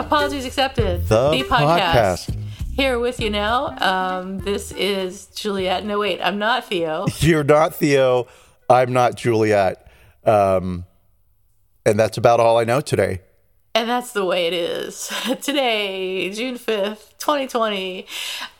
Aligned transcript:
Apologies 0.00 0.46
Accepted, 0.46 1.06
The 1.08 1.44
podcast. 1.46 2.34
Here 2.74 2.98
with 2.98 3.20
you 3.20 3.28
now. 3.28 3.76
Um, 3.78 4.38
this 4.38 4.72
is 4.72 5.26
Juliet. 5.26 5.84
No, 5.84 5.98
wait, 5.98 6.22
I'm 6.22 6.38
not 6.38 6.64
Theo. 6.64 7.04
You're 7.18 7.44
not 7.44 7.74
Theo. 7.74 8.26
I'm 8.70 8.94
not 8.94 9.16
Juliet. 9.16 9.86
Um, 10.24 10.86
and 11.84 12.00
that's 12.00 12.16
about 12.16 12.40
all 12.40 12.56
I 12.56 12.64
know 12.64 12.80
today. 12.80 13.20
And 13.74 13.90
that's 13.90 14.12
the 14.12 14.24
way 14.24 14.46
it 14.46 14.54
is. 14.54 15.12
Today, 15.42 16.30
June 16.30 16.56
5th, 16.56 17.18
2020. 17.18 18.06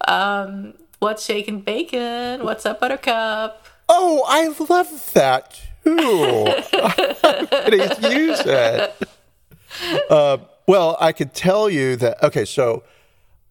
Um, 0.06 0.75
what's 0.98 1.25
shaking 1.25 1.62
bacon? 1.62 2.44
What's 2.44 2.66
up, 2.66 2.80
Buttercup? 2.80 3.66
Oh, 3.88 4.25
I 4.28 4.48
love 4.69 5.12
that 5.14 5.58
too. 5.84 6.47
I'm 7.25 7.47
gonna 7.47 8.14
use 8.14 8.41
it. 8.44 8.94
Uh, 10.10 10.36
well, 10.70 10.96
I 11.00 11.10
could 11.12 11.34
tell 11.34 11.68
you 11.68 11.96
that. 11.96 12.22
Okay, 12.22 12.44
so 12.44 12.84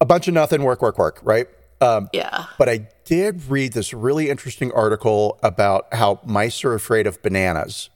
a 0.00 0.06
bunch 0.06 0.26
of 0.26 0.32
nothing, 0.32 0.62
work, 0.62 0.80
work, 0.80 0.98
work, 0.98 1.20
right? 1.22 1.46
Um, 1.82 2.08
Yeah. 2.12 2.46
but 2.58 2.68
I 2.68 2.88
did 3.04 3.44
read 3.50 3.74
this 3.74 3.92
really 3.92 4.30
interesting 4.30 4.72
article 4.72 5.38
about 5.42 5.92
how 5.92 6.20
mice 6.24 6.64
are 6.64 6.72
afraid 6.74 7.06
of 7.06 7.20
bananas. 7.22 7.90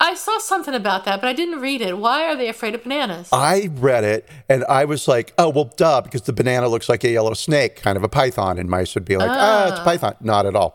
I 0.00 0.14
saw 0.14 0.38
something 0.38 0.74
about 0.74 1.04
that, 1.06 1.20
but 1.20 1.28
I 1.28 1.32
didn't 1.32 1.60
read 1.60 1.80
it. 1.80 1.98
Why 1.98 2.24
are 2.28 2.36
they 2.36 2.48
afraid 2.48 2.74
of 2.74 2.82
bananas? 2.82 3.28
I 3.32 3.70
read 3.72 4.04
it 4.04 4.28
and 4.48 4.64
I 4.64 4.84
was 4.84 5.08
like, 5.08 5.32
oh, 5.38 5.48
well, 5.48 5.70
duh, 5.76 6.00
because 6.02 6.22
the 6.22 6.32
banana 6.32 6.68
looks 6.68 6.88
like 6.88 7.02
a 7.04 7.10
yellow 7.10 7.34
snake, 7.34 7.76
kind 7.76 7.96
of 7.96 8.04
a 8.04 8.08
python. 8.08 8.58
And 8.58 8.68
mice 8.68 8.94
would 8.94 9.04
be 9.04 9.16
like, 9.16 9.30
ah, 9.30 9.68
it's 9.70 9.80
a 9.80 9.84
python. 9.84 10.14
Not 10.20 10.46
at 10.46 10.54
all. 10.54 10.72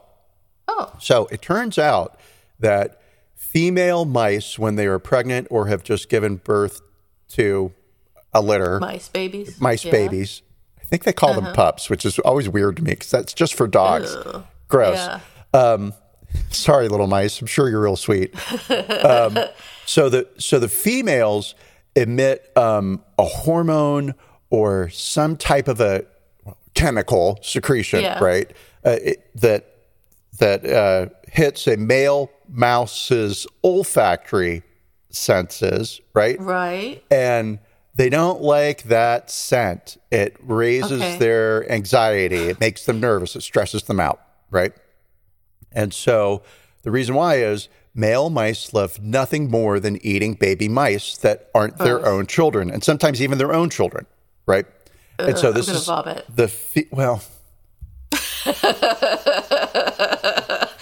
Oh, 0.67 0.91
So 0.99 1.27
it 1.31 1.41
turns 1.41 1.77
out 1.77 2.17
that 2.59 2.99
female 3.35 4.05
mice, 4.05 4.57
when 4.59 4.75
they 4.75 4.85
are 4.85 4.99
pregnant 4.99 5.47
or 5.49 5.67
have 5.67 5.83
just 5.83 6.09
given 6.09 6.35
birth 6.37 6.81
to 7.29 7.71
a 8.33 8.41
litter, 8.41 8.79
mice 8.79 9.09
babies. 9.09 9.59
mice 9.59 9.85
Yeah. 9.85 9.91
babies, 9.91 10.41
I 10.79 10.83
think 10.85 11.03
they 11.03 11.13
call 11.13 11.33
them 11.33 11.53
pups, 11.53 11.89
which 11.89 12.05
is 12.05 12.19
always 12.19 12.47
weird 12.49 12.77
to 12.77 12.83
me 12.83 12.91
because 12.91 13.09
that's 13.11 13.33
just 13.33 13.53
for 13.53 13.67
dogs. 13.67 14.15
Gross. 14.67 14.97
Yeah. 14.97 15.19
Sorry, 16.51 16.87
little 16.87 17.07
mice. 17.07 17.41
I'm 17.41 17.47
sure 17.47 17.69
you're 17.69 17.81
real 17.81 17.95
sweet. 17.95 18.35
um, 19.03 19.37
so 19.85 20.09
the 20.09 20.27
so 20.37 20.59
the 20.59 20.67
females 20.69 21.55
emit 21.95 22.51
um, 22.55 23.03
a 23.17 23.23
hormone 23.23 24.13
or 24.51 24.89
some 24.89 25.35
type 25.37 25.67
of 25.67 25.81
a 25.81 26.05
chemical 26.75 27.39
secretion, 27.41 28.01
Yeah. 28.01 28.23
right? 28.23 28.51
Uh, 28.85 28.97
it, 29.01 29.29
that 29.41 29.75
that 30.37 30.65
uh, 30.65 31.07
hits 31.31 31.67
a 31.67 31.77
male 31.77 32.29
mouse's 32.47 33.47
olfactory 33.63 34.61
senses, 35.09 35.99
right? 36.13 36.39
Right. 36.39 37.03
and 37.11 37.59
they 37.95 38.09
don't 38.09 38.41
like 38.41 38.83
that 38.83 39.29
scent. 39.29 39.97
It 40.09 40.37
raises 40.41 41.01
Okay. 41.01 41.17
their 41.17 41.69
anxiety. 41.69 42.47
It 42.47 42.59
makes 42.59 42.85
them 42.85 42.99
nervous. 43.01 43.35
It 43.35 43.41
stresses 43.41 43.83
them 43.83 43.99
out, 43.99 44.21
right? 44.51 44.71
And 45.73 45.93
so 45.93 46.41
the 46.83 46.91
reason 46.91 47.13
why 47.15 47.35
is 47.39 47.67
male 47.93 48.29
mice 48.29 48.73
love 48.73 49.01
nothing 49.01 49.49
more 49.51 49.79
than 49.81 49.97
eating 50.05 50.35
baby 50.35 50.69
mice 50.69 51.17
that 51.17 51.49
aren't 51.53 51.77
their 51.79 52.05
own 52.05 52.25
children, 52.25 52.69
and 52.69 52.83
sometimes 52.83 53.21
even 53.21 53.37
their 53.37 53.51
own 53.53 53.69
children, 53.69 54.05
right? 54.45 54.65
and 55.17 55.37
so 55.37 55.51
this 55.51 55.67
is 55.67 55.85
vomit. 55.85 56.23
the 56.33 56.47
fe- 56.47 56.87
well. 56.91 57.21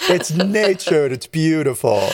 it's 0.10 0.32
natured. 0.32 1.12
It's 1.12 1.28
beautiful. 1.28 2.08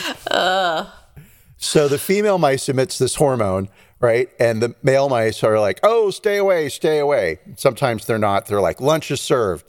So 1.64 1.88
the 1.88 1.98
female 1.98 2.36
mice 2.38 2.68
emits 2.68 2.98
this 2.98 3.14
hormone, 3.14 3.68
right? 3.98 4.28
And 4.38 4.62
the 4.62 4.74
male 4.82 5.08
mice 5.08 5.42
are 5.42 5.58
like, 5.58 5.80
"Oh, 5.82 6.10
stay 6.10 6.36
away, 6.36 6.68
stay 6.68 6.98
away." 6.98 7.38
Sometimes 7.56 8.04
they're 8.04 8.18
not. 8.18 8.46
They're 8.46 8.60
like, 8.60 8.80
"Lunch 8.80 9.10
is 9.10 9.20
served." 9.20 9.64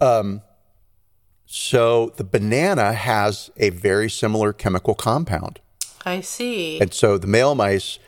Um, 0.00 0.42
so 1.46 2.12
the 2.16 2.24
banana 2.24 2.92
has 2.92 3.50
a 3.56 3.70
very 3.70 4.08
similar 4.08 4.52
chemical 4.52 4.94
compound, 4.94 5.60
I 6.06 6.20
see. 6.20 6.80
and 6.80 6.94
so 6.94 7.18
the 7.18 7.26
male 7.26 7.54
mice 7.54 7.98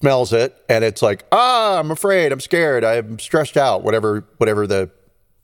smells 0.00 0.32
it, 0.32 0.56
and 0.68 0.82
it's 0.82 1.02
like, 1.02 1.24
"Ah, 1.30 1.78
I'm 1.78 1.90
afraid. 1.90 2.32
I'm 2.32 2.40
scared. 2.40 2.84
I'm 2.84 3.18
stressed 3.18 3.56
out. 3.56 3.82
Whatever, 3.84 4.24
whatever 4.38 4.66
the 4.66 4.90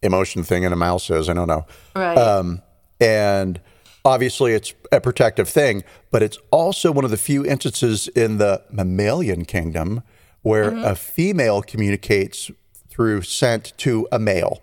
emotion 0.02 0.42
thing 0.42 0.62
in 0.62 0.72
a 0.72 0.76
mouse 0.76 1.10
is. 1.10 1.28
I 1.28 1.34
don't 1.34 1.48
know." 1.48 1.66
right. 1.94 2.16
Um, 2.18 2.62
and 3.00 3.60
obviously, 4.08 4.52
it's 4.52 4.72
a 4.90 5.00
protective 5.00 5.48
thing, 5.48 5.84
but 6.10 6.22
it's 6.22 6.38
also 6.50 6.90
one 6.90 7.04
of 7.04 7.10
the 7.10 7.16
few 7.16 7.44
instances 7.44 8.08
in 8.08 8.38
the 8.38 8.62
mammalian 8.70 9.44
kingdom 9.44 10.02
where 10.42 10.74
a 10.84 10.94
female 10.94 11.62
communicates 11.62 12.50
through 12.88 13.22
scent 13.22 13.72
to 13.78 14.08
a 14.10 14.18
male. 14.18 14.62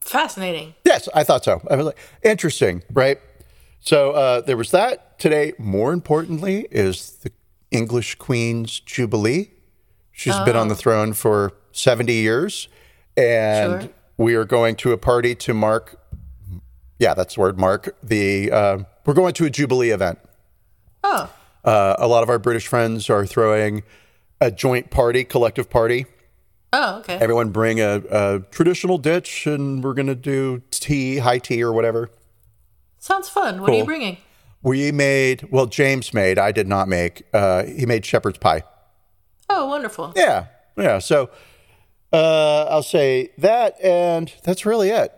Fascinating. 0.00 0.74
Yes, 0.84 1.08
I 1.14 1.24
thought 1.24 1.44
so. 1.44 1.62
I 1.70 1.76
was 1.76 1.86
like, 1.86 1.98
interesting, 2.22 2.82
right? 2.92 3.18
So 3.80 4.12
uh, 4.12 4.40
there 4.42 4.56
was 4.56 4.70
that. 4.72 5.18
Today, 5.18 5.52
more 5.58 5.92
importantly, 5.92 6.66
is 6.70 7.12
the 7.22 7.30
English 7.70 8.16
Queen's 8.16 8.80
Jubilee. 8.80 9.50
She's 10.12 10.38
been 10.40 10.56
on 10.56 10.68
the 10.68 10.74
throne 10.76 11.12
for 11.12 11.52
70 11.72 12.12
years. 12.12 12.68
And 13.16 13.82
Sure. 13.82 13.90
we 14.16 14.34
are 14.34 14.44
going 14.44 14.76
to 14.76 14.92
a 14.92 14.98
party 14.98 15.34
to 15.36 15.54
mark, 15.54 15.98
yeah, 16.98 17.14
that's 17.14 17.34
the 17.34 17.40
word, 17.40 17.58
mark 17.58 17.96
the, 18.02 18.50
uh, 18.50 18.78
we're 19.06 19.14
going 19.14 19.34
to 19.34 19.44
a 19.44 19.50
Jubilee 19.50 19.90
event. 19.90 20.18
Oh, 21.02 21.30
Uh, 21.64 21.96
a 21.98 22.06
lot 22.06 22.22
of 22.22 22.28
our 22.28 22.38
British 22.38 22.66
friends 22.66 23.08
are 23.08 23.24
throwing 23.26 23.82
a 24.40 24.50
joint 24.50 24.90
party, 24.90 25.24
collective 25.24 25.70
party. 25.70 26.06
oh, 26.72 26.98
okay. 26.98 27.14
Everyone 27.16 27.50
bring 27.50 27.80
a, 27.80 28.02
a 28.10 28.40
traditional 28.50 28.98
dish, 28.98 29.46
and 29.46 29.82
we're 29.82 29.94
going 29.94 30.06
to 30.08 30.14
do 30.14 30.62
tea, 30.70 31.18
high 31.18 31.38
tea, 31.38 31.62
or 31.62 31.72
whatever. 31.72 32.10
Sounds 32.98 33.28
fun. 33.28 33.60
What 33.60 33.70
are 33.70 33.76
you 33.76 33.84
bringing? 33.84 34.18
We 34.62 34.92
made, 34.92 35.48
well, 35.50 35.66
James 35.66 36.12
made, 36.14 36.38
I 36.38 36.50
did 36.52 36.66
not 36.66 36.88
make. 36.88 37.22
Uh, 37.34 37.64
he 37.64 37.84
made 37.86 38.04
shepherd's 38.06 38.38
pie. 38.38 38.62
Oh, 39.50 39.66
wonderful. 39.68 40.12
Yeah. 40.16 40.46
Yeah. 40.76 40.98
So 41.00 41.28
uh, 42.12 42.64
I'll 42.64 42.82
say 42.82 43.30
that, 43.38 43.78
and 43.82 44.32
that's 44.42 44.64
really 44.64 44.88
it. 44.90 45.12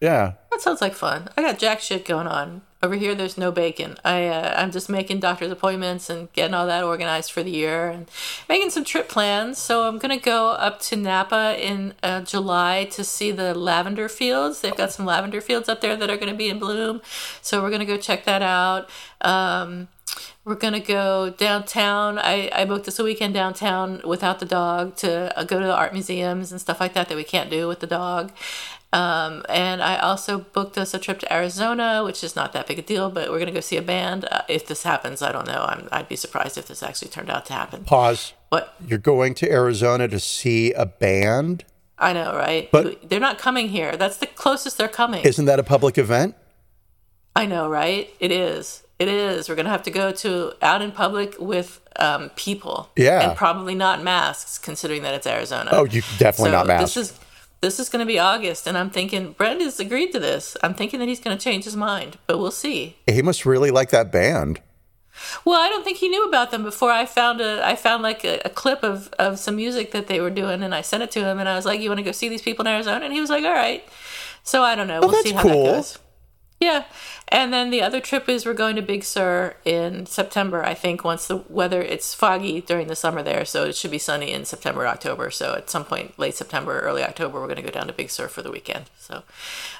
Yeah. 0.00 0.34
That 0.50 0.60
sounds 0.60 0.80
like 0.80 0.94
fun. 0.94 1.28
I 1.36 1.42
got 1.42 1.58
jack 1.58 1.80
shit 1.80 2.04
going 2.04 2.26
on. 2.26 2.62
Over 2.82 2.94
here, 2.94 3.14
there's 3.14 3.38
no 3.38 3.50
bacon. 3.50 3.96
I 4.04 4.26
uh, 4.26 4.54
I'm 4.56 4.70
just 4.70 4.88
making 4.88 5.20
doctor's 5.20 5.50
appointments 5.50 6.10
and 6.10 6.30
getting 6.34 6.54
all 6.54 6.66
that 6.66 6.84
organized 6.84 7.32
for 7.32 7.42
the 7.42 7.50
year 7.50 7.88
and 7.88 8.08
making 8.48 8.70
some 8.70 8.84
trip 8.84 9.08
plans. 9.08 9.58
So 9.58 9.88
I'm 9.88 9.98
gonna 9.98 10.18
go 10.18 10.50
up 10.50 10.80
to 10.82 10.96
Napa 10.96 11.56
in 11.58 11.94
uh, 12.02 12.20
July 12.20 12.84
to 12.92 13.02
see 13.02 13.32
the 13.32 13.54
lavender 13.54 14.08
fields. 14.08 14.60
They've 14.60 14.76
got 14.76 14.92
some 14.92 15.06
lavender 15.06 15.40
fields 15.40 15.68
up 15.68 15.80
there 15.80 15.96
that 15.96 16.10
are 16.10 16.18
gonna 16.18 16.34
be 16.34 16.48
in 16.48 16.58
bloom. 16.58 17.00
So 17.40 17.62
we're 17.62 17.70
gonna 17.70 17.86
go 17.86 17.96
check 17.96 18.24
that 18.24 18.42
out. 18.42 18.88
Um, 19.22 19.88
we're 20.44 20.54
gonna 20.54 20.78
go 20.78 21.30
downtown. 21.30 22.18
I, 22.18 22.48
I 22.52 22.64
booked 22.66 22.86
us 22.86 23.00
a 23.00 23.04
weekend 23.04 23.34
downtown 23.34 24.00
without 24.04 24.38
the 24.38 24.46
dog 24.46 24.94
to 24.96 25.36
uh, 25.36 25.42
go 25.42 25.58
to 25.58 25.66
the 25.66 25.74
art 25.74 25.92
museums 25.92 26.52
and 26.52 26.60
stuff 26.60 26.78
like 26.78 26.94
that 26.94 27.08
that 27.08 27.16
we 27.16 27.24
can't 27.24 27.50
do 27.50 27.66
with 27.66 27.80
the 27.80 27.86
dog. 27.88 28.32
Um, 28.96 29.44
and 29.50 29.82
I 29.82 29.98
also 29.98 30.38
booked 30.38 30.78
us 30.78 30.94
a 30.94 30.98
trip 30.98 31.18
to 31.18 31.30
Arizona, 31.30 32.02
which 32.02 32.24
is 32.24 32.34
not 32.34 32.54
that 32.54 32.66
big 32.66 32.78
a 32.78 32.82
deal, 32.82 33.10
but 33.10 33.30
we're 33.30 33.38
gonna 33.38 33.52
go 33.52 33.60
see 33.60 33.76
a 33.76 33.82
band. 33.82 34.26
Uh, 34.30 34.40
if 34.48 34.66
this 34.66 34.84
happens, 34.84 35.20
I 35.20 35.32
don't 35.32 35.46
know. 35.46 35.66
I'm, 35.68 35.86
I'd 35.92 36.08
be 36.08 36.16
surprised 36.16 36.56
if 36.56 36.66
this 36.66 36.82
actually 36.82 37.08
turned 37.08 37.28
out 37.28 37.44
to 37.46 37.52
happen. 37.52 37.84
Pause. 37.84 38.32
What 38.48 38.74
You're 38.86 38.98
going 38.98 39.34
to 39.34 39.52
Arizona 39.52 40.08
to 40.08 40.18
see 40.18 40.72
a 40.72 40.86
band? 40.86 41.64
I 41.98 42.14
know, 42.14 42.34
right? 42.34 42.70
But- 42.70 43.10
they're 43.10 43.20
not 43.20 43.36
coming 43.36 43.68
here. 43.68 43.98
That's 43.98 44.16
the 44.16 44.28
closest 44.28 44.78
they're 44.78 44.88
coming. 44.88 45.22
Isn't 45.24 45.44
that 45.44 45.58
a 45.58 45.64
public 45.64 45.98
event? 45.98 46.34
I 47.34 47.44
know, 47.44 47.68
right? 47.68 48.08
It 48.18 48.32
is. 48.32 48.82
It 48.98 49.08
is. 49.08 49.50
We're 49.50 49.56
gonna 49.56 49.68
have 49.68 49.82
to 49.82 49.90
go 49.90 50.10
to 50.10 50.54
out 50.62 50.80
in 50.80 50.90
public 50.90 51.38
with 51.38 51.82
um, 51.96 52.30
people. 52.30 52.88
Yeah. 52.96 53.28
And 53.28 53.36
probably 53.36 53.74
not 53.74 54.02
masks, 54.02 54.56
considering 54.56 55.02
that 55.02 55.12
it's 55.12 55.26
Arizona. 55.26 55.68
Oh, 55.70 55.84
you 55.84 56.00
definitely 56.16 56.52
not 56.52 56.66
masks. 56.66 56.94
This 56.94 57.10
is 57.10 57.20
this 57.60 57.80
is 57.80 57.88
going 57.88 58.00
to 58.00 58.06
be 58.06 58.18
August, 58.18 58.66
and 58.66 58.76
I'm 58.76 58.90
thinking 58.90 59.32
Brett 59.32 59.60
has 59.60 59.80
agreed 59.80 60.12
to 60.12 60.18
this. 60.18 60.56
I'm 60.62 60.74
thinking 60.74 61.00
that 61.00 61.08
he's 61.08 61.20
going 61.20 61.36
to 61.36 61.42
change 61.42 61.64
his 61.64 61.76
mind, 61.76 62.18
but 62.26 62.38
we'll 62.38 62.50
see. 62.50 62.96
He 63.06 63.22
must 63.22 63.46
really 63.46 63.70
like 63.70 63.90
that 63.90 64.12
band. 64.12 64.60
Well, 65.44 65.60
I 65.60 65.68
don't 65.68 65.82
think 65.82 65.98
he 65.98 66.08
knew 66.08 66.24
about 66.24 66.50
them 66.50 66.62
before. 66.62 66.90
I 66.90 67.06
found 67.06 67.40
a, 67.40 67.66
I 67.66 67.74
found 67.74 68.02
like 68.02 68.24
a, 68.24 68.40
a, 68.44 68.50
clip 68.50 68.82
of, 68.82 69.08
of 69.18 69.38
some 69.38 69.56
music 69.56 69.92
that 69.92 70.08
they 70.08 70.20
were 70.20 70.30
doing, 70.30 70.62
and 70.62 70.74
I 70.74 70.82
sent 70.82 71.02
it 71.02 71.10
to 71.12 71.20
him, 71.20 71.38
and 71.38 71.48
I 71.48 71.56
was 71.56 71.64
like, 71.64 71.80
"You 71.80 71.88
want 71.88 71.98
to 71.98 72.04
go 72.04 72.12
see 72.12 72.28
these 72.28 72.42
people 72.42 72.66
in 72.66 72.72
Arizona?" 72.72 73.04
And 73.04 73.14
he 73.14 73.20
was 73.20 73.30
like, 73.30 73.44
"All 73.44 73.52
right." 73.52 73.82
So 74.42 74.62
I 74.62 74.74
don't 74.74 74.86
know. 74.86 75.00
Oh, 75.02 75.08
we'll 75.08 75.22
see 75.22 75.32
how 75.32 75.42
cool. 75.42 75.64
that 75.64 75.72
goes. 75.76 75.98
Yeah, 76.58 76.84
and 77.28 77.52
then 77.52 77.68
the 77.68 77.82
other 77.82 78.00
trip 78.00 78.30
is 78.30 78.46
we're 78.46 78.54
going 78.54 78.76
to 78.76 78.82
Big 78.82 79.04
Sur 79.04 79.56
in 79.66 80.06
September. 80.06 80.64
I 80.64 80.72
think 80.72 81.04
once 81.04 81.26
the 81.26 81.36
weather 81.50 81.82
it's 81.82 82.14
foggy 82.14 82.62
during 82.62 82.86
the 82.86 82.96
summer 82.96 83.22
there, 83.22 83.44
so 83.44 83.64
it 83.64 83.76
should 83.76 83.90
be 83.90 83.98
sunny 83.98 84.32
in 84.32 84.46
September, 84.46 84.86
October. 84.86 85.30
So 85.30 85.54
at 85.54 85.68
some 85.68 85.84
point 85.84 86.18
late 86.18 86.34
September, 86.34 86.80
early 86.80 87.02
October, 87.02 87.40
we're 87.40 87.46
going 87.46 87.56
to 87.56 87.62
go 87.62 87.70
down 87.70 87.88
to 87.88 87.92
Big 87.92 88.08
Sur 88.08 88.28
for 88.28 88.40
the 88.40 88.50
weekend. 88.50 88.86
So, 88.98 89.22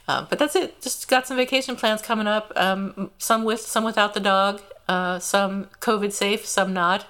um, 0.07 0.27
but 0.29 0.39
that's 0.39 0.55
it. 0.55 0.83
Just 0.83 1.09
got 1.09 1.27
some 1.27 1.39
vacation 1.39 1.77
plans 1.77 2.03
coming 2.03 2.27
up. 2.27 2.53
Um, 2.57 3.11
some 3.17 3.45
with, 3.45 3.61
some 3.61 3.83
without 3.83 4.13
the 4.13 4.21
dog. 4.21 4.61
Uh, 4.87 5.19
some 5.19 5.69
COVID 5.81 6.13
safe, 6.13 6.45
some 6.45 6.75
not. 6.75 7.07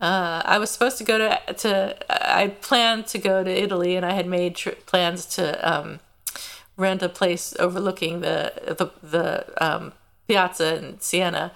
Uh, 0.00 0.40
I 0.44 0.58
was 0.58 0.70
supposed 0.70 0.96
to 0.98 1.04
go 1.04 1.18
to 1.18 1.52
to. 1.52 1.96
I 2.08 2.48
planned 2.48 3.06
to 3.08 3.18
go 3.18 3.44
to 3.44 3.50
Italy, 3.50 3.94
and 3.94 4.06
I 4.06 4.14
had 4.14 4.26
made 4.26 4.56
tri- 4.56 4.74
plans 4.86 5.26
to. 5.36 5.70
Um, 5.70 6.00
rent 6.80 7.02
a 7.02 7.08
place 7.08 7.54
overlooking 7.58 8.20
the 8.20 8.52
the, 8.78 8.90
the 9.06 9.64
um, 9.64 9.92
piazza 10.26 10.76
in 10.76 11.00
Siena, 11.00 11.52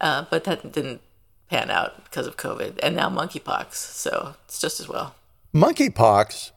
uh, 0.00 0.24
but 0.30 0.44
that 0.44 0.72
didn't 0.72 1.00
pan 1.48 1.70
out 1.70 2.04
because 2.04 2.26
of 2.26 2.36
COVID 2.36 2.78
and 2.82 2.96
now 2.96 3.08
monkeypox. 3.08 3.74
So 3.74 4.34
it's 4.44 4.60
just 4.60 4.80
as 4.80 4.88
well. 4.88 5.14
Monkeypox. 5.54 6.50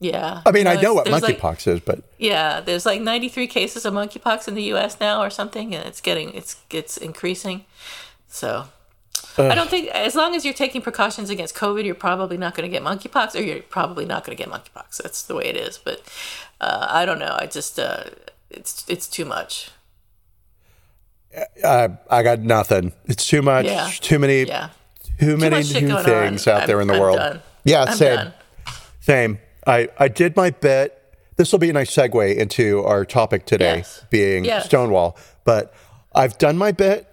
Yeah. 0.00 0.40
I 0.46 0.50
mean, 0.50 0.66
I 0.66 0.80
know 0.80 0.94
what 0.94 1.06
monkeypox 1.06 1.42
like- 1.42 1.66
is, 1.66 1.80
but 1.80 2.02
yeah, 2.18 2.60
there's 2.60 2.86
like 2.86 3.02
93 3.02 3.46
cases 3.46 3.84
of 3.84 3.92
monkeypox 3.92 4.48
in 4.48 4.54
the 4.54 4.62
U.S. 4.74 4.98
now 4.98 5.22
or 5.22 5.30
something, 5.30 5.74
and 5.74 5.86
it's 5.86 6.00
getting 6.00 6.32
it's 6.34 6.56
it's 6.70 6.96
increasing. 6.96 7.64
So. 8.28 8.66
I 9.38 9.54
don't 9.54 9.70
think 9.70 9.88
as 9.88 10.14
long 10.14 10.34
as 10.34 10.44
you're 10.44 10.52
taking 10.52 10.82
precautions 10.82 11.30
against 11.30 11.54
COVID, 11.54 11.84
you're 11.84 11.94
probably 11.94 12.36
not 12.36 12.54
going 12.54 12.68
to 12.68 12.70
get 12.70 12.82
monkeypox, 12.82 13.34
or 13.34 13.42
you're 13.42 13.62
probably 13.62 14.04
not 14.04 14.24
going 14.24 14.36
to 14.36 14.42
get 14.42 14.52
monkeypox. 14.52 15.02
That's 15.02 15.22
the 15.22 15.34
way 15.34 15.44
it 15.44 15.56
is. 15.56 15.78
But 15.78 16.02
uh, 16.60 16.86
I 16.90 17.04
don't 17.06 17.18
know. 17.18 17.36
I 17.38 17.46
just 17.46 17.78
uh, 17.78 18.04
it's 18.50 18.84
it's 18.88 19.06
too 19.08 19.24
much. 19.24 19.70
I 21.64 21.90
I 22.10 22.22
got 22.22 22.40
nothing. 22.40 22.92
It's 23.06 23.26
too 23.26 23.42
much. 23.42 23.66
Yeah. 23.66 23.88
Too 24.00 24.18
many. 24.18 24.44
Yeah. 24.44 24.70
Too 25.18 25.36
many 25.36 25.56
much 25.56 25.74
new 25.74 26.02
things 26.02 26.46
on. 26.46 26.54
out 26.62 26.66
there 26.66 26.76
I'm- 26.78 26.82
in 26.82 26.88
the 26.88 26.94
I'm 26.94 27.00
world. 27.00 27.18
done. 27.18 27.42
Yeah, 27.64 27.82
I'm 27.84 27.94
same. 27.96 28.16
done. 28.16 28.32
Same. 29.00 29.38
I 29.66 29.88
I 29.98 30.08
did 30.08 30.34
my 30.36 30.50
bit. 30.50 30.96
This 31.36 31.52
will 31.52 31.58
be 31.58 31.70
a 31.70 31.72
nice 31.72 31.90
segue 31.94 32.36
into 32.36 32.84
our 32.84 33.04
topic 33.04 33.46
today, 33.46 33.76
Yes. 33.78 34.04
being 34.10 34.44
Yes. 34.44 34.66
Stonewall. 34.66 35.16
But 35.44 35.72
I've 36.14 36.36
done 36.38 36.58
my 36.58 36.72
bit. 36.72 37.06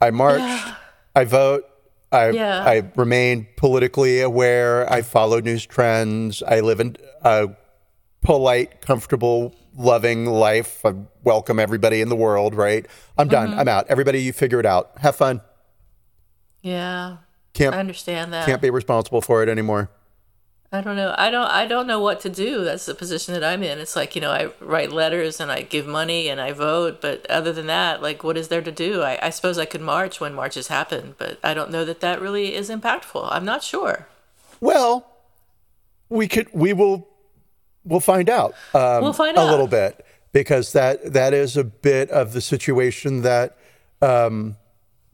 I 0.00 0.10
marched. 0.10 0.40
Yeah. 0.44 0.74
I 1.14 1.24
vote. 1.24 1.64
I 2.12 2.30
Yeah. 2.30 2.62
I 2.64 2.82
remain 2.96 3.46
politically 3.56 4.20
aware. 4.20 4.90
I 4.92 5.02
follow 5.02 5.40
news 5.40 5.64
trends. 5.64 6.42
I 6.42 6.60
live 6.60 6.80
in 6.80 6.96
a 7.22 7.50
polite, 8.24 8.80
comfortable, 8.80 9.54
loving 9.76 10.26
life. 10.26 10.84
I 10.84 10.94
welcome 11.22 11.60
everybody 11.60 12.00
in 12.00 12.08
the 12.08 12.16
world. 12.16 12.54
Right. 12.56 12.86
I'm 13.16 13.28
done. 13.28 13.50
Mm-hmm. 13.50 13.60
I'm 13.60 13.68
out. 13.68 13.86
Everybody, 13.88 14.22
you 14.22 14.32
figure 14.32 14.58
it 14.58 14.66
out. 14.66 14.90
Have 14.98 15.14
fun. 15.14 15.40
Yeah, 16.62 17.18
Can't 17.52 17.74
I 17.74 17.78
understand 17.78 18.32
that. 18.32 18.46
can't 18.46 18.62
be 18.62 18.70
responsible 18.70 19.20
for 19.20 19.42
it 19.42 19.50
anymore. 19.50 19.90
I 20.72 20.80
don't 20.80 20.96
know. 20.96 21.14
I 21.16 21.30
don't. 21.30 21.46
I 21.46 21.66
don't 21.66 21.86
know 21.86 22.00
what 22.00 22.20
to 22.22 22.30
do. 22.30 22.64
That's 22.64 22.86
the 22.86 22.94
position 22.94 23.34
that 23.34 23.44
I'm 23.44 23.62
in. 23.62 23.78
It's 23.78 23.94
like 23.94 24.16
you 24.16 24.20
know, 24.20 24.30
I 24.32 24.48
write 24.60 24.90
letters 24.90 25.38
and 25.38 25.52
I 25.52 25.60
give 25.62 25.86
money 25.86 26.28
and 26.28 26.40
I 26.40 26.50
vote, 26.52 27.00
but 27.00 27.30
other 27.30 27.52
than 27.52 27.66
that, 27.66 28.02
like, 28.02 28.24
what 28.24 28.36
is 28.36 28.48
there 28.48 28.62
to 28.62 28.72
do? 28.72 29.02
I, 29.02 29.18
I 29.26 29.30
suppose 29.30 29.56
I 29.56 29.66
could 29.66 29.82
march 29.82 30.20
when 30.20 30.34
marches 30.34 30.66
happen, 30.68 31.14
but 31.16 31.38
I 31.44 31.54
don't 31.54 31.70
know 31.70 31.84
that 31.84 32.00
that 32.00 32.20
really 32.20 32.54
is 32.54 32.70
impactful. 32.70 33.28
I'm 33.30 33.44
not 33.44 33.62
sure. 33.62 34.08
Well, 34.60 35.06
we 36.08 36.26
could 36.26 36.48
we 36.52 36.72
will 36.72 37.06
we'll 37.84 38.00
find 38.00 38.28
out. 38.28 38.54
Um, 38.74 39.02
We'll 39.02 39.12
find 39.12 39.36
a 39.36 39.40
out. 39.40 39.50
little 39.50 39.66
bit 39.66 40.04
because 40.32 40.72
that 40.72 41.12
that 41.12 41.32
is 41.34 41.56
a 41.56 41.64
bit 41.64 42.10
of 42.10 42.32
the 42.32 42.40
situation 42.40 43.22
that 43.22 43.56
um, 44.02 44.56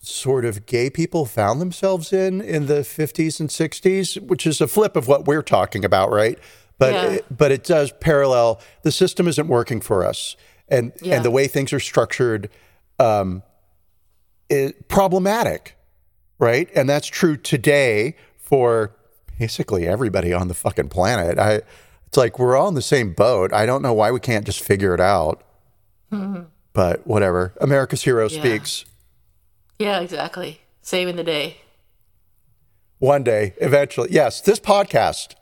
sort 0.02 0.44
of 0.44 0.66
gay 0.66 0.88
people 0.90 1.26
found 1.26 1.60
themselves 1.60 2.12
in 2.12 2.40
in 2.40 2.66
the 2.66 2.80
50s 2.80 3.38
and 3.40 3.48
60s, 3.50 4.20
which 4.26 4.46
is 4.46 4.60
a 4.60 4.66
flip 4.66 4.96
of 4.96 5.06
what 5.08 5.26
we're 5.26 5.42
talking 5.42 5.84
about, 5.84 6.10
right? 6.10 6.38
But 6.78 6.94
Yeah. 6.94 7.04
it, 7.10 7.36
but 7.36 7.52
it 7.52 7.64
does 7.64 7.92
parallel. 8.00 8.60
The 8.82 8.92
system 8.92 9.28
isn't 9.28 9.46
working 9.48 9.80
for 9.82 10.04
us, 10.06 10.36
and 10.68 10.92
Yeah. 11.02 11.16
and 11.16 11.24
the 11.24 11.30
way 11.30 11.46
things 11.48 11.72
are 11.74 11.80
structured, 11.80 12.48
um, 12.98 13.42
is 14.48 14.72
problematic 14.88 15.76
right? 16.38 16.70
And 16.74 16.88
that's 16.88 17.06
true 17.06 17.36
today 17.36 18.16
for 18.38 18.96
basically 19.38 19.86
everybody 19.86 20.32
on 20.32 20.48
the 20.48 20.54
fucking 20.54 20.88
planet. 20.88 21.38
I, 21.38 21.60
it's 22.10 22.16
like 22.18 22.38
we're 22.38 22.56
all 22.56 22.68
in 22.68 22.74
the 22.74 22.82
same 22.82 23.12
boat. 23.14 23.52
I 23.54 23.64
don't 23.64 23.80
know 23.82 23.94
why 23.94 24.10
we 24.10 24.20
can't 24.20 24.44
just 24.44 24.60
figure 24.62 24.92
it 24.94 25.00
out. 25.00 25.42
But 26.72 27.04
whatever. 27.04 27.52
America's 27.60 28.02
hero 28.02 28.28
Yeah. 28.28 28.38
speaks. 28.40 28.84
Yeah, 29.80 29.98
exactly. 30.00 30.60
Saving 30.82 31.16
the 31.16 31.24
day. 31.24 31.56
One 33.00 33.24
day, 33.24 33.54
eventually. 33.60 34.08
Yes, 34.12 34.40
this 34.40 34.60
podcast. 34.60 35.34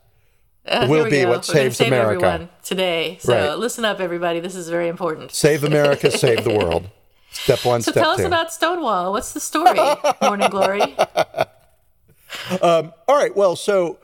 Uh, 0.67 0.87
Will 0.89 1.05
be 1.05 1.21
go. 1.21 1.29
what 1.29 1.37
We're 1.47 1.53
saves 1.53 1.77
save 1.77 1.87
America. 1.89 2.25
everyone 2.25 2.49
today. 2.63 3.17
So 3.21 3.33
Right. 3.49 3.57
listen 3.59 3.85
up, 3.85 3.99
everybody. 3.99 4.39
This 4.39 4.55
is 4.55 4.69
very 4.69 4.87
important. 4.87 5.31
Save 5.33 5.63
America, 5.63 6.09
save 6.25 6.43
the 6.43 6.53
world. 6.53 6.89
Step 7.31 7.63
one, 7.63 7.83
So 7.83 7.91
step 7.91 8.03
tell 8.03 8.15
two. 8.15 8.23
us 8.23 8.27
about 8.27 8.51
Stonewall. 8.51 9.11
What's 9.11 9.31
the 9.33 9.39
story? 9.39 9.79
Morning 10.23 10.49
Glory. 10.49 10.81
All 12.61 12.93
right. 13.07 13.35
Well, 13.35 13.55
so 13.55 13.99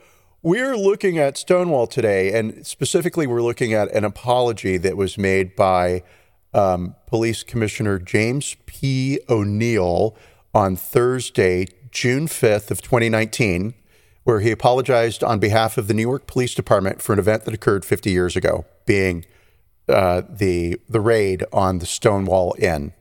we're 0.46 0.76
looking 0.76 1.18
at 1.18 1.36
Stonewall 1.36 1.88
today, 1.88 2.32
and 2.32 2.64
specifically, 2.64 3.26
we're 3.26 3.42
looking 3.42 3.74
at 3.74 3.90
an 3.90 4.04
apology 4.04 4.76
that 4.76 4.96
was 4.96 5.18
made 5.18 5.56
by 5.56 6.04
um, 6.54 6.94
Police 7.08 7.42
Commissioner 7.42 7.98
James 7.98 8.54
P. 8.64 9.18
O'Neill 9.28 10.16
on 10.54 10.76
Thursday, 10.76 11.66
June 11.90 12.28
5th 12.28 12.70
of 12.70 12.80
2019, 12.80 13.74
where 14.22 14.38
he 14.38 14.52
apologized 14.52 15.24
on 15.24 15.40
behalf 15.40 15.78
of 15.78 15.88
the 15.88 15.94
New 15.94 16.02
York 16.02 16.28
Police 16.28 16.54
Department 16.54 17.02
for 17.02 17.12
an 17.12 17.18
event 17.18 17.44
that 17.44 17.52
occurred 17.52 17.84
50 17.84 18.12
years 18.12 18.36
ago, 18.36 18.64
being 18.86 19.24
uh, 19.88 20.22
the 20.30 20.80
the 20.88 21.00
raid 21.00 21.42
on 21.52 21.80
the 21.80 21.86
Stonewall 21.86 22.54
Inn. 22.60 22.92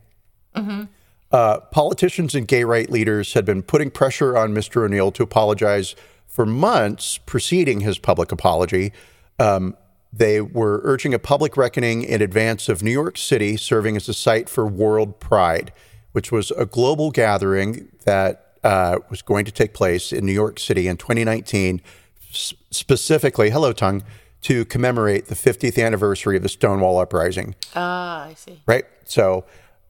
Uh, 1.31 1.59
politicians 1.59 2.33
and 2.33 2.47
gay 2.47 2.63
right 2.63 2.89
leaders 2.89 3.33
had 3.33 3.45
been 3.45 3.61
putting 3.61 3.91
pressure 3.91 4.35
on 4.35 4.51
Mr. 4.51 4.83
O'Neill 4.83 5.11
to 5.11 5.21
apologize 5.21 5.95
for 6.35 6.45
months 6.45 7.17
preceding 7.25 7.79
his 7.79 7.97
public 7.97 8.29
apology. 8.29 8.91
Um, 9.39 9.77
they 10.11 10.41
were 10.41 10.81
urging 10.83 11.13
a 11.13 11.19
public 11.19 11.55
reckoning 11.55 12.03
in 12.03 12.21
advance 12.21 12.67
of 12.67 12.83
New 12.83 12.91
York 12.91 13.17
City 13.17 13.55
serving 13.55 13.95
as 13.95 14.09
a 14.09 14.13
site 14.13 14.49
for 14.49 14.67
World 14.67 15.21
Pride, 15.21 15.71
which 16.11 16.33
was 16.33 16.51
a 16.51 16.65
global 16.65 17.09
gathering 17.09 17.87
that 18.03 18.57
uh, 18.65 18.99
was 19.09 19.21
going 19.21 19.45
to 19.45 19.51
take 19.51 19.73
place 19.73 20.11
in 20.11 20.25
New 20.25 20.33
York 20.33 20.59
City 20.59 20.87
in 20.89 20.97
2019, 20.97 21.81
s- 22.31 22.53
specifically, 22.69 23.49
hello, 23.49 23.71
tongue, 23.71 24.03
to 24.41 24.65
commemorate 24.65 25.27
the 25.27 25.35
50th 25.35 25.81
anniversary 25.83 26.35
of 26.35 26.43
the 26.43 26.49
Stonewall 26.49 26.99
Uprising 26.99 27.55
Ah, 27.75 28.25
I 28.25 28.33
see. 28.33 28.61
right? 28.65 28.83
So 29.05 29.45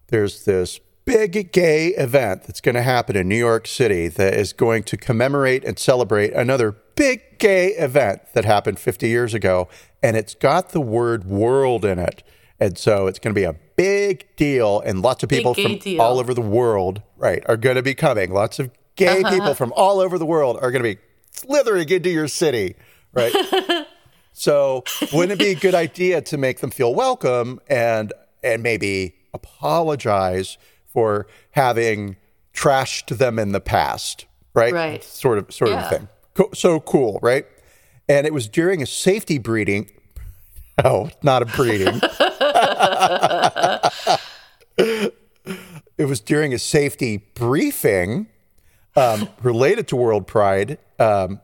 there's 0.10 0.46
this 0.46 0.80
big 1.06 1.52
gay 1.52 1.90
event 1.90 2.44
that's 2.44 2.62
going 2.62 2.76
to 2.76 2.82
happen 2.82 3.16
in 3.16 3.28
New 3.30 3.38
York 3.38 3.68
City 3.68 4.08
that 4.08 4.34
is 4.34 4.54
going 4.54 4.84
to 4.84 4.98
commemorate 4.98 5.64
and 5.64 5.78
celebrate 5.78 6.34
another 6.34 6.72
big 6.96 7.40
gay 7.40 7.70
event 7.70 8.22
that 8.34 8.46
happened 8.46 8.80
50 8.80 9.08
years 9.08 9.34
ago. 9.34 9.68
And 10.02 10.18
it's 10.18 10.34
got 10.34 10.70
the 10.70 10.82
word 10.82 11.26
world 11.26 11.86
in 11.86 12.00
it. 12.00 12.24
And 12.60 12.78
so 12.78 13.08
it's 13.08 13.20
going 13.20 13.34
to 13.34 13.40
be 13.40 13.46
a 13.46 13.56
big 13.76 14.28
deal. 14.36 14.80
And 14.82 15.02
lots 15.02 15.24
of 15.24 15.30
people 15.30 15.54
from 15.54 15.78
deal. 15.78 16.02
all 16.02 16.20
over 16.20 16.34
the 16.34 16.42
world, 16.42 17.02
right, 17.18 17.44
are 17.48 17.58
going 17.58 17.76
to 17.76 17.84
be 17.84 17.94
coming. 17.94 18.32
Lots 18.32 18.60
of 18.60 18.72
gay 18.96 19.22
uh-huh. 19.22 19.30
people 19.30 19.54
from 19.54 19.74
all 19.76 20.00
over 20.00 20.18
the 20.18 20.26
world 20.26 20.58
are 20.62 20.72
going 20.72 20.84
to 20.84 20.96
be 20.96 21.02
slithering 21.32 21.90
into 21.90 22.10
your 22.10 22.28
city, 22.28 22.76
right? 23.14 23.34
So 24.38 24.84
wouldn't 25.14 25.40
it 25.40 25.44
be 25.44 25.52
a 25.52 25.56
good 25.56 25.74
idea 25.74 26.22
to 26.22 26.38
make 26.38 26.60
them 26.60 26.70
feel 26.70 26.94
welcome 26.94 27.62
and 27.70 28.12
and 28.44 28.62
maybe 28.62 29.16
apologize 29.34 30.58
for 30.96 31.28
having 31.52 32.16
trashed 32.54 33.18
them 33.18 33.38
in 33.38 33.52
the 33.52 33.60
past, 33.60 34.26
right? 34.54 34.74
Right. 34.74 35.04
Sort 35.04 35.38
of 35.38 35.54
sort 35.54 35.70
Yeah. 35.72 35.84
of 35.84 35.90
thing. 35.90 36.08
Co- 36.34 36.50
so 36.54 36.80
cool, 36.80 37.20
right? 37.22 37.46
And 38.08 38.26
it 38.26 38.34
was 38.34 38.48
during 38.48 38.82
a 38.82 38.86
safety 38.88 39.38
breeding. 39.38 39.92
Oh, 40.84 41.10
not 41.24 41.42
a 41.42 41.46
breeding. 41.46 42.02
it 44.78 46.06
was 46.06 46.20
during 46.20 46.54
a 46.54 46.60
safety 46.60 47.16
briefing 47.34 48.28
um, 48.98 49.30
related 49.42 49.88
to 49.88 49.96
World 49.96 50.28
Pride 50.28 50.78
um, 51.00 51.40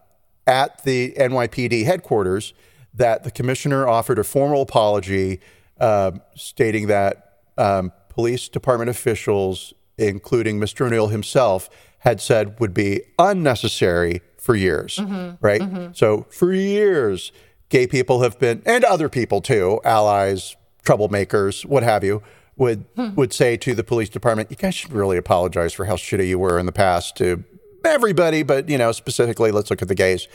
at 0.46 0.84
the 0.84 1.14
NYPD 1.18 1.86
headquarters 1.86 2.54
that 2.94 3.24
the 3.24 3.32
commissioner 3.32 3.88
offered 3.88 4.20
a 4.20 4.24
formal 4.26 4.62
apology 4.64 5.40
uh, 5.80 6.12
stating 6.36 6.88
that 6.88 7.38
um, 7.58 7.94
police 8.22 8.48
department 8.50 8.88
officials, 8.88 9.74
including 9.98 10.60
Mr. 10.60 10.86
O'Neill 10.86 11.08
himself, 11.08 11.72
had 12.00 12.22
said 12.22 12.60
would 12.60 12.72
be 12.72 13.02
unnecessary 13.18 14.22
for 14.38 14.54
years, 14.54 14.98
mm-hmm. 14.98 15.44
right? 15.44 15.62
Mm-hmm. 15.62 15.94
So 15.94 16.28
for 16.30 16.54
years, 16.54 17.32
gay 17.70 17.88
people 17.88 18.22
have 18.22 18.38
been, 18.38 18.62
and 18.64 18.84
other 18.84 19.10
people 19.10 19.42
too, 19.42 19.80
allies, 19.84 20.56
troublemakers, 20.86 21.66
what 21.66 21.82
have 21.82 22.04
you, 22.04 22.22
would 22.58 22.86
hmm. 22.96 23.16
would 23.16 23.34
say 23.34 23.58
to 23.58 23.74
the 23.74 23.84
police 23.84 24.10
department, 24.10 24.52
"You 24.52 24.58
guys 24.58 24.76
should 24.76 24.94
really 24.94 25.18
apologize 25.18 25.74
for 25.74 25.86
how 25.86 25.96
shitty 25.96 26.28
you 26.28 26.38
were 26.38 26.60
in 26.60 26.68
the 26.68 26.72
past 26.72 27.16
to 27.18 27.44
everybody, 27.84 28.44
but 28.44 28.70
you 28.70 28.78
know, 28.78 28.92
specifically, 28.92 29.50
let's 29.50 29.72
look 29.72 29.82
at 29.82 29.88
the 29.88 29.96
gays." 29.96 30.28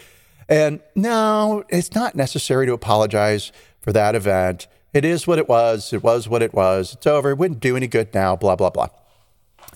And 0.49 0.81
no, 0.97 1.63
it's 1.69 1.95
not 1.95 2.17
necessary 2.17 2.67
to 2.67 2.73
apologize 2.73 3.53
for 3.81 3.93
that 3.93 4.17
event. 4.17 4.67
It 4.97 5.05
is 5.05 5.27
what 5.27 5.39
it 5.39 5.47
was. 5.47 5.93
It 5.93 6.03
was 6.03 6.27
what 6.27 6.41
it 6.41 6.55
was. 6.55 6.95
It's 6.95 7.07
over. 7.07 7.29
It 7.29 7.37
wouldn't 7.37 7.61
do 7.61 7.77
any 7.77 7.87
good 7.87 8.15
now. 8.15 8.35
Blah 8.35 8.57
blah 8.57 8.71
blah. 8.71 8.89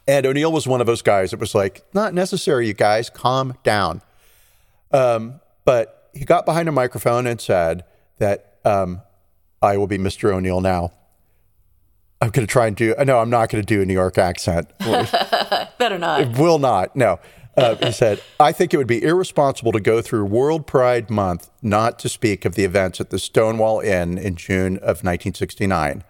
And 0.07 0.25
O'Neill 0.25 0.51
was 0.51 0.67
one 0.67 0.81
of 0.81 0.87
those 0.87 1.03
guys 1.03 1.31
that 1.33 1.39
was 1.39 1.55
like, 1.55 1.85
not 1.93 2.15
necessary, 2.15 2.67
you 2.67 2.73
guys, 2.73 3.11
calm 3.11 3.55
down. 3.63 4.01
Um, 4.93 5.41
but 5.67 6.09
he 6.15 6.25
got 6.25 6.47
behind 6.47 6.71
a 6.71 6.73
microphone 6.73 7.27
and 7.27 7.39
said 7.39 7.85
that 8.17 8.57
um, 8.65 9.03
I 9.61 9.77
will 9.77 9.87
be 9.87 9.99
Mr. 9.99 10.33
O'Neill 10.33 10.63
now. 10.63 10.93
I'm 12.23 12.31
going 12.31 12.47
to 12.47 12.51
try 12.51 12.67
and 12.67 12.75
do, 12.75 12.95
no, 13.05 13.19
I'm 13.19 13.31
not 13.31 13.51
going 13.51 13.63
to 13.63 13.67
do 13.67 13.83
a 13.83 13.85
New 13.85 13.93
York 13.93 14.17
accent. 14.17 14.71
Better 14.79 15.99
not. 15.99 16.23
It 16.23 16.39
will 16.39 16.59
not. 16.59 16.97
No. 16.97 17.21
Uh, 17.61 17.77
he 17.77 17.93
said, 17.93 18.23
I 18.39 18.53
think 18.53 18.73
it 18.73 18.77
would 18.77 18.87
be 18.87 19.03
irresponsible 19.03 19.73
to 19.73 19.81
go 19.81 20.01
through 20.01 20.25
World 20.25 20.67
Pride 20.67 21.11
Month 21.11 21.51
not 21.63 21.99
to 22.01 22.09
speak 22.09 22.45
of 22.45 22.55
the 22.55 22.65
events 22.65 23.01
at 23.01 23.11
the 23.11 23.19
Stonewall 23.19 23.81
Inn 23.81 24.17
in 24.19 24.37
June 24.37 24.77
of 24.77 25.03
1969. 25.05 26.05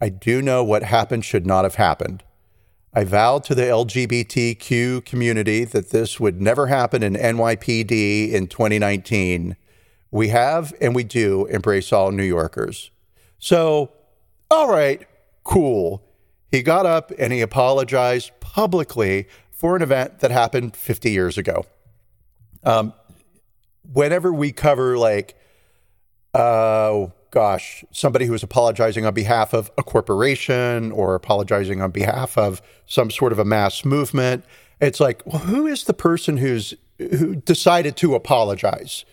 I 0.00 0.08
do 0.08 0.42
know 0.42 0.64
what 0.64 0.82
happened 0.82 1.24
should 1.24 1.46
not 1.46 1.64
have 1.64 1.76
happened. 1.76 2.24
I 2.92 3.04
vowed 3.04 3.44
to 3.44 3.54
the 3.54 3.62
LGBTQ 3.62 5.04
community 5.04 5.64
that 5.64 5.90
this 5.90 6.18
would 6.18 6.40
never 6.40 6.66
happen 6.66 7.04
in 7.04 7.14
NYPD 7.14 8.32
in 8.32 8.48
2019. 8.48 9.56
We 10.10 10.28
have 10.28 10.74
and 10.80 10.94
we 10.94 11.04
do 11.04 11.46
embrace 11.46 11.92
all 11.92 12.10
New 12.10 12.24
Yorkers. 12.24 12.90
So, 13.38 13.92
all 14.50 14.68
right, 14.68 15.06
cool. 15.44 16.02
He 16.50 16.62
got 16.62 16.84
up 16.84 17.12
and 17.16 17.32
he 17.32 17.40
apologized 17.40 18.32
publicly 18.40 19.28
for 19.60 19.76
an 19.76 19.82
event 19.82 20.20
that 20.20 20.30
happened 20.30 20.74
50 20.74 21.10
years 21.10 21.36
ago. 21.36 21.66
Um, 22.64 22.94
whenever 23.92 24.32
we 24.32 24.52
cover, 24.52 24.96
like, 24.96 25.36
oh 26.32 27.12
gosh, 27.30 27.84
somebody 27.92 28.24
who 28.24 28.32
is 28.32 28.42
apologizing 28.42 29.04
on 29.04 29.12
behalf 29.12 29.52
of 29.52 29.70
a 29.76 29.82
corporation 29.82 30.90
or 30.92 31.14
apologizing 31.14 31.82
on 31.82 31.90
behalf 31.90 32.38
of 32.38 32.62
some 32.86 33.10
sort 33.10 33.32
of 33.32 33.38
a 33.38 33.44
mass 33.44 33.84
movement, 33.84 34.46
it's 34.80 34.98
like, 34.98 35.20
well, 35.26 35.40
who 35.40 35.66
is 35.66 35.84
the 35.84 35.92
person 35.92 36.38
who's 36.38 36.72
who 36.98 37.36
decided 37.36 37.96
to 37.96 38.14
apologize, 38.14 39.04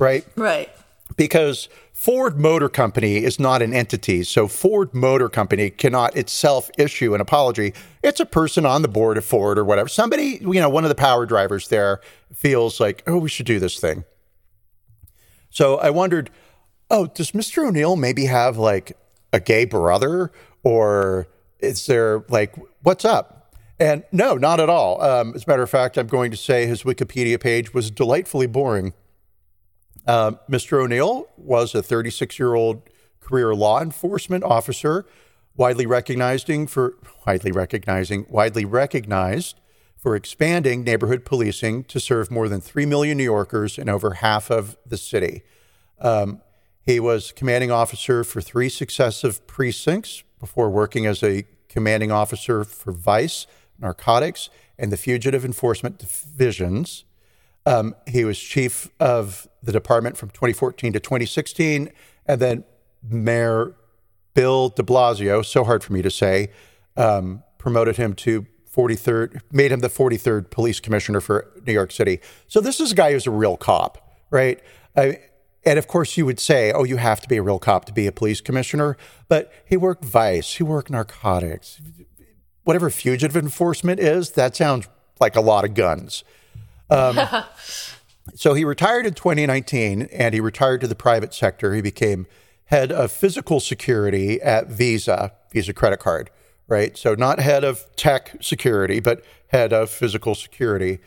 right? 0.00 0.26
Right. 0.34 0.68
Because 1.16 1.68
Ford 1.92 2.38
Motor 2.38 2.68
Company 2.68 3.18
is 3.18 3.38
not 3.38 3.62
an 3.62 3.72
entity. 3.72 4.24
So 4.24 4.48
Ford 4.48 4.94
Motor 4.94 5.28
Company 5.28 5.70
cannot 5.70 6.16
itself 6.16 6.70
issue 6.78 7.14
an 7.14 7.20
apology. 7.20 7.74
It's 8.02 8.20
a 8.20 8.26
person 8.26 8.66
on 8.66 8.82
the 8.82 8.88
board 8.88 9.18
of 9.18 9.24
Ford 9.24 9.58
or 9.58 9.64
whatever. 9.64 9.88
Somebody, 9.88 10.38
you 10.40 10.60
know, 10.60 10.68
one 10.68 10.84
of 10.84 10.88
the 10.88 10.94
power 10.94 11.26
drivers 11.26 11.68
there 11.68 12.00
feels 12.32 12.80
like, 12.80 13.02
oh, 13.06 13.18
we 13.18 13.28
should 13.28 13.46
do 13.46 13.58
this 13.58 13.78
thing. 13.78 14.04
So 15.50 15.78
I 15.78 15.90
wondered, 15.90 16.30
oh, 16.90 17.06
does 17.06 17.32
Mr. 17.32 17.66
O'Neill 17.68 17.96
maybe 17.96 18.26
have 18.26 18.56
like 18.56 18.96
a 19.32 19.40
gay 19.40 19.64
brother 19.64 20.32
or 20.62 21.28
is 21.58 21.86
there 21.86 22.24
like, 22.28 22.54
what's 22.82 23.04
up? 23.04 23.54
And 23.78 24.04
no, 24.12 24.36
not 24.36 24.60
at 24.60 24.68
all. 24.68 25.02
Um, 25.02 25.34
as 25.34 25.44
a 25.44 25.50
matter 25.50 25.62
of 25.62 25.70
fact, 25.70 25.98
I'm 25.98 26.06
going 26.06 26.30
to 26.30 26.36
say 26.36 26.66
his 26.66 26.84
Wikipedia 26.84 27.40
page 27.40 27.74
was 27.74 27.90
delightfully 27.90 28.46
boring. 28.46 28.92
Uh, 30.06 30.32
Mr. 30.50 30.82
O'Neill 30.82 31.28
was 31.36 31.74
a 31.74 31.82
36 31.82 32.38
year 32.38 32.54
old 32.54 32.82
career 33.20 33.54
law 33.54 33.80
enforcement 33.80 34.44
officer, 34.44 35.06
widely 35.56 35.86
recognizing 35.86 36.66
for 36.66 36.96
widely 37.26 37.52
recognizing 37.52 38.26
widely 38.28 38.64
recognized 38.64 39.60
for 39.96 40.16
expanding 40.16 40.82
neighborhood 40.82 41.24
policing 41.24 41.84
to 41.84 42.00
serve 42.00 42.30
more 42.30 42.48
than 42.48 42.60
three 42.60 42.86
million 42.86 43.16
New 43.16 43.24
Yorkers 43.24 43.78
in 43.78 43.88
over 43.88 44.14
half 44.14 44.50
of 44.50 44.76
the 44.84 44.96
city. 44.96 45.42
Um, 46.00 46.42
he 46.84 46.98
was 46.98 47.30
commanding 47.30 47.70
officer 47.70 48.24
for 48.24 48.40
three 48.40 48.68
successive 48.68 49.46
precincts 49.46 50.24
before 50.40 50.68
working 50.68 51.06
as 51.06 51.22
a 51.22 51.44
commanding 51.68 52.10
officer 52.10 52.64
for 52.64 52.90
Vice, 52.92 53.46
Narcotics, 53.78 54.50
and 54.76 54.90
the 54.90 54.96
Fugitive 54.96 55.44
Enforcement 55.44 55.98
Divisions. 55.98 57.04
Um, 57.64 57.94
he 58.06 58.24
was 58.24 58.38
chief 58.38 58.88
of 58.98 59.48
the 59.62 59.72
department 59.72 60.16
from 60.16 60.30
2014 60.30 60.92
to 60.94 61.00
2016, 61.00 61.90
and 62.26 62.40
then 62.40 62.64
Mayor 63.02 63.74
Bill 64.34 64.68
De 64.70 64.82
Blasio, 64.82 65.44
so 65.44 65.64
hard 65.64 65.84
for 65.84 65.92
me 65.92 66.02
to 66.02 66.10
say, 66.10 66.50
um, 66.96 67.42
promoted 67.58 67.96
him 67.96 68.14
to 68.14 68.46
43rd, 68.74 69.40
made 69.52 69.70
him 69.70 69.80
the 69.80 69.88
43rd 69.88 70.50
police 70.50 70.80
commissioner 70.80 71.20
for 71.20 71.52
New 71.66 71.72
York 71.72 71.92
City. 71.92 72.20
So 72.48 72.60
this 72.60 72.80
is 72.80 72.92
a 72.92 72.94
guy 72.94 73.12
who's 73.12 73.26
a 73.26 73.30
real 73.30 73.56
cop, 73.56 74.10
right? 74.30 74.60
I, 74.96 75.20
and 75.64 75.78
of 75.78 75.86
course, 75.86 76.16
you 76.16 76.26
would 76.26 76.40
say, 76.40 76.72
oh, 76.72 76.84
you 76.84 76.96
have 76.96 77.20
to 77.20 77.28
be 77.28 77.36
a 77.36 77.42
real 77.42 77.58
cop 77.58 77.84
to 77.84 77.92
be 77.92 78.06
a 78.06 78.12
police 78.12 78.40
commissioner, 78.40 78.96
but 79.28 79.52
he 79.66 79.76
worked 79.76 80.04
vice, 80.04 80.54
he 80.54 80.62
worked 80.62 80.90
narcotics, 80.90 81.80
whatever 82.64 82.90
fugitive 82.90 83.36
enforcement 83.36 84.00
is, 84.00 84.30
that 84.32 84.56
sounds 84.56 84.88
like 85.20 85.36
a 85.36 85.40
lot 85.40 85.64
of 85.64 85.74
guns. 85.74 86.24
Um, 86.90 87.18
so 88.34 88.54
he 88.54 88.64
retired 88.64 89.06
in 89.06 89.14
2019 89.14 90.02
and 90.12 90.34
he 90.34 90.40
retired 90.40 90.80
to 90.82 90.86
the 90.86 90.94
private 90.94 91.34
sector. 91.34 91.74
He 91.74 91.82
became 91.82 92.26
head 92.66 92.90
of 92.90 93.12
physical 93.12 93.60
security 93.60 94.40
at 94.40 94.68
Visa, 94.68 95.32
Visa 95.52 95.72
credit 95.72 95.98
card, 95.98 96.30
right? 96.68 96.96
So 96.96 97.14
not 97.14 97.38
head 97.38 97.64
of 97.64 97.84
tech 97.96 98.36
security, 98.40 99.00
but 99.00 99.24
head 99.48 99.72
of 99.72 99.90
physical 99.90 100.34
security. 100.34 100.98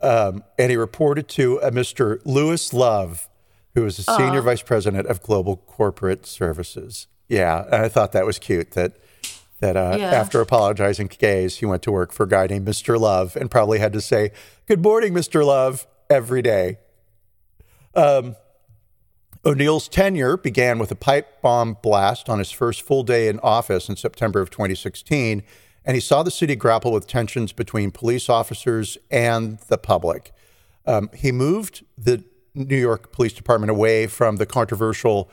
Um, 0.00 0.42
and 0.58 0.70
he 0.70 0.76
reported 0.76 1.28
to 1.28 1.58
a 1.58 1.70
Mr. 1.70 2.20
Lewis 2.24 2.72
Love, 2.72 3.28
who 3.74 3.82
was 3.82 3.96
the 3.96 4.02
senior 4.02 4.42
vice 4.42 4.62
president 4.62 5.06
of 5.06 5.22
global 5.22 5.56
corporate 5.56 6.26
services. 6.26 7.06
Yeah, 7.28 7.64
and 7.64 7.76
I 7.76 7.88
thought 7.88 8.12
that 8.12 8.26
was 8.26 8.38
cute 8.38 8.72
that 8.72 8.96
that 9.64 9.76
uh, 9.76 9.96
Yeah. 9.98 10.10
after 10.10 10.40
apologizing 10.42 11.08
to 11.08 11.16
gays, 11.16 11.56
he 11.58 11.66
went 11.66 11.82
to 11.84 11.92
work 11.92 12.12
for 12.12 12.24
a 12.24 12.28
guy 12.28 12.46
named 12.46 12.68
Mr. 12.68 13.00
Love 13.00 13.34
and 13.36 13.50
probably 13.50 13.78
had 13.78 13.92
to 13.94 14.00
say, 14.00 14.30
Good 14.66 14.82
morning, 14.82 15.14
Mr. 15.14 15.44
Love, 15.44 15.86
every 16.10 16.42
day. 16.42 16.78
Um, 17.94 18.36
O'Neill's 19.44 19.88
tenure 19.88 20.36
began 20.36 20.78
with 20.78 20.90
a 20.90 20.94
pipe 20.94 21.40
bomb 21.42 21.76
blast 21.82 22.28
on 22.28 22.38
his 22.38 22.50
first 22.50 22.82
full 22.82 23.02
day 23.02 23.28
in 23.28 23.38
office 23.40 23.88
in 23.88 23.96
September 23.96 24.40
of 24.40 24.50
2016, 24.50 25.42
and 25.84 25.94
he 25.94 26.00
saw 26.00 26.22
the 26.22 26.30
city 26.30 26.56
grapple 26.56 26.92
with 26.92 27.06
tensions 27.06 27.52
between 27.52 27.90
police 27.90 28.28
officers 28.28 28.96
and 29.10 29.58
the 29.68 29.76
public. 29.78 30.32
Um, 30.86 31.10
he 31.14 31.30
moved 31.32 31.84
the 31.96 32.24
New 32.54 32.76
York 32.76 33.12
Police 33.12 33.32
Department 33.34 33.70
away 33.70 34.06
from 34.06 34.36
the 34.36 34.46
controversial 34.46 35.30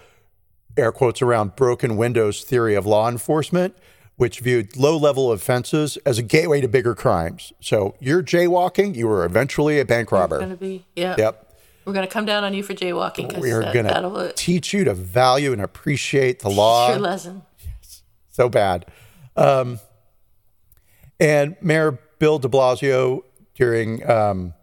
air 0.78 0.92
quotes 0.92 1.22
around 1.22 1.56
broken 1.56 1.96
windows 1.98 2.44
theory 2.44 2.76
of 2.76 2.86
law 2.86 3.08
enforcement, 3.10 3.76
which 4.22 4.40
viewed 4.42 4.78
low 4.78 4.96
level 4.96 5.32
offenses 5.32 5.98
as 6.06 6.20
a 6.20 6.22
gateway 6.22 6.62
to 6.62 6.68
bigger 6.68 6.94
crimes. 6.94 7.52
So 7.60 7.96
you're 8.00 8.22
jaywalking, 8.22 8.96
you 8.96 9.08
were 9.08 9.26
eventually 9.26 9.80
a 9.80 9.84
bank 9.84 10.12
robber. 10.12 10.38
Gonna 10.38 10.56
be 10.56 10.86
yeah. 10.96 11.16
Yep. 11.18 11.58
We're 11.86 11.94
gonna 11.94 12.06
come 12.06 12.26
down 12.26 12.44
on 12.44 12.54
you 12.54 12.62
for 12.62 12.76
jaywalking 12.76 13.36
We 13.40 13.52
are 13.52 13.64
that, 13.64 13.74
going 13.74 13.86
to 13.88 14.28
teach 14.34 14.36
teach 14.36 14.74
you 14.74 14.84
to 14.84 14.94
value 14.94 15.54
and 15.54 15.60
appreciate 15.60 16.42
the 16.42 16.52
law. 16.52 16.90
your 16.90 17.00
lesson. 17.00 17.42
Yes. 17.58 18.04
so 18.30 18.48
bad. 18.48 18.86
Um, 19.36 19.80
and 21.20 21.56
Mayor 21.60 21.98
Bill 22.20 22.38
de 22.38 22.48
Blasio, 22.48 23.22
during 23.56 24.08
um, 24.08 24.54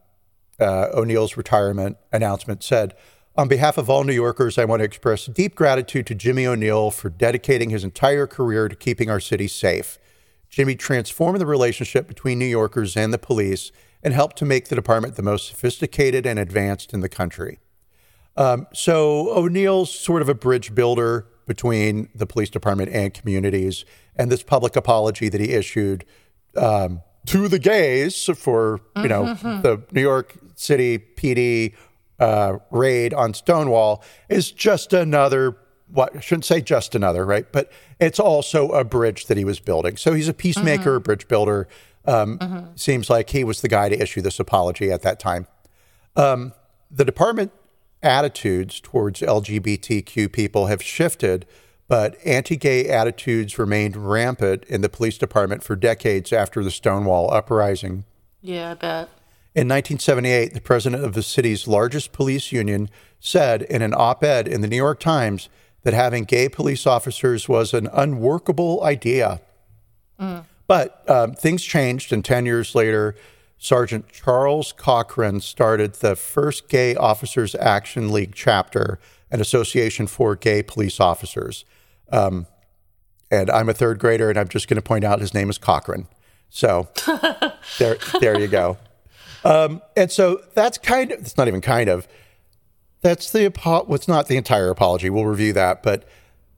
uh, 0.60 0.90
O'Neill's 0.94 1.36
retirement 1.36 1.96
announcement, 2.12 2.62
said, 2.62 2.94
On 3.38 3.46
behalf 3.46 3.78
of 3.78 3.88
all 3.88 4.02
New 4.02 4.12
Yorkers, 4.12 4.58
I 4.58 4.64
want 4.64 4.80
to 4.80 4.84
express 4.84 5.26
deep 5.26 5.54
gratitude 5.54 6.08
to 6.08 6.14
Jimmy 6.16 6.44
O'Neill 6.44 6.90
for 6.90 7.08
dedicating 7.08 7.70
his 7.70 7.84
entire 7.84 8.26
career 8.26 8.68
to 8.68 8.74
keeping 8.74 9.08
our 9.08 9.20
city 9.20 9.46
safe. 9.46 9.96
Jimmy 10.50 10.74
transformed 10.74 11.40
the 11.40 11.46
relationship 11.46 12.08
between 12.08 12.40
New 12.40 12.46
Yorkers 12.46 12.96
and 12.96 13.14
the 13.14 13.18
police 13.18 13.70
and 14.02 14.12
helped 14.12 14.36
to 14.38 14.44
make 14.44 14.66
the 14.66 14.74
department 14.74 15.14
the 15.14 15.22
most 15.22 15.46
sophisticated 15.46 16.26
and 16.26 16.36
advanced 16.36 16.92
in 16.92 16.98
the 16.98 17.08
country. 17.08 17.60
Um, 18.36 18.66
so 18.74 19.32
O'Neill's 19.32 19.94
sort 19.94 20.20
of 20.20 20.28
a 20.28 20.34
bridge 20.34 20.74
builder 20.74 21.28
between 21.46 22.08
the 22.16 22.26
police 22.26 22.50
department 22.50 22.90
and 22.92 23.14
communities, 23.14 23.84
and 24.16 24.32
this 24.32 24.42
public 24.42 24.74
apology 24.74 25.28
that 25.28 25.40
he 25.40 25.52
issued 25.52 26.04
um, 26.56 27.02
to 27.26 27.46
the 27.46 27.60
gays 27.60 28.24
for 28.36 28.80
you 28.96 29.08
know 29.08 29.34
the 29.34 29.80
New 29.92 30.00
York 30.00 30.36
City 30.56 30.98
PD 30.98 31.74
uh, 32.18 32.58
raid 32.70 33.14
on 33.14 33.34
Stonewall 33.34 34.02
is 34.28 34.50
just 34.50 34.92
another. 34.92 35.56
What 35.90 36.14
I 36.14 36.20
shouldn't 36.20 36.44
say 36.44 36.60
just 36.60 36.94
another, 36.94 37.24
right? 37.24 37.50
But 37.50 37.72
it's 37.98 38.20
also 38.20 38.68
a 38.72 38.84
bridge 38.84 39.26
that 39.26 39.38
he 39.38 39.44
was 39.44 39.58
building. 39.58 39.96
So 39.96 40.12
he's 40.12 40.28
a 40.28 40.34
peacemaker, 40.34 41.00
bridge 41.00 41.28
builder. 41.28 41.66
Um, 42.04 42.70
Seems 42.74 43.08
like 43.08 43.30
he 43.30 43.42
was 43.42 43.60
the 43.62 43.68
guy 43.68 43.88
to 43.88 44.00
issue 44.00 44.20
this 44.20 44.38
apology 44.38 44.90
at 44.90 45.02
that 45.02 45.18
time. 45.18 45.46
Um, 46.16 46.52
the 46.90 47.04
department 47.04 47.52
attitudes 48.02 48.80
towards 48.80 49.20
LGBTQ 49.20 50.32
people 50.32 50.66
have 50.66 50.82
shifted, 50.82 51.46
but 51.86 52.16
anti 52.24 52.56
gay 52.56 52.88
attitudes 52.88 53.58
remained 53.58 53.96
rampant 53.96 54.64
in 54.64 54.80
the 54.80 54.88
police 54.88 55.18
department 55.18 55.62
for 55.62 55.76
decades 55.76 56.32
after 56.32 56.62
the 56.62 56.70
Stonewall 56.70 57.32
uprising. 57.32 58.04
Yeah, 58.40 58.72
I 58.72 58.74
bet. 58.74 59.08
In 59.58 59.66
1978, 59.66 60.54
the 60.54 60.60
president 60.60 61.04
of 61.04 61.14
the 61.14 61.22
city's 61.22 61.66
largest 61.66 62.12
police 62.12 62.52
union 62.52 62.88
said 63.18 63.62
in 63.62 63.82
an 63.82 63.92
op 63.92 64.22
ed 64.22 64.46
in 64.46 64.60
the 64.60 64.68
New 64.68 64.76
York 64.76 65.00
Times 65.00 65.48
that 65.82 65.92
having 65.92 66.22
gay 66.22 66.48
police 66.48 66.86
officers 66.86 67.48
was 67.48 67.74
an 67.74 67.88
unworkable 67.92 68.84
idea. 68.84 69.40
But 70.68 71.02
um, 71.10 71.34
things 71.34 71.64
changed, 71.64 72.12
and 72.12 72.24
10 72.24 72.46
years 72.46 72.76
later, 72.76 73.16
Sergeant 73.58 74.08
Charles 74.12 74.70
Cochrane 74.70 75.40
started 75.40 75.94
the 75.94 76.14
first 76.14 76.68
Gay 76.68 76.94
Officers 76.94 77.56
Action 77.56 78.12
League 78.12 78.36
chapter, 78.36 79.00
an 79.28 79.40
association 79.40 80.06
for 80.06 80.36
gay 80.36 80.62
police 80.62 81.00
officers. 81.00 81.64
Um, 82.12 82.46
and 83.28 83.50
I'm 83.50 83.68
a 83.68 83.74
third 83.74 83.98
grader, 83.98 84.30
and 84.30 84.38
I'm 84.38 84.46
just 84.46 84.68
going 84.68 84.76
to 84.76 84.82
point 84.82 85.02
out 85.02 85.18
his 85.20 85.34
name 85.34 85.50
is 85.50 85.58
Cochrane. 85.58 86.06
So 86.48 86.86
there, 87.80 87.96
there 88.20 88.38
you 88.38 88.46
go. 88.46 88.78
Um, 89.44 89.82
and 89.96 90.10
so 90.10 90.42
that's 90.54 90.78
kind 90.78 91.12
of, 91.12 91.20
it's 91.20 91.36
not 91.36 91.48
even 91.48 91.60
kind 91.60 91.88
of, 91.88 92.08
that's 93.00 93.30
the, 93.30 93.46
apo- 93.46 93.84
well, 93.84 93.98
not 94.08 94.28
the 94.28 94.36
entire 94.36 94.70
apology. 94.70 95.10
We'll 95.10 95.26
review 95.26 95.52
that, 95.52 95.82
but 95.82 96.08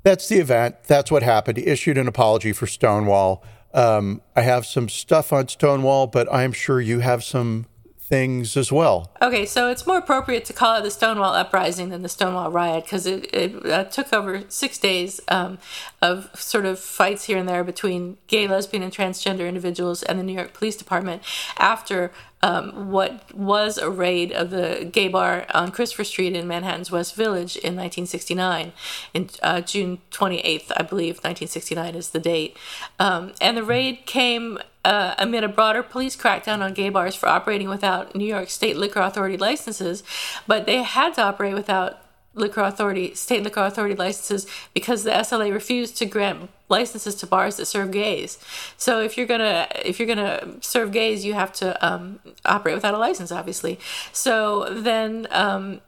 that's 0.02 0.28
the 0.28 0.38
event. 0.38 0.76
That's 0.86 1.10
what 1.10 1.22
happened. 1.22 1.58
He 1.58 1.66
issued 1.66 1.98
an 1.98 2.08
apology 2.08 2.52
for 2.52 2.66
Stonewall. 2.66 3.44
Um, 3.74 4.22
I 4.34 4.42
have 4.42 4.66
some 4.66 4.88
stuff 4.88 5.32
on 5.32 5.48
Stonewall, 5.48 6.06
but 6.06 6.32
I'm 6.32 6.52
sure 6.52 6.80
you 6.80 7.00
have 7.00 7.22
some 7.22 7.66
things 8.10 8.56
as 8.56 8.72
well. 8.72 9.08
Okay, 9.22 9.46
so 9.46 9.70
it's 9.70 9.86
more 9.86 9.98
appropriate 9.98 10.44
to 10.46 10.52
call 10.52 10.76
it 10.76 10.82
the 10.82 10.90
Stonewall 10.90 11.32
Uprising 11.32 11.90
than 11.90 12.02
the 12.02 12.08
Stonewall 12.08 12.50
Riot 12.50 12.84
because 12.84 13.06
it, 13.06 13.32
it 13.32 13.64
uh, 13.64 13.84
took 13.84 14.12
over 14.12 14.42
six 14.48 14.78
days 14.78 15.20
um, 15.28 15.58
of 16.02 16.28
sort 16.34 16.66
of 16.66 16.80
fights 16.80 17.24
here 17.24 17.38
and 17.38 17.48
there 17.48 17.62
between 17.62 18.16
gay, 18.26 18.48
lesbian, 18.48 18.82
and 18.82 18.92
transgender 18.92 19.46
individuals 19.46 20.02
and 20.02 20.18
the 20.18 20.24
New 20.24 20.32
York 20.32 20.52
Police 20.54 20.74
Department 20.74 21.22
after 21.56 22.10
um, 22.42 22.90
what 22.90 23.34
was 23.34 23.76
a 23.76 23.90
raid 23.90 24.32
of 24.32 24.50
the 24.50 24.88
gay 24.90 25.08
bar 25.08 25.46
on 25.52 25.70
Christopher 25.70 26.04
Street 26.04 26.34
in 26.34 26.48
Manhattan's 26.48 26.90
West 26.90 27.14
Village 27.14 27.56
in 27.56 27.76
1969. 27.76 28.72
In 29.12 29.30
uh, 29.42 29.60
June 29.60 29.98
28th, 30.10 30.72
I 30.76 30.82
believe, 30.82 31.16
1969 31.16 31.94
is 31.94 32.10
the 32.10 32.18
date. 32.18 32.56
Um, 32.98 33.32
and 33.40 33.56
the 33.56 33.64
raid 33.64 34.06
came 34.06 34.58
uh, 34.84 35.14
amid 35.18 35.44
a 35.44 35.48
broader 35.48 35.82
police 35.82 36.16
crackdown 36.16 36.60
on 36.60 36.72
gay 36.72 36.88
bars 36.88 37.14
for 37.14 37.28
operating 37.28 37.68
without 37.68 38.14
New 38.14 38.24
York 38.24 38.48
State 38.48 38.76
Liquor 38.76 39.00
Authority 39.00 39.36
licenses, 39.36 40.02
but 40.46 40.64
they 40.64 40.82
had 40.82 41.14
to 41.14 41.22
operate 41.22 41.54
without 41.54 42.00
liquor 42.34 42.60
authority 42.60 43.14
state 43.14 43.42
liquor 43.42 43.60
authority 43.60 43.94
licenses 43.94 44.46
because 44.72 45.02
the 45.02 45.10
SLA 45.10 45.52
refused 45.52 45.96
to 45.98 46.06
grant 46.06 46.48
licenses 46.68 47.14
to 47.16 47.26
bars 47.26 47.56
that 47.56 47.66
serve 47.66 47.90
gays. 47.90 48.38
So 48.76 49.00
if 49.00 49.16
you're 49.16 49.26
gonna 49.26 49.66
if 49.84 49.98
you're 49.98 50.08
gonna 50.08 50.54
serve 50.60 50.92
gays, 50.92 51.24
you 51.24 51.34
have 51.34 51.52
to 51.54 51.86
um, 51.86 52.20
operate 52.44 52.74
without 52.74 52.94
a 52.94 52.98
license, 52.98 53.32
obviously. 53.32 53.78
So 54.12 54.72
then. 54.72 55.26
Um, 55.30 55.80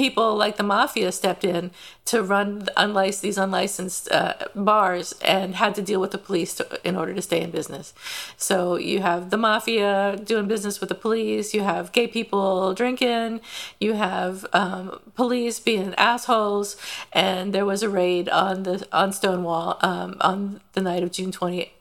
people 0.00 0.34
like 0.34 0.56
the 0.56 0.62
mafia 0.62 1.12
stepped 1.12 1.44
in 1.44 1.70
to 2.06 2.22
run 2.22 2.66
unlicensed, 2.74 3.20
these 3.20 3.36
unlicensed 3.36 4.10
uh, 4.10 4.32
bars 4.54 5.12
and 5.20 5.56
had 5.56 5.74
to 5.74 5.82
deal 5.82 6.00
with 6.00 6.10
the 6.10 6.22
police 6.28 6.54
to, 6.54 6.64
in 6.88 6.96
order 6.96 7.12
to 7.12 7.20
stay 7.20 7.42
in 7.42 7.50
business. 7.50 7.92
So 8.38 8.76
you 8.76 9.00
have 9.02 9.28
the 9.28 9.36
mafia 9.36 10.18
doing 10.24 10.48
business 10.48 10.80
with 10.80 10.88
the 10.88 10.94
police, 10.94 11.52
you 11.52 11.60
have 11.64 11.92
gay 11.92 12.06
people 12.06 12.72
drinking, 12.72 13.42
you 13.78 13.92
have 13.92 14.46
um, 14.54 14.98
police 15.14 15.60
being 15.60 15.94
assholes, 15.96 16.78
and 17.12 17.52
there 17.52 17.66
was 17.66 17.82
a 17.82 17.90
raid 17.90 18.30
on 18.30 18.62
the 18.62 18.86
on 18.92 19.12
Stonewall 19.12 19.76
um, 19.82 20.16
on 20.22 20.60
the 20.72 20.80
night 20.80 21.02
of 21.02 21.12
June 21.12 21.30
28th. 21.30 21.79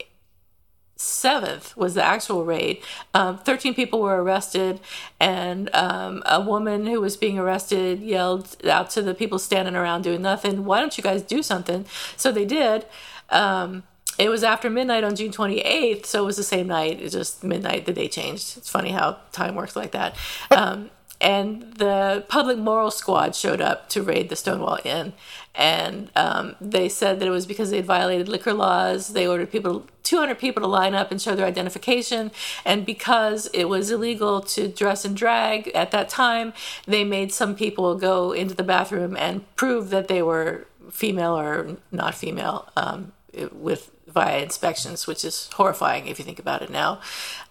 7th 0.99 1.77
was 1.77 1.93
the 1.93 2.03
actual 2.03 2.43
raid. 2.43 2.81
Um, 3.13 3.38
13 3.38 3.73
people 3.73 4.01
were 4.01 4.21
arrested, 4.21 4.81
and 5.17 5.73
um, 5.73 6.21
a 6.25 6.41
woman 6.41 6.85
who 6.88 6.99
was 6.99 7.15
being 7.15 7.39
arrested 7.39 8.01
yelled 8.01 8.57
out 8.65 8.89
to 8.91 9.01
the 9.01 9.13
people 9.13 9.39
standing 9.39 9.75
around 9.75 10.01
doing 10.01 10.21
nothing, 10.21 10.65
Why 10.65 10.81
don't 10.81 10.97
you 10.97 11.03
guys 11.03 11.21
do 11.23 11.41
something? 11.41 11.85
So 12.17 12.33
they 12.33 12.43
did. 12.43 12.85
Um, 13.29 13.83
it 14.17 14.27
was 14.27 14.43
after 14.43 14.69
midnight 14.69 15.05
on 15.05 15.15
June 15.15 15.31
28th, 15.31 16.05
so 16.05 16.23
it 16.23 16.25
was 16.25 16.35
the 16.35 16.43
same 16.43 16.67
night. 16.67 17.01
It's 17.01 17.13
just 17.13 17.45
midnight, 17.45 17.85
the 17.85 17.93
day 17.93 18.09
changed. 18.09 18.57
It's 18.57 18.69
funny 18.69 18.91
how 18.91 19.19
time 19.31 19.55
works 19.55 19.77
like 19.77 19.91
that. 19.91 20.17
Um, 20.51 20.89
and 21.21 21.73
the 21.73 22.23
public 22.29 22.58
moral 22.58 22.91
squad 22.91 23.36
showed 23.36 23.60
up 23.60 23.89
to 23.89 24.01
raid 24.01 24.29
the 24.29 24.36
Stonewall 24.36 24.79
Inn. 24.86 25.13
And 25.53 26.10
um, 26.15 26.55
they 26.62 26.88
said 26.88 27.19
that 27.19 27.27
it 27.27 27.32
was 27.32 27.45
because 27.45 27.71
they 27.71 27.77
had 27.77 27.86
violated 27.86 28.29
liquor 28.29 28.53
laws. 28.53 29.10
They 29.10 29.27
ordered 29.27 29.51
people, 29.51 29.86
200 30.03 30.39
people 30.39 30.62
to 30.62 30.67
line 30.67 30.95
up 30.95 31.12
and 31.12 31.21
show 31.21 31.36
their 31.36 31.45
identification. 31.45 32.32
And 32.63 32.86
because 32.86 33.47
it 33.53 33.65
was 33.65 33.91
illegal 33.91 34.39
to 34.41 34.69
dress 34.69 35.03
and 35.03 35.17
drag 35.17 35.67
at 35.69 35.91
that 35.91 36.08
time, 36.08 36.53
they 36.86 37.03
made 37.03 37.34
some 37.34 37.55
people 37.55 37.95
go 37.95 38.32
into 38.32 38.55
the 38.55 38.63
bathroom 38.63 39.17
and 39.17 39.53
prove 39.58 39.89
that 39.89 40.08
they 40.08 40.21
were 40.21 40.67
female 40.89 41.38
or 41.38 41.77
not 41.91 42.15
female 42.15 42.69
um, 42.77 43.12
with 43.51 43.91
via 44.08 44.39
inspections, 44.39 45.05
which 45.05 45.25
is 45.25 45.49
horrifying 45.53 46.08
if 46.08 46.17
you 46.17 46.25
think 46.25 46.39
about 46.39 46.62
it 46.62 46.69
now. 46.69 47.01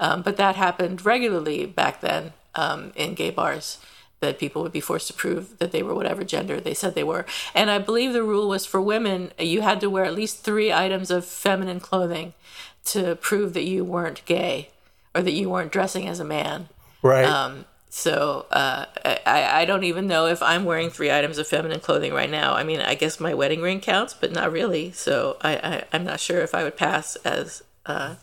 Um, 0.00 0.22
but 0.22 0.38
that 0.38 0.56
happened 0.56 1.04
regularly 1.04 1.66
back 1.66 2.00
then 2.00 2.32
um, 2.58 2.92
in 2.96 3.14
gay 3.14 3.30
bars 3.30 3.78
that 4.20 4.38
people 4.38 4.62
would 4.62 4.72
be 4.72 4.80
forced 4.80 5.06
to 5.06 5.12
prove 5.12 5.58
that 5.58 5.70
they 5.70 5.82
were 5.82 5.94
whatever 5.94 6.24
gender 6.24 6.58
they 6.60 6.74
said 6.74 6.94
they 6.94 7.04
were. 7.04 7.24
And 7.54 7.70
I 7.70 7.78
believe 7.78 8.12
the 8.12 8.24
rule 8.24 8.48
was 8.48 8.66
for 8.66 8.80
women, 8.80 9.30
you 9.38 9.60
had 9.60 9.80
to 9.80 9.88
wear 9.88 10.04
at 10.04 10.14
least 10.14 10.42
three 10.42 10.72
items 10.72 11.10
of 11.12 11.24
feminine 11.24 11.78
clothing 11.78 12.34
to 12.86 13.14
prove 13.16 13.54
that 13.54 13.62
you 13.62 13.84
weren't 13.84 14.24
gay 14.24 14.70
or 15.14 15.22
that 15.22 15.32
you 15.32 15.48
weren't 15.48 15.70
dressing 15.70 16.08
as 16.08 16.18
a 16.18 16.24
man. 16.24 16.68
Right. 17.00 17.24
Um, 17.24 17.64
so 17.90 18.46
uh, 18.50 18.86
I, 19.04 19.60
I 19.60 19.64
don't 19.64 19.84
even 19.84 20.08
know 20.08 20.26
if 20.26 20.42
I'm 20.42 20.64
wearing 20.64 20.90
three 20.90 21.12
items 21.12 21.38
of 21.38 21.46
feminine 21.46 21.80
clothing 21.80 22.12
right 22.12 22.30
now. 22.30 22.54
I 22.54 22.64
mean, 22.64 22.80
I 22.80 22.96
guess 22.96 23.20
my 23.20 23.34
wedding 23.34 23.62
ring 23.62 23.80
counts, 23.80 24.14
but 24.14 24.32
not 24.32 24.50
really. 24.50 24.90
So 24.90 25.36
I, 25.40 25.56
I, 25.56 25.84
I'm 25.92 26.04
not 26.04 26.18
sure 26.18 26.40
if 26.40 26.56
I 26.56 26.64
would 26.64 26.76
pass 26.76 27.14
as, 27.24 27.62
uh, 27.86 28.16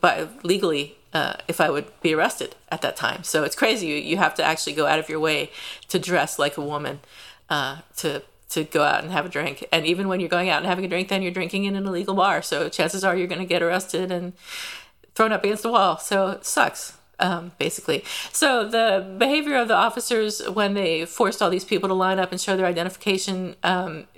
but 0.00 0.44
legally 0.44 0.98
uh, 1.12 1.34
if 1.48 1.60
I 1.60 1.70
would 1.70 1.86
be 2.00 2.14
arrested 2.14 2.56
at 2.70 2.82
that 2.82 2.96
time. 2.96 3.22
So 3.22 3.44
it's 3.44 3.56
crazy. 3.56 3.86
You, 3.86 3.96
you 3.96 4.16
have 4.16 4.34
to 4.36 4.44
actually 4.44 4.72
go 4.72 4.86
out 4.86 4.98
of 4.98 5.08
your 5.08 5.20
way 5.20 5.50
to 5.88 5.98
dress 5.98 6.38
like 6.38 6.56
a 6.56 6.62
woman 6.62 7.00
uh, 7.50 7.78
to 7.98 8.22
to 8.50 8.64
go 8.64 8.82
out 8.82 9.02
and 9.02 9.10
have 9.12 9.24
a 9.24 9.30
drink. 9.30 9.66
And 9.72 9.86
even 9.86 10.08
when 10.08 10.20
you're 10.20 10.28
going 10.28 10.50
out 10.50 10.58
and 10.58 10.66
having 10.66 10.84
a 10.84 10.88
drink, 10.88 11.08
then 11.08 11.22
you're 11.22 11.32
drinking 11.32 11.64
in 11.64 11.74
an 11.74 11.86
illegal 11.86 12.14
bar. 12.14 12.42
So 12.42 12.68
chances 12.68 13.02
are 13.02 13.16
you're 13.16 13.26
going 13.26 13.40
to 13.40 13.46
get 13.46 13.62
arrested 13.62 14.12
and 14.12 14.34
thrown 15.14 15.32
up 15.32 15.42
against 15.42 15.62
the 15.62 15.70
wall. 15.70 15.96
So 15.98 16.28
it 16.28 16.44
sucks. 16.44 16.98
Um, 17.18 17.52
basically. 17.56 18.04
So 18.32 18.66
the 18.66 19.14
behavior 19.16 19.56
of 19.56 19.68
the 19.68 19.76
officers 19.76 20.42
when 20.48 20.74
they 20.74 21.04
forced 21.06 21.40
all 21.40 21.50
these 21.50 21.64
people 21.64 21.88
to 21.88 21.94
line 21.94 22.18
up 22.18 22.32
and 22.32 22.40
show 22.40 22.56
their 22.56 22.66
identification 22.66 23.54
um, 23.62 24.08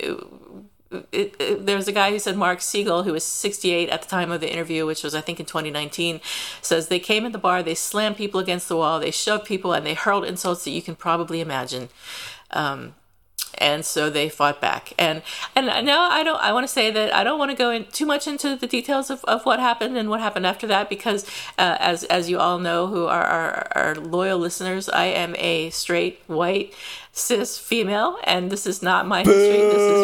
it, 1.13 1.35
it, 1.39 1.67
there 1.67 1.77
was 1.77 1.89
a 1.89 1.93
guy 1.93 2.11
who 2.11 2.19
said 2.19 2.37
Mark 2.37 2.61
Segal, 2.61 3.05
who 3.05 3.13
was 3.13 3.25
68 3.25 3.89
at 3.89 4.03
the 4.03 4.09
time 4.09 4.31
of 4.31 4.41
the 4.41 4.53
interview, 4.53 4.87
which 4.87 5.03
was 5.03 5.15
I 5.15 5.21
think 5.21 5.41
in 5.41 5.47
2019, 5.47 6.21
says 6.63 6.89
they 6.89 7.01
came 7.01 7.25
in 7.25 7.33
the 7.33 7.39
bar, 7.39 7.63
they 7.63 7.75
slammed 7.75 8.17
people 8.17 8.41
against 8.41 8.69
the 8.69 8.77
wall, 8.77 9.01
they 9.01 9.11
shoved 9.11 9.45
people, 9.45 9.73
and 9.73 9.85
they 9.85 9.95
hurled 9.95 10.25
insults 10.25 10.65
that 10.65 10.71
you 10.71 10.83
can 10.83 10.95
probably 10.95 11.41
imagine. 11.41 11.89
Um, 12.51 12.95
and 13.59 13.85
so 13.85 14.11
they 14.11 14.29
fought 14.29 14.61
back 14.61 14.93
and 14.99 15.23
and 15.55 15.67
now 15.67 16.11
i 16.11 16.23
don't 16.23 16.41
i 16.41 16.53
want 16.53 16.65
to 16.65 16.73
say 16.73 16.91
that 16.91 17.15
i 17.15 17.23
don't 17.23 17.39
want 17.39 17.51
to 17.51 17.57
go 17.57 17.71
in 17.71 17.85
too 17.87 18.07
much 18.07 18.27
into 18.27 18.57
the 18.57 18.67
details 18.67 19.11
of, 19.11 19.25
of 19.25 19.45
what 19.45 19.61
happened 19.61 19.97
and 19.97 20.09
what 20.09 20.21
happened 20.21 20.47
after 20.47 20.67
that 20.67 20.89
because 20.89 21.25
uh, 21.59 21.77
as 21.81 22.05
as 22.05 22.29
you 22.29 22.39
all 22.39 22.59
know 22.59 22.87
who 22.87 23.07
are 23.07 23.25
our, 23.25 23.69
our 23.75 23.95
loyal 23.95 24.39
listeners 24.39 24.89
i 24.89 25.05
am 25.05 25.35
a 25.39 25.71
straight 25.71 26.21
white 26.27 26.75
cis 27.17 27.57
female 27.59 28.19
and 28.25 28.51
this 28.51 28.67
is 28.67 28.83
not 28.83 29.07
my 29.07 29.23
Boo! 29.23 29.31
history 29.31 29.59
this 29.59 29.81
is 29.81 30.03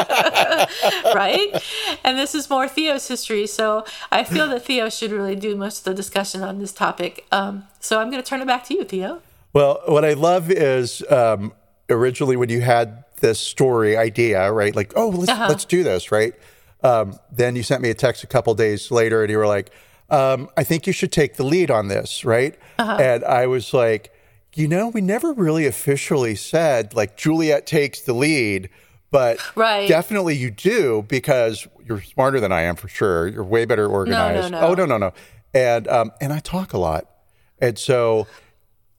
right 1.14 1.62
and 2.04 2.18
this 2.18 2.34
is 2.34 2.48
more 2.48 2.66
theo's 2.66 3.06
history 3.06 3.46
so 3.46 3.84
i 4.10 4.24
feel 4.24 4.48
that 4.48 4.64
theo 4.64 4.88
should 4.88 5.12
really 5.12 5.36
do 5.36 5.54
most 5.54 5.78
of 5.78 5.84
the 5.84 5.94
discussion 5.94 6.42
on 6.42 6.58
this 6.58 6.72
topic 6.72 7.26
um, 7.30 7.64
so 7.78 8.00
i'm 8.00 8.10
going 8.10 8.22
to 8.22 8.28
turn 8.28 8.40
it 8.40 8.46
back 8.46 8.64
to 8.64 8.74
you 8.74 8.84
theo 8.84 9.20
Well, 9.52 9.82
what 9.86 10.04
I 10.04 10.12
love 10.12 10.50
is 10.50 11.02
um, 11.10 11.52
originally 11.88 12.36
when 12.36 12.50
you 12.50 12.60
had 12.60 13.02
this 13.20 13.40
story 13.40 13.96
idea, 13.96 14.50
right? 14.52 14.74
Like, 14.76 14.92
oh, 14.94 15.08
let's 15.08 15.28
Uh-huh. 15.28 15.48
let's 15.48 15.64
do 15.64 15.82
this, 15.82 16.12
right? 16.12 16.34
Um, 16.84 17.18
then 17.32 17.56
you 17.56 17.64
sent 17.64 17.82
me 17.82 17.90
a 17.90 17.94
text 17.94 18.22
a 18.22 18.28
couple 18.28 18.54
days 18.54 18.92
later, 18.92 19.22
and 19.22 19.30
you 19.30 19.38
were 19.38 19.48
like, 19.48 19.70
um, 20.08 20.48
I 20.56 20.62
think 20.62 20.86
you 20.86 20.92
should 20.92 21.10
take 21.10 21.34
the 21.34 21.42
lead 21.42 21.68
on 21.68 21.88
this, 21.88 22.24
right? 22.24 22.54
Uh-huh. 22.78 22.96
And 23.02 23.24
I 23.24 23.46
was 23.48 23.74
like, 23.74 24.12
you 24.54 24.66
know, 24.68 24.88
we 24.88 25.00
never 25.00 25.32
really 25.32 25.66
officially 25.66 26.34
said 26.34 26.94
like 26.94 27.16
Juliet 27.16 27.66
takes 27.66 28.00
the 28.00 28.12
lead, 28.12 28.68
but 29.10 29.38
Right. 29.56 29.88
definitely 29.88 30.36
you 30.36 30.50
do 30.50 31.04
because 31.08 31.66
you're 31.84 32.00
smarter 32.02 32.40
than 32.40 32.52
I 32.52 32.62
am 32.62 32.76
for 32.76 32.88
sure. 32.88 33.26
You're 33.26 33.44
way 33.44 33.64
better 33.64 33.86
organized. 33.86 34.50
no. 34.52 34.60
no, 34.60 34.66
no. 34.66 34.72
Oh 34.72 34.74
no, 34.74 34.86
no, 34.86 34.98
no. 34.98 35.12
And 35.52 35.88
um, 35.88 36.12
and 36.20 36.32
I 36.32 36.38
talk 36.38 36.72
a 36.72 36.78
lot, 36.78 37.10
and 37.60 37.76
so 37.78 38.28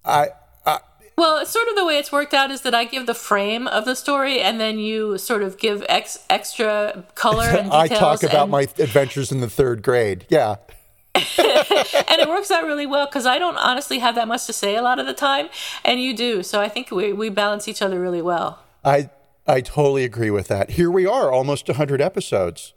I. 0.04 0.30
I 0.66 0.80
Well, 1.18 1.46
sort 1.46 1.68
of 1.70 1.76
the 1.76 1.86
way 1.86 1.98
it's 1.98 2.12
worked 2.12 2.34
out 2.34 2.52
is 2.52 2.62
that 2.62 2.76
I 2.76 2.84
give 2.84 3.06
the 3.06 3.14
frame 3.14 3.68
of 3.68 3.86
the 3.86 3.96
story, 3.96 4.42
and 4.42 4.60
then 4.60 4.78
you 4.78 5.18
sort 5.18 5.44
of 5.44 5.58
give 5.58 5.86
ex- 5.88 6.20
extra 6.30 7.06
color 7.16 7.46
and 7.58 7.72
I 7.72 7.88
talk 7.88 8.24
about 8.24 8.44
and, 8.44 8.52
my 8.52 8.62
adventures 8.64 9.32
in 9.32 9.40
the 9.40 9.50
third 9.50 9.82
grade. 9.82 10.26
Yeah. 10.30 10.56
and 11.15 12.21
it 12.21 12.30
works 12.30 12.52
out 12.52 12.63
really 12.63 12.86
well 12.86 13.06
because 13.06 13.26
I 13.26 13.38
don't 13.38 13.58
honestly 13.58 14.00
have 14.00 14.15
that 14.15 14.28
much 14.28 14.45
to 14.45 14.54
say 14.54 14.76
a 14.76 14.82
lot 14.82 15.00
of 15.00 15.06
the 15.06 15.13
time, 15.13 15.50
and 15.84 16.02
you 16.02 16.15
do. 16.15 16.43
So 16.43 16.62
I 16.62 16.69
think 16.69 16.91
we 16.91 17.12
we 17.13 17.30
balance 17.30 17.67
each 17.67 17.82
other 17.82 18.00
really 18.00 18.21
well. 18.21 18.60
I 18.86 19.10
I 19.47 19.62
totally 19.62 20.04
agree 20.06 20.32
with 20.32 20.47
that. 20.47 20.71
Here 20.71 20.89
we 20.89 21.06
are, 21.06 21.32
almost 21.32 21.67
100 21.67 22.02
episodes. 22.02 22.74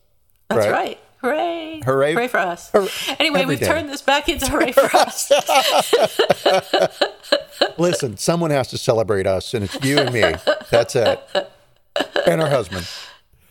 That's 0.48 0.66
Right. 0.66 0.72
right. 0.72 0.98
Hooray! 1.20 1.80
Hooray. 1.86 2.12
Hooray 2.12 2.28
for 2.28 2.36
us! 2.38 2.68
Hooray. 2.70 2.88
Anyway, 3.18 3.46
we've 3.46 3.60
turned 3.60 3.88
this 3.88 4.02
back 4.02 4.28
into 4.28 4.50
hooray 4.50 4.72
for 4.72 4.94
us. 4.94 5.32
Listen, 7.78 8.16
someone 8.18 8.50
has 8.50 8.68
to 8.68 8.78
celebrate 8.78 9.26
us, 9.26 9.54
and 9.54 9.64
it's 9.64 9.82
you 9.84 9.98
and 9.98 10.12
me. 10.12 10.34
That's 10.70 10.94
it. 10.96 11.20
And 12.26 12.42
our 12.42 12.50
husband. 12.50 12.86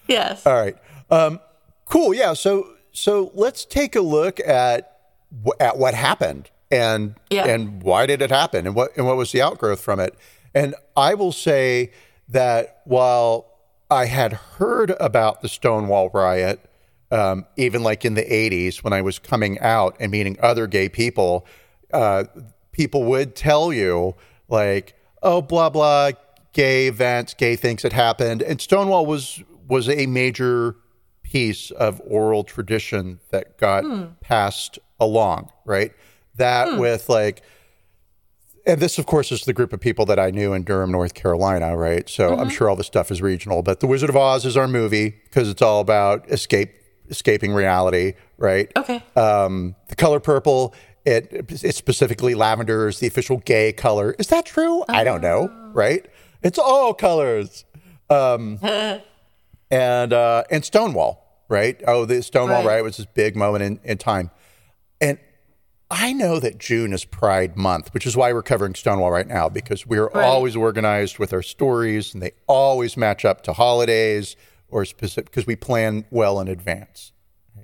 yes. 0.08 0.46
All 0.46 0.54
right. 0.54 0.76
Um, 1.10 1.40
cool. 1.86 2.14
Yeah. 2.14 2.34
So 2.34 2.73
so 2.94 3.32
let's 3.34 3.66
take 3.66 3.96
a 3.96 4.02
look 4.02 4.40
at 4.40 4.90
at 5.60 5.78
what 5.78 5.94
happened 5.96 6.50
and 6.72 7.16
Yeah. 7.30 7.46
and 7.48 7.82
why 7.84 8.06
did 8.06 8.22
it 8.22 8.30
happen 8.30 8.66
and 8.68 8.76
what 8.76 8.96
and 8.96 9.06
what 9.06 9.18
was 9.18 9.32
the 9.32 9.42
outgrowth 9.42 9.82
from 9.82 10.00
it. 10.00 10.16
And 10.56 10.76
I 10.96 11.16
will 11.16 11.32
say 11.32 11.92
that 12.30 12.82
while 12.86 13.48
I 13.90 14.06
had 14.06 14.34
heard 14.34 14.92
about 15.00 15.42
the 15.42 15.50
Stonewall 15.50 16.10
riot, 16.14 16.60
um, 17.12 17.46
even 17.58 17.84
like 17.84 18.06
in 18.06 18.14
the 18.14 18.24
'80s 18.32 18.84
when 18.84 18.94
I 18.94 19.02
was 19.02 19.18
coming 19.20 19.60
out 19.60 19.96
and 20.00 20.12
meeting 20.12 20.38
other 20.42 20.68
gay 20.68 20.90
people, 20.90 21.46
uh, 21.92 22.26
people 22.72 23.04
would 23.06 23.36
tell 23.36 23.74
you 23.74 24.16
like, 24.48 24.96
"Oh, 25.24 25.42
blah 25.42 25.70
blah." 25.70 26.12
Gay 26.54 26.86
events, 26.88 27.34
gay 27.34 27.56
things 27.56 27.82
that 27.82 27.94
happened, 27.94 28.44
and 28.44 28.62
Stonewall 28.62 29.08
was 29.08 29.42
was 29.68 29.90
a 29.90 30.06
major 30.06 30.76
piece 31.34 31.72
of 31.72 32.00
oral 32.06 32.44
tradition 32.44 33.20
that 33.32 33.58
got 33.58 33.84
passed 34.22 34.78
along, 35.00 35.50
right? 35.66 35.92
That 36.36 36.78
with 36.78 37.10
like, 37.10 37.42
and 38.68 38.80
this, 38.80 39.00
of 39.00 39.08
course, 39.08 39.32
is 39.32 39.46
the 39.46 39.52
group 39.52 39.74
of 39.74 39.80
people 39.80 40.06
that 40.06 40.20
I 40.20 40.30
knew 40.30 40.54
in 40.54 40.64
Durham, 40.64 40.92
North 40.92 41.16
Carolina, 41.16 41.76
right? 41.76 42.08
So 42.08 42.38
I'm 42.38 42.50
sure 42.50 42.70
all 42.70 42.76
this 42.76 42.86
stuff 42.86 43.10
is 43.10 43.20
regional, 43.20 43.64
but 43.64 43.80
The 43.80 43.88
Wizard 43.88 44.12
of 44.12 44.16
Oz 44.16 44.46
is 44.46 44.56
our 44.56 44.68
movie 44.68 45.10
because 45.24 45.50
it's 45.50 45.62
all 45.64 45.82
about 45.82 46.30
escape, 46.30 46.72
escaping 47.10 47.52
reality, 47.52 48.14
right? 48.38 48.72
Okay. 48.78 49.04
Um, 49.16 49.76
the 49.88 49.96
color 49.96 50.20
purple, 50.20 50.76
it 51.04 51.28
it's 51.50 51.76
specifically 51.76 52.36
lavender 52.36 52.88
is 52.88 53.00
the 53.00 53.08
official 53.08 53.38
gay 53.38 53.74
color. 53.74 54.16
Is 54.20 54.28
that 54.28 54.46
true? 54.46 54.84
I 54.88 55.04
don't 55.04 55.22
know, 55.22 55.50
right? 55.74 56.06
It's 56.44 56.60
all 56.60 56.94
colors. 56.94 57.66
Um, 58.12 58.60
and 59.74 60.14
uh, 60.14 60.44
and 60.52 60.64
Stonewall, 60.64 61.23
right? 61.54 61.80
Oh, 61.88 62.04
the 62.06 62.22
Stonewall 62.24 62.60
Right. 62.66 62.74
riot 62.74 62.84
was 62.84 62.98
this 62.98 63.06
big 63.06 63.36
moment 63.36 63.64
in, 63.64 63.80
in 63.84 63.98
time. 63.98 64.32
And 65.00 65.18
I 65.92 66.12
know 66.12 66.40
that 66.40 66.58
June 66.58 66.92
is 66.92 67.06
Pride 67.06 67.56
Month, 67.56 67.94
which 67.94 68.06
is 68.08 68.18
why 68.18 68.34
we're 68.34 68.42
covering 68.42 68.74
Stonewall 68.74 69.12
right 69.12 69.28
now 69.28 69.48
because 69.48 69.86
we're 69.86 70.08
Right. 70.08 70.26
always 70.26 70.56
organized 70.56 71.20
with 71.20 71.32
our 71.32 71.44
stories, 71.44 72.14
and 72.14 72.22
they 72.24 72.32
always 72.48 72.98
match 72.98 73.24
up 73.24 73.44
to 73.44 73.54
holidays 73.54 74.36
or 74.68 74.84
specific 74.86 75.30
because 75.30 75.46
we 75.46 75.56
plan 75.56 76.06
well 76.10 76.40
in 76.40 76.48
advance. 76.48 77.12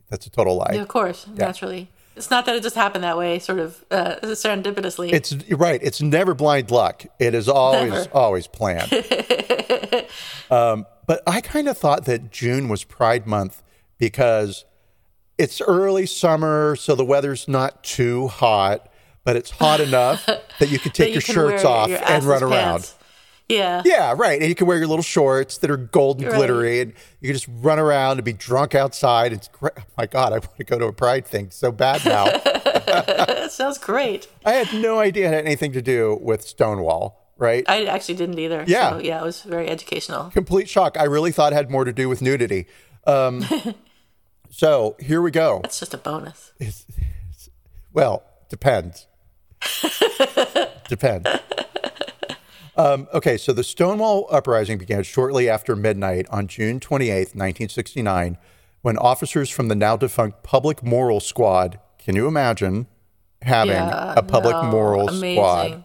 That's 0.10 0.28
a 0.28 0.30
total 0.30 0.58
lie. 0.58 0.72
Yeah, 0.74 0.82
of 0.82 0.88
course, 0.88 1.26
naturally. 1.36 1.90
It's 2.16 2.30
not 2.30 2.46
that 2.46 2.56
it 2.56 2.62
just 2.64 2.76
happened 2.76 3.04
that 3.04 3.18
way, 3.18 3.40
sort 3.40 3.60
of 3.60 3.84
uh, 3.90 4.16
serendipitously. 4.24 5.14
It's 5.14 5.34
right. 5.52 5.80
It's 5.82 6.02
never 6.02 6.34
blind 6.36 6.70
luck. 6.70 7.06
It 7.20 7.34
is 7.34 7.48
always 7.48 7.92
Never. 7.94 8.10
always 8.14 8.46
planned. 8.46 8.92
um, 10.52 10.86
but 11.08 11.22
I 11.26 11.42
kind 11.42 11.68
of 11.68 11.78
thought 11.78 12.06
that 12.06 12.30
June 12.32 12.68
was 12.70 12.84
Pride 12.84 13.26
Month 13.26 13.64
because 14.00 14.66
it's 15.38 15.62
early 15.62 16.06
summer, 16.08 16.76
so 16.76 16.96
the 16.96 17.06
weather's 17.06 17.48
not 17.48 17.84
too 17.84 18.28
hot, 18.28 18.92
but 19.24 19.36
it's 19.36 19.52
hot 19.52 19.80
enough 19.80 20.26
that 20.60 20.70
you 20.70 20.80
can 20.80 20.92
take 20.92 21.10
you 21.10 21.14
your 21.14 21.22
can 21.22 21.36
shirts 21.36 21.64
off 21.64 21.90
your 21.90 22.00
and 22.04 22.24
run 22.24 22.42
assless 22.42 22.52
around. 22.52 22.92
Yeah. 23.48 23.82
Yeah, 23.84 24.14
right. 24.16 24.40
And 24.40 24.48
you 24.48 24.54
can 24.54 24.68
wear 24.68 24.78
your 24.78 24.86
little 24.86 25.02
shorts 25.04 25.58
that 25.60 25.72
are 25.72 25.78
gold 25.78 26.20
and 26.20 26.28
Right. 26.28 26.36
glittery, 26.38 26.82
and 26.82 26.94
you 27.20 27.28
can 27.30 27.34
just 27.34 27.48
run 27.50 27.80
around 27.80 28.18
and 28.18 28.24
be 28.24 28.34
drunk 28.34 28.76
outside. 28.76 29.34
It's 29.34 29.48
great. 29.48 29.74
Oh 29.78 29.82
my 29.98 30.06
God, 30.06 30.34
I 30.34 30.38
want 30.38 30.56
to 30.58 30.64
go 30.64 30.78
to 30.78 30.86
a 30.86 30.94
Pride 30.94 31.26
thing 31.26 31.50
so 31.50 31.72
bad 31.72 32.06
now. 32.06 32.26
That 32.26 33.52
sounds 33.52 33.80
great. 33.80 34.28
I 34.46 34.52
had 34.54 34.72
no 34.80 35.00
idea 35.00 35.28
it 35.30 35.34
had 35.34 35.46
anything 35.46 35.72
to 35.74 35.82
do 35.82 36.20
with 36.22 36.44
Stonewall, 36.44 37.34
right? 37.38 37.64
I 37.68 37.86
actually 37.86 38.16
didn't 38.16 38.38
either. 38.38 38.64
Yeah. 38.68 38.92
So, 38.92 39.00
yeah, 39.00 39.20
it 39.20 39.24
was 39.24 39.42
very 39.42 39.68
educational. 39.68 40.30
Complete 40.30 40.70
shock. 40.70 40.96
I 41.00 41.06
really 41.06 41.32
thought 41.32 41.52
it 41.52 41.56
had 41.56 41.72
more 41.72 41.86
to 41.86 41.94
do 41.94 42.08
with 42.08 42.22
nudity. 42.22 42.68
Um, 43.08 43.44
so 44.50 44.96
here 45.00 45.22
we 45.22 45.32
go. 45.32 45.60
That's 45.64 45.80
just 45.80 45.94
a 45.94 45.98
bonus. 45.98 46.54
It's, 46.60 46.86
it's, 47.30 47.50
well, 47.94 48.24
depends. 48.50 49.08
depends. 50.88 51.28
Um, 52.76 53.08
okay, 53.14 53.36
so 53.38 53.52
the 53.52 53.64
Stonewall 53.64 54.28
Uprising 54.32 54.78
began 54.78 55.04
shortly 55.04 55.50
after 55.50 55.76
midnight 55.76 56.26
on 56.30 56.48
June 56.48 56.80
28th, 56.80 57.36
1969, 57.36 58.38
when 58.82 58.98
officers 58.98 59.50
from 59.50 59.68
the 59.68 59.76
now 59.76 59.98
defunct 59.98 60.44
Public 60.44 60.82
Moral 60.82 61.20
Squad, 61.20 61.80
can 61.98 62.16
you 62.16 62.26
imagine 62.28 62.88
having 63.42 63.74
Yeah, 63.74 64.14
a 64.16 64.24
Public 64.24 64.54
no, 64.54 64.64
Moral 64.64 65.10
amazing. 65.10 65.36
Squad, 65.36 65.84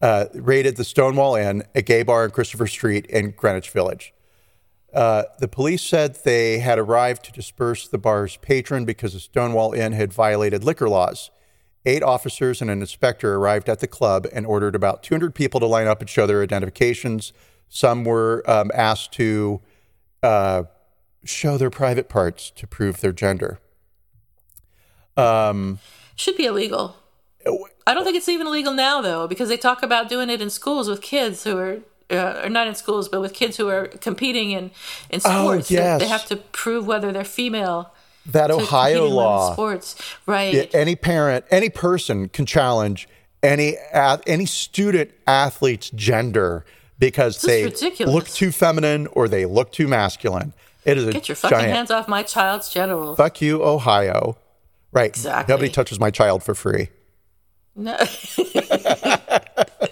uh, 0.00 0.24
raided 0.34 0.76
the 0.76 0.82
Stonewall 0.84 1.36
Inn, 1.36 1.62
a 1.74 1.82
gay 1.82 2.02
bar 2.02 2.24
on 2.24 2.30
Christopher 2.30 2.66
Street 2.66 3.06
in 3.06 3.30
Greenwich 3.30 3.70
Village. 3.70 4.12
Uh, 4.92 5.24
the 5.38 5.48
police 5.48 5.82
said 5.82 6.16
they 6.16 6.58
had 6.58 6.78
arrived 6.78 7.24
to 7.24 7.32
disperse 7.32 7.88
the 7.88 7.98
bar's 7.98 8.36
patron 8.36 8.84
because 8.84 9.14
the 9.14 9.20
Stonewall 9.20 9.72
Inn 9.72 9.92
had 9.92 10.12
violated 10.12 10.64
liquor 10.64 10.88
laws. 10.88 11.30
Eight 11.84 12.02
officers 12.02 12.60
and 12.60 12.70
an 12.70 12.80
inspector 12.80 13.34
arrived 13.34 13.68
at 13.68 13.80
the 13.80 13.88
club 13.88 14.26
and 14.32 14.46
ordered 14.46 14.74
about 14.74 15.02
200 15.02 15.34
people 15.34 15.58
to 15.60 15.66
line 15.66 15.88
up 15.88 16.00
and 16.00 16.08
show 16.08 16.26
their 16.26 16.42
identifications. 16.42 17.32
Some 17.68 18.04
were 18.04 18.44
um, 18.46 18.70
asked 18.74 19.12
to 19.12 19.60
uh, 20.22 20.64
show 21.24 21.56
their 21.56 21.70
private 21.70 22.08
parts 22.08 22.50
to 22.50 22.66
prove 22.66 23.00
their 23.00 23.12
gender. 23.12 23.58
Um, 25.16 25.78
Should 26.14 26.36
be 26.36 26.46
illegal. 26.46 26.96
I 27.86 27.94
don't 27.94 28.04
think 28.04 28.16
it's 28.16 28.28
even 28.28 28.46
illegal 28.46 28.72
now, 28.72 29.00
though, 29.00 29.26
because 29.26 29.48
they 29.48 29.56
talk 29.56 29.82
about 29.82 30.08
doing 30.08 30.30
it 30.30 30.40
in 30.40 30.50
schools 30.50 30.88
with 30.88 31.02
kids 31.02 31.42
who 31.44 31.58
are, 31.58 31.78
uh, 32.12 32.42
or 32.44 32.48
not 32.48 32.66
in 32.66 32.74
schools, 32.74 33.08
but 33.08 33.20
with 33.20 33.32
kids 33.34 33.56
who 33.56 33.68
are 33.68 33.86
competing 33.88 34.50
in, 34.52 34.70
in 35.10 35.20
sports. 35.20 35.68
They- 35.68 35.78
Oh, 35.78 35.82
yes. 35.82 36.00
They 36.00 36.08
have 36.08 36.26
to 36.26 36.36
prove 36.36 36.86
whether 36.86 37.10
they're 37.12 37.24
female. 37.24 37.92
that 38.26 38.50
Ohio 38.50 39.08
law. 39.08 39.52
Sports. 39.54 39.96
Right. 40.26 40.54
Yeah, 40.54 40.64
any 40.72 40.94
parent, 40.96 41.44
any 41.50 41.68
person 41.70 42.28
can 42.28 42.46
challenge 42.46 43.08
any 43.42 43.76
any 44.26 44.46
student 44.46 45.10
athlete's 45.26 45.90
gender 45.90 46.64
because 47.00 47.42
is 47.44 47.80
they 47.80 48.04
look 48.04 48.28
too 48.28 48.52
feminine 48.52 49.08
or 49.08 49.26
they 49.26 49.44
look 49.46 49.72
too 49.72 49.88
masculine. 49.88 50.52
It 50.84 50.98
is 50.98 51.06
a 51.08 51.12
Get 51.12 51.28
your 51.28 51.34
fucking 51.36 51.58
giant 51.58 51.72
hands 51.74 51.90
off 51.90 52.06
my 52.08 52.22
child's 52.22 52.68
genitals. 52.72 53.16
fuck 53.16 53.40
you, 53.40 53.62
Ohio. 53.64 54.36
Right. 54.92 55.10
Exactly. 55.10 55.52
Nobody 55.52 55.70
touches 55.72 55.98
my 55.98 56.10
child 56.10 56.42
for 56.44 56.54
free. 56.54 56.90
No. 57.74 57.96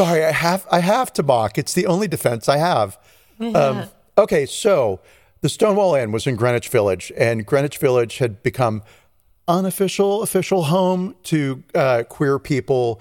Sorry, 0.00 0.24
I 0.24 0.32
have 0.32 0.66
I 0.70 0.80
have 0.80 1.12
to 1.14 1.22
mock. 1.22 1.58
It's 1.58 1.74
the 1.74 1.86
only 1.86 2.08
defense 2.08 2.48
I 2.48 2.56
have. 2.56 2.98
Um, 3.38 3.84
okay, 4.16 4.46
so 4.46 5.00
the 5.42 5.48
Stonewall 5.50 5.94
Inn 5.94 6.10
was 6.10 6.26
in 6.26 6.36
Greenwich 6.36 6.68
Village, 6.68 7.12
and 7.18 7.44
Greenwich 7.44 7.76
Village 7.76 8.16
had 8.16 8.42
become 8.42 8.82
unofficial 9.46 10.22
official 10.22 10.64
home 10.64 11.16
to 11.24 11.62
uh, 11.74 12.04
queer 12.08 12.38
people, 12.38 12.98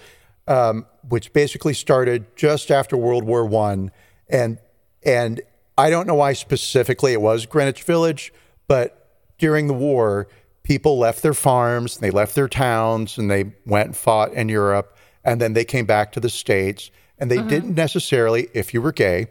um, 0.48 0.86
which 1.08 1.32
basically 1.32 1.74
started 1.74 2.26
just 2.36 2.70
after 2.70 2.98
World 2.98 3.24
War 3.24 3.46
One, 3.46 3.92
and 4.28 4.58
and 5.02 5.40
I 5.78 5.90
don't 5.90 6.06
know 6.06 6.16
why 6.16 6.34
specifically 6.34 7.14
it 7.14 7.22
was 7.22 7.46
Greenwich 7.46 7.84
Village, 7.84 8.34
but 8.68 9.08
during 9.38 9.68
the 9.68 9.74
war, 9.74 10.28
people 10.64 11.00
left 11.00 11.22
their 11.22 11.34
farms, 11.34 12.00
they 12.00 12.12
left 12.12 12.36
their 12.36 12.50
towns, 12.50 13.18
and 13.18 13.32
they 13.32 13.54
went 13.66 13.86
and 13.88 13.96
fought 13.96 14.34
in 14.34 14.50
Europe, 14.50 14.98
and 15.24 15.40
then 15.42 15.54
they 15.54 15.66
came 15.66 15.86
back 15.86 16.12
to 16.14 16.20
the 16.20 16.30
states, 16.30 16.92
and 17.18 17.30
they 17.30 17.42
didn't 17.42 17.76
necessarily, 17.76 18.48
if 18.54 18.74
you 18.74 18.82
were 18.82 18.94
gay, 18.94 19.28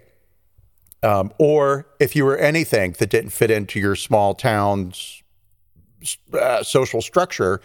um, 1.02 1.32
or 1.38 1.86
if 2.00 2.14
you 2.14 2.24
were 2.24 2.36
anything 2.36 2.94
that 2.98 3.10
didn't 3.10 3.30
fit 3.30 3.50
into 3.50 3.78
your 3.80 3.96
small 3.96 4.34
town's 4.34 5.22
uh, 6.32 6.62
social 6.62 7.00
structure 7.00 7.60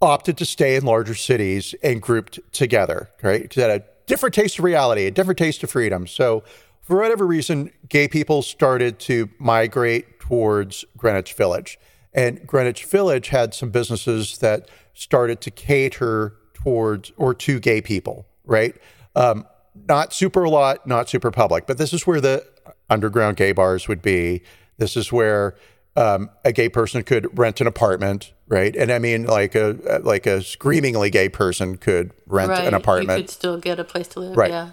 opted 0.00 0.36
to 0.38 0.44
stay 0.44 0.76
in 0.76 0.84
larger 0.84 1.14
cities 1.14 1.74
and 1.82 2.00
grouped 2.00 2.40
together, 2.52 3.10
right? 3.22 3.42
Because 3.42 3.62
had 3.62 3.82
a 3.82 3.84
different 4.06 4.34
taste 4.34 4.58
of 4.58 4.64
reality, 4.64 5.06
a 5.06 5.10
different 5.10 5.38
taste 5.38 5.62
of 5.62 5.70
freedom. 5.70 6.06
So, 6.06 6.42
for 6.80 6.96
whatever 6.96 7.26
reason, 7.26 7.70
gay 7.88 8.08
people 8.08 8.42
started 8.42 8.98
to 9.00 9.28
migrate 9.38 10.18
towards 10.18 10.84
Greenwich 10.96 11.34
Village. 11.34 11.78
And 12.12 12.44
Greenwich 12.46 12.84
Village 12.84 13.28
had 13.28 13.54
some 13.54 13.70
businesses 13.70 14.38
that 14.38 14.68
started 14.94 15.40
to 15.42 15.50
cater 15.52 16.34
towards 16.62 17.12
or 17.16 17.34
to 17.34 17.60
gay 17.60 17.80
people, 17.80 18.26
right? 18.44 18.74
Um, 19.14 19.46
not 19.88 20.12
super 20.12 20.44
a 20.44 20.50
lot, 20.50 20.86
not 20.86 21.08
super 21.08 21.30
public, 21.30 21.66
but 21.66 21.78
this 21.78 21.92
is 21.92 22.06
where 22.06 22.20
the 22.20 22.46
underground 22.88 23.36
gay 23.36 23.52
bars 23.52 23.88
would 23.88 24.02
be. 24.02 24.42
This 24.78 24.96
is 24.96 25.12
where 25.12 25.56
um, 25.96 26.30
a 26.44 26.52
gay 26.52 26.68
person 26.68 27.02
could 27.02 27.38
rent 27.38 27.60
an 27.60 27.66
apartment, 27.66 28.32
right? 28.48 28.74
And 28.74 28.90
I 28.90 28.98
mean, 28.98 29.24
like 29.24 29.54
a 29.54 30.00
like 30.02 30.26
a 30.26 30.42
screamingly 30.42 31.10
gay 31.10 31.28
person 31.28 31.76
could 31.76 32.12
rent 32.26 32.50
right. 32.50 32.66
an 32.66 32.74
apartment. 32.74 33.18
You 33.18 33.24
could 33.24 33.30
still 33.30 33.58
get 33.58 33.78
a 33.78 33.84
place 33.84 34.08
to 34.08 34.20
live. 34.20 34.36
Right. 34.36 34.50
Yeah. 34.50 34.70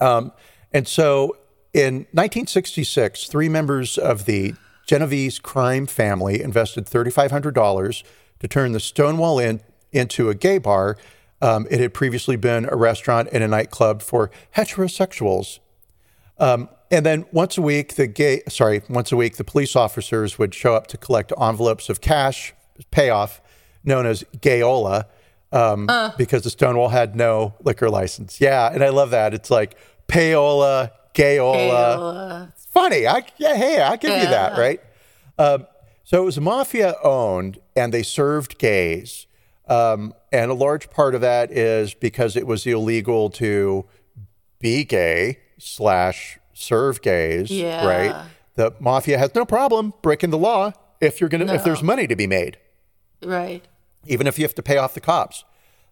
Um, 0.00 0.32
and 0.72 0.86
so 0.86 1.36
in 1.72 2.06
1966, 2.12 3.28
three 3.28 3.48
members 3.48 3.98
of 3.98 4.24
the 4.26 4.54
Genovese 4.86 5.38
crime 5.38 5.86
family 5.86 6.40
invested 6.40 6.86
$3,500 6.86 8.02
to 8.38 8.48
turn 8.48 8.72
the 8.72 8.80
Stonewall 8.80 9.38
Inn 9.38 9.60
into 9.96 10.30
a 10.30 10.34
gay 10.34 10.58
bar. 10.58 10.96
Um, 11.42 11.66
it 11.70 11.80
had 11.80 11.92
previously 11.92 12.36
been 12.36 12.66
a 12.70 12.76
restaurant 12.76 13.28
and 13.32 13.42
a 13.42 13.48
nightclub 13.48 14.02
for 14.02 14.30
heterosexuals. 14.56 15.58
Um, 16.38 16.68
and 16.90 17.04
then 17.04 17.26
once 17.32 17.58
a 17.58 17.62
week, 17.62 17.94
the 17.94 18.06
gay 18.06 18.42
sorry, 18.48 18.82
once 18.88 19.10
a 19.10 19.16
week, 19.16 19.36
the 19.36 19.44
police 19.44 19.74
officers 19.74 20.38
would 20.38 20.54
show 20.54 20.74
up 20.74 20.86
to 20.88 20.96
collect 20.96 21.32
envelopes 21.40 21.88
of 21.88 22.00
cash 22.00 22.54
payoff, 22.90 23.40
known 23.84 24.06
as 24.06 24.24
gayola, 24.40 25.06
um, 25.52 25.88
uh. 25.88 26.12
because 26.16 26.42
the 26.42 26.50
Stonewall 26.50 26.88
had 26.88 27.16
no 27.16 27.54
liquor 27.62 27.90
license. 27.90 28.40
Yeah, 28.40 28.70
and 28.72 28.84
I 28.84 28.90
love 28.90 29.10
that. 29.10 29.34
It's 29.34 29.50
like 29.50 29.76
payola, 30.08 30.92
gayola. 31.14 31.56
gayola. 31.56 32.52
It's 32.54 32.66
funny. 32.66 33.06
I 33.06 33.24
yeah, 33.38 33.56
hey, 33.56 33.80
I 33.80 33.96
give 33.96 34.10
yeah. 34.10 34.22
you 34.22 34.28
that, 34.28 34.58
right? 34.58 34.80
Um, 35.38 35.66
so 36.04 36.22
it 36.22 36.24
was 36.24 36.38
mafia 36.38 36.94
owned, 37.02 37.58
and 37.74 37.92
they 37.92 38.04
served 38.04 38.58
gays. 38.58 39.25
Um, 39.68 40.14
and 40.32 40.50
a 40.50 40.54
large 40.54 40.90
part 40.90 41.14
of 41.14 41.20
that 41.22 41.50
is 41.50 41.94
because 41.94 42.36
it 42.36 42.46
was 42.46 42.66
illegal 42.66 43.30
to 43.30 43.86
be 44.60 44.84
gay 44.84 45.40
slash 45.58 46.38
serve 46.52 47.02
gays, 47.02 47.50
yeah. 47.50 47.86
right? 47.86 48.26
The 48.54 48.74
mafia 48.78 49.18
has 49.18 49.34
no 49.34 49.44
problem 49.44 49.92
breaking 50.02 50.30
the 50.30 50.38
law 50.38 50.72
if 51.00 51.20
you're 51.20 51.28
gonna 51.28 51.44
no. 51.44 51.54
if 51.54 51.64
there's 51.64 51.82
money 51.82 52.06
to 52.06 52.16
be 52.16 52.26
made, 52.26 52.58
right? 53.22 53.66
Even 54.06 54.26
if 54.26 54.38
you 54.38 54.44
have 54.44 54.54
to 54.54 54.62
pay 54.62 54.78
off 54.78 54.94
the 54.94 55.00
cops, 55.00 55.44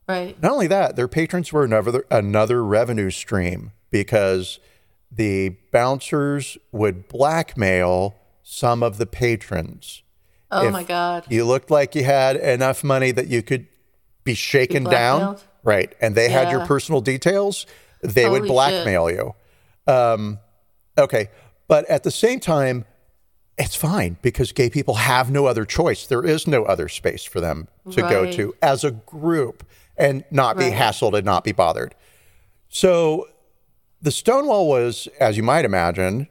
right? 0.08 0.40
Not 0.40 0.52
only 0.52 0.66
that, 0.68 0.96
their 0.96 1.08
patrons 1.08 1.52
were 1.52 1.64
another 1.64 2.06
another 2.10 2.64
revenue 2.64 3.10
stream 3.10 3.72
because 3.90 4.60
the 5.10 5.56
bouncers 5.72 6.56
would 6.72 7.08
blackmail 7.08 8.16
some 8.42 8.82
of 8.82 8.98
the 8.98 9.06
patrons. 9.06 10.02
Oh 10.50 10.66
if 10.66 10.72
my 10.72 10.84
god! 10.84 11.24
You 11.28 11.44
looked 11.44 11.70
like 11.70 11.94
you 11.94 12.04
had 12.04 12.36
enough 12.36 12.84
money 12.84 13.10
that 13.10 13.28
you 13.28 13.42
could 13.42 13.66
be 14.24 14.34
shaken 14.34 14.84
be 14.84 14.90
down, 14.90 15.38
right? 15.62 15.94
And 16.00 16.14
they 16.14 16.30
yeah. 16.30 16.44
had 16.44 16.50
your 16.50 16.66
personal 16.66 17.00
details. 17.00 17.66
They 18.02 18.24
Holy 18.24 18.40
would 18.40 18.48
blackmail 18.48 19.08
shit. 19.08 19.16
you. 19.16 19.34
Um, 19.92 20.38
Okay. 20.96 21.30
But 21.66 21.88
at 21.88 22.02
the 22.02 22.10
same 22.10 22.40
time, 22.40 22.84
it's 23.56 23.74
fine 23.76 24.16
because 24.22 24.52
gay 24.52 24.68
people 24.68 24.94
have 24.94 25.30
no 25.30 25.46
other 25.46 25.64
choice. 25.64 26.06
There 26.06 26.24
is 26.24 26.46
no 26.46 26.64
other 26.64 26.88
space 26.88 27.24
for 27.24 27.40
them 27.40 27.68
to 27.90 28.02
right. 28.02 28.10
go 28.10 28.32
to 28.32 28.54
as 28.60 28.84
a 28.84 28.90
group 28.90 29.64
and 29.96 30.24
not 30.30 30.56
right. 30.56 30.70
be 30.70 30.76
hassled 30.76 31.14
and 31.14 31.24
not 31.24 31.44
be 31.44 31.52
bothered. 31.52 31.94
So 32.68 33.28
the 34.02 34.10
Stonewall 34.10 34.68
was, 34.68 35.08
as 35.20 35.36
you 35.36 35.42
might 35.42 35.64
imagine, 35.64 36.28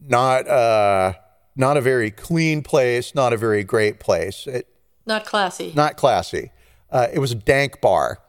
not 0.00 0.46
uh, 0.46 1.14
not 1.56 1.76
a 1.76 1.80
very 1.80 2.10
clean 2.10 2.62
place, 2.62 3.14
not 3.14 3.32
a 3.32 3.36
very 3.36 3.64
great 3.64 4.00
place. 4.00 4.46
It, 4.46 4.68
not 5.06 5.26
classy. 5.26 5.72
Not 5.74 5.96
classy. 5.96 6.52
Uh, 6.90 7.08
it 7.12 7.18
was 7.18 7.32
a 7.32 7.36
dank 7.36 7.80
bar. 7.80 8.20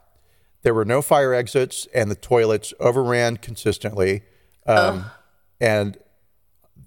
There 0.63 0.73
were 0.73 0.85
no 0.85 1.01
fire 1.01 1.33
exits, 1.33 1.87
and 1.93 2.09
the 2.09 2.15
toilets 2.15 2.73
overran 2.79 3.37
consistently. 3.37 4.23
Um, 4.65 5.05
and 5.59 5.97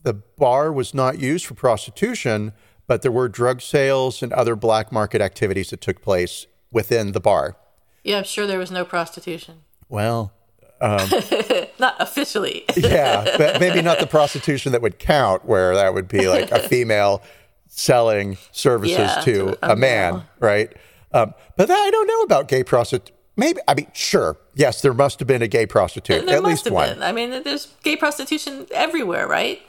the 0.03 0.15
bar 0.15 0.73
was 0.73 0.95
not 0.95 1.19
used 1.19 1.45
for 1.47 1.55
prostitution, 1.55 2.53
but 2.87 3.03
there 3.03 3.13
were 3.13 3.29
drug 3.29 3.61
sales 3.61 4.23
and 4.23 4.33
other 4.33 4.57
black 4.57 4.91
market 4.91 5.21
activities 5.21 5.71
that 5.71 5.81
took 5.81 6.01
place 6.01 6.47
within 6.71 7.13
the 7.13 7.21
bar. 7.21 7.57
Yeah, 8.03 8.19
I'm 8.19 8.25
sure 8.25 8.47
there 8.47 8.59
was 8.59 8.71
no 8.71 8.85
prostitution. 8.85 9.63
Well, 9.89 10.33
um, 10.81 11.09
not 11.79 11.97
officially. 11.99 12.65
yeah, 12.77 13.25
but 13.39 13.61
maybe 13.61 13.83
not 13.83 13.99
the 13.99 14.07
prostitution 14.07 14.73
that 14.73 14.83
would 14.83 14.99
count, 14.99 15.45
where 15.45 15.75
that 15.75 15.95
would 15.95 16.09
be 16.09 16.29
like 16.29 16.51
a 16.51 16.61
female 16.69 17.23
selling 17.69 18.37
services 18.53 18.99
yeah, 18.99 19.21
to, 19.23 19.33
to, 19.33 19.67
a, 19.67 19.73
a 19.73 19.77
man, 19.77 20.23
right? 20.39 20.73
Um, 21.13 21.35
but 21.57 21.69
that, 21.69 21.79
I 21.79 21.91
don't 21.91 22.07
know 22.07 22.23
about 22.23 22.49
gay 22.49 22.65
prostitution. 22.65 23.15
Maybe 23.39 23.61
I 23.69 23.75
mean, 23.75 23.89
sure, 23.93 24.39
yes, 24.55 24.81
there 24.81 24.95
must 24.95 25.19
have 25.19 25.29
been 25.29 25.43
a 25.43 25.49
gay 25.49 25.67
prostitute, 25.67 26.25
there 26.25 26.37
at 26.37 26.43
least 26.43 26.71
one. 26.71 26.89
Been. 26.89 27.03
I 27.03 27.13
mean, 27.13 27.43
there's 27.43 27.67
gay 27.83 27.97
prostitution 27.97 28.67
everywhere, 28.71 29.29
right? 29.29 29.61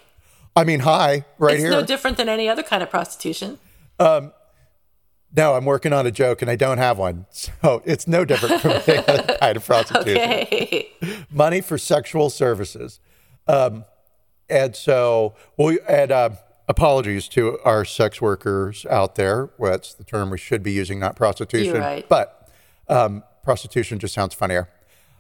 I 0.56 0.64
mean, 0.64 0.80
hi, 0.80 1.26
right 1.38 1.54
it's 1.54 1.64
here. 1.64 1.72
It's 1.72 1.82
no 1.82 1.86
different 1.86 2.18
than 2.18 2.30
any 2.30 2.48
other 2.50 2.64
kind 2.64 2.82
of 2.82 2.90
prostitution. 2.90 3.60
Um, 4.00 4.32
no, 5.36 5.56
I'm 5.56 5.66
working 5.66 5.94
on 5.94 6.06
a 6.08 6.12
joke 6.12 6.42
and 6.42 6.50
I 6.50 6.56
don't 6.56 6.78
have 6.78 6.98
one, 6.98 7.26
so 7.32 7.82
it's 7.86 8.08
no 8.08 8.26
different 8.26 8.62
from 8.62 8.72
any 8.88 9.08
other 9.08 9.38
kind 9.40 9.58
of 9.58 9.66
prostitution. 9.66 10.18
Okay. 10.48 10.90
Money 11.30 11.62
for 11.62 11.78
sexual 11.78 12.30
services, 12.30 13.00
um, 13.48 13.86
and 14.50 14.76
so 14.76 15.36
we 15.58 15.80
and 15.88 16.12
uh, 16.12 16.30
apologies 16.68 17.28
to 17.30 17.60
our 17.64 17.86
sex 17.86 18.22
workers 18.22 18.86
out 18.88 19.16
there. 19.16 19.50
Well, 19.58 19.72
that's 19.72 19.94
the 19.94 20.04
term 20.04 20.30
we 20.30 20.38
should 20.38 20.64
be 20.64 20.72
using, 20.72 21.00
not 21.00 21.16
prostitution. 21.16 21.76
You're 21.76 21.82
right. 21.82 22.08
But 22.08 22.50
um, 22.88 23.24
Prostitution 23.44 24.00
just 24.00 24.14
sounds 24.14 24.34
funnier. 24.34 24.70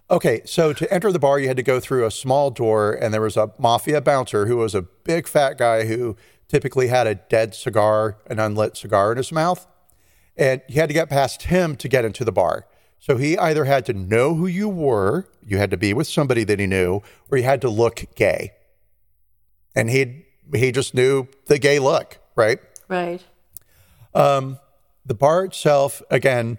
Okay, 0.10 0.42
so 0.46 0.74
to 0.74 0.94
enter 0.94 1.12
the 1.12 1.20
bar, 1.20 1.40
you 1.40 1.48
had 1.48 1.58
to 1.58 1.64
go 1.64 1.80
through 1.80 2.06
a 2.06 2.12
small 2.12 2.50
door, 2.50 2.94
and 2.94 3.14
there 3.14 3.22
was 3.22 3.38
a 3.38 3.52
mafia 3.58 4.02
bouncer 4.02 4.46
who 4.46 4.58
was 4.58 4.74
a 4.74 4.82
big 4.82 5.28
fat 5.28 5.58
guy 5.58 5.86
who 5.86 6.16
typically 6.48 6.88
had 6.88 7.08
a 7.08 7.16
dead 7.16 7.54
cigar, 7.54 8.18
an 8.28 8.40
unlit 8.40 8.78
cigar 8.78 9.12
in 9.12 9.18
his 9.18 9.32
mouth. 9.32 9.68
And 10.38 10.62
you 10.68 10.76
had 10.76 10.90
to 10.90 10.94
get 10.94 11.10
past 11.10 11.44
him 11.44 11.76
to 11.78 11.88
get 11.88 12.06
into 12.06 12.24
the 12.24 12.32
bar. 12.32 12.68
So 13.00 13.18
he 13.18 13.38
either 13.38 13.66
had 13.66 13.86
to 13.88 13.94
know 13.94 14.36
who 14.36 14.48
you 14.48 14.70
were, 14.70 15.28
you 15.46 15.58
had 15.58 15.72
to 15.72 15.78
be 15.78 15.94
with 15.94 16.08
somebody 16.08 16.44
that 16.44 16.60
he 16.60 16.68
knew, 16.68 17.02
or 17.30 17.38
you 17.38 17.44
had 17.44 17.62
to 17.62 17.70
look 17.70 18.06
gay. 18.16 18.54
And 19.76 19.90
he 19.90 20.26
he 20.54 20.72
just 20.72 20.94
knew 20.94 21.28
the 21.46 21.60
gay 21.60 21.78
look, 21.80 22.20
right? 22.36 22.60
Right. 22.88 23.24
Um, 24.14 24.60
the 25.06 25.14
bar 25.14 25.46
itself, 25.46 26.02
again, 26.10 26.58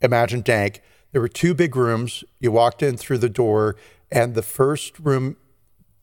imagine 0.00 0.40
dank. 0.42 0.82
There 1.12 1.20
were 1.20 1.28
two 1.28 1.54
big 1.54 1.76
rooms. 1.76 2.24
You 2.38 2.52
walked 2.52 2.82
in 2.82 2.96
through 2.96 3.18
the 3.18 3.28
door, 3.28 3.76
and 4.10 4.34
the 4.34 4.42
first 4.42 4.98
room 4.98 5.36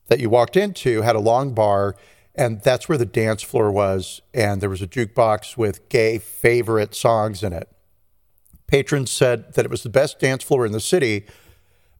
that 0.08 0.18
you 0.20 0.30
walked 0.30 0.56
into 0.56 1.02
had 1.02 1.16
a 1.16 1.20
long 1.20 1.54
bar, 1.54 1.96
and 2.36 2.60
that's 2.62 2.88
where 2.88 2.98
the 2.98 3.06
dance 3.06 3.42
floor 3.42 3.70
was. 3.70 4.20
And 4.34 4.60
there 4.60 4.70
was 4.70 4.82
a 4.82 4.86
jukebox 4.86 5.56
with 5.56 5.88
gay 5.88 6.18
favorite 6.18 6.94
songs 6.94 7.42
in 7.42 7.52
it. 7.52 7.68
Patrons 8.66 9.10
said 9.10 9.54
that 9.54 9.64
it 9.64 9.70
was 9.70 9.82
the 9.82 9.88
best 9.88 10.18
dance 10.18 10.42
floor 10.42 10.66
in 10.66 10.72
the 10.72 10.80
city, 10.80 11.24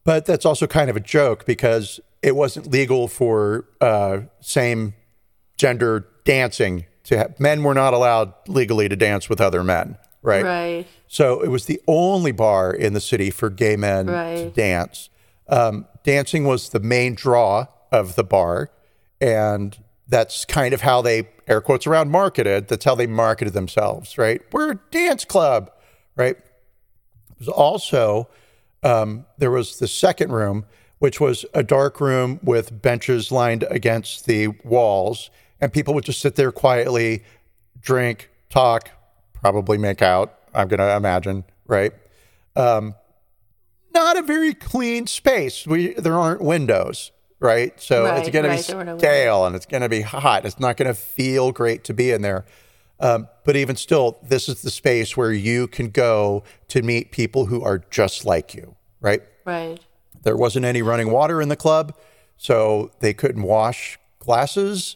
but 0.03 0.25
that's 0.25 0.45
also 0.45 0.67
kind 0.67 0.89
of 0.89 0.95
a 0.95 1.01
joke 1.01 1.45
because 1.45 1.99
it 2.21 2.35
wasn't 2.35 2.69
legal 2.69 3.07
for 3.07 3.65
uh, 3.79 4.19
same 4.41 4.93
gender 5.57 6.07
dancing 6.25 6.85
to 7.05 7.17
have, 7.17 7.39
men 7.39 7.63
were 7.63 7.73
not 7.73 7.93
allowed 7.93 8.33
legally 8.47 8.89
to 8.89 8.95
dance 8.95 9.29
with 9.29 9.39
other 9.39 9.63
men 9.63 9.97
right? 10.27 10.43
Right. 10.43 10.87
So 11.07 11.41
it 11.41 11.47
was 11.47 11.65
the 11.65 11.81
only 11.87 12.31
bar 12.31 12.71
in 12.71 12.93
the 12.93 13.01
city 13.01 13.29
for 13.29 13.49
gay 13.49 13.75
men 13.75 14.07
right. 14.07 14.35
to 14.35 14.49
dance. 14.49 15.09
Um, 15.47 15.87
dancing 16.03 16.43
was 16.43 16.69
the 16.69 16.79
main 16.79 17.15
draw 17.15 17.67
of 17.91 18.15
the 18.15 18.23
bar, 18.23 18.69
and 19.21 19.77
that's 20.07 20.45
kind 20.45 20.73
of 20.73 20.81
how 20.81 21.01
they 21.01 21.29
air 21.47 21.61
quotes 21.61 21.87
around 21.87 22.09
marketed. 22.11 22.67
That's 22.67 22.85
how 22.85 22.95
they 22.95 23.07
marketed 23.07 23.53
themselves, 23.53 24.17
right? 24.17 24.41
We're 24.51 24.71
a 24.71 24.79
dance 24.91 25.25
club, 25.25 25.71
right? 26.15 26.37
Was 27.39 27.47
also 27.47 28.29
um, 28.83 29.25
there 29.37 29.51
was 29.51 29.79
the 29.79 29.87
second 29.87 30.31
room, 30.31 30.65
which 30.99 31.19
was 31.19 31.45
a 31.53 31.63
dark 31.63 31.99
room 32.01 32.39
with 32.41 32.81
benches 32.81 33.31
lined 33.31 33.63
against 33.69 34.25
the 34.25 34.47
walls, 34.63 35.29
and 35.59 35.71
people 35.71 35.93
would 35.93 36.05
just 36.05 36.21
sit 36.21 36.35
there 36.35 36.51
quietly, 36.51 37.23
drink, 37.79 38.29
talk, 38.49 38.91
probably 39.33 39.77
make 39.77 40.01
out, 40.01 40.37
I'm 40.53 40.67
going 40.67 40.79
to 40.79 40.95
imagine, 40.95 41.43
right? 41.67 41.93
Um, 42.55 42.95
not 43.93 44.17
a 44.17 44.21
very 44.21 44.53
clean 44.53 45.07
space. 45.07 45.65
We 45.67 45.93
there 45.93 46.17
aren't 46.17 46.41
windows, 46.41 47.11
right? 47.39 47.79
So 47.79 48.03
right, 48.05 48.19
it's 48.19 48.29
going 48.29 48.45
right, 48.45 48.63
to 48.63 48.93
be 48.95 48.99
stale 48.99 49.45
and 49.45 49.55
it's 49.55 49.65
going 49.65 49.81
to 49.81 49.89
be 49.89 50.01
hot. 50.01 50.45
It's 50.45 50.59
not 50.59 50.77
going 50.77 50.87
to 50.87 50.93
feel 50.93 51.51
great 51.51 51.83
to 51.85 51.93
be 51.93 52.11
in 52.11 52.21
there. 52.21 52.45
Um, 52.99 53.27
but 53.43 53.55
even 53.55 53.75
still, 53.75 54.17
this 54.23 54.49
is 54.49 54.61
the 54.61 54.71
space 54.71 55.15
where 55.15 55.31
you 55.31 55.67
can 55.67 55.89
go 55.89 56.43
to 56.69 56.81
meet 56.81 57.11
people 57.11 57.45
who 57.45 57.63
are 57.63 57.79
just 57.91 58.25
like 58.25 58.55
you, 58.55 58.75
right? 59.01 59.21
Right. 59.45 59.79
There 60.23 60.35
wasn't 60.35 60.65
any 60.65 60.81
running 60.81 61.11
water 61.11 61.41
in 61.41 61.49
the 61.49 61.55
club, 61.55 61.95
so 62.37 62.91
they 62.99 63.13
couldn't 63.13 63.43
wash 63.43 63.99
glasses. 64.19 64.95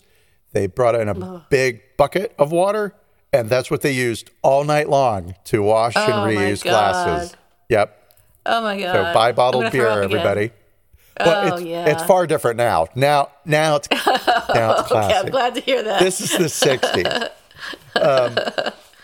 They 0.51 0.67
brought 0.67 0.95
in 0.95 1.08
a 1.08 1.45
big 1.49 1.82
bucket 1.95 2.34
of 2.39 2.51
water, 2.51 2.95
and 3.32 3.49
that's 3.49 3.69
what 3.69 3.82
they 3.82 3.91
used 3.91 4.32
all 4.41 4.63
night 4.63 4.89
long 4.89 5.36
to 5.45 5.62
wash 5.62 5.93
Oh, 5.95 6.04
and 6.04 6.38
reuse 6.38 6.63
glasses. 6.63 7.36
Yep. 7.69 7.97
Oh 8.45 8.62
my 8.62 8.80
god. 8.80 8.93
So 8.93 9.13
buy 9.13 9.32
bottled 9.32 9.71
beer, 9.71 9.88
everybody. 9.88 10.51
But 11.17 11.52
Oh, 11.54 11.56
it's, 11.58 11.65
yeah. 11.65 11.89
it's 11.89 12.04
far 12.04 12.26
different 12.28 12.58
now. 12.58 12.88
Now, 12.95 13.30
now 13.45 13.76
it's 13.78 13.89
now 13.91 14.80
it's 14.80 14.91
Okay, 14.91 15.13
I'm 15.17 15.30
glad 15.30 15.56
to 15.56 15.62
hear 15.62 15.84
that. 15.84 16.00
this 16.02 16.21
is 16.21 16.32
the 16.32 16.45
60s. 16.45 17.30
Um, 18.02 18.38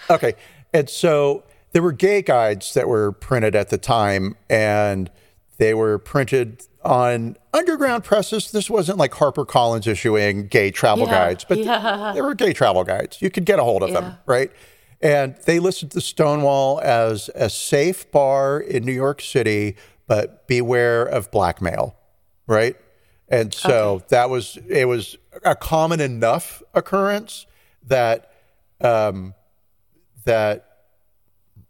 okay. 0.09 0.33
And 0.73 0.89
so 0.89 1.43
there 1.71 1.81
were 1.81 1.91
gay 1.91 2.21
guides 2.21 2.73
that 2.73 2.87
were 2.87 3.11
printed 3.11 3.55
at 3.55 3.69
the 3.69 3.77
time, 3.77 4.35
and 4.49 5.09
they 5.57 5.73
were 5.73 5.97
printed 5.99 6.63
on 6.83 7.35
underground 7.53 8.03
presses. 8.03 8.51
This 8.51 8.69
wasn't 8.69 8.97
like 8.97 9.11
HarperCollins 9.11 9.85
issuing 9.87 10.47
gay 10.47 10.71
travel 10.71 11.05
Yeah, 11.05 11.11
guides, 11.11 11.43
but 11.47 11.57
yeah. 11.57 12.11
they 12.15 12.21
were 12.21 12.33
gay 12.35 12.53
travel 12.53 12.83
guides. 12.83 13.21
You 13.21 13.29
could 13.29 13.45
get 13.45 13.59
a 13.59 13.63
hold 13.63 13.83
of 13.83 13.89
Yeah. 13.89 13.99
them, 14.01 14.17
right? 14.25 14.51
And 15.01 15.35
they 15.45 15.59
listed 15.59 15.91
the 15.91 16.01
Stonewall 16.01 16.79
as 16.81 17.29
a 17.35 17.49
safe 17.49 18.09
bar 18.11 18.59
in 18.59 18.83
New 18.85 18.93
York 18.93 19.21
City, 19.21 19.75
but 20.07 20.47
beware 20.47 21.03
of 21.03 21.29
blackmail, 21.31 21.95
right? 22.47 22.75
And 23.29 23.53
so 23.53 24.03
that 24.07 24.29
was 24.29 24.57
it 24.69 24.85
was 24.85 25.17
a 25.43 25.55
common 25.55 25.99
enough 25.99 26.63
occurrence 26.73 27.45
that 27.83 28.31
um, 28.81 29.33
that 30.25 30.67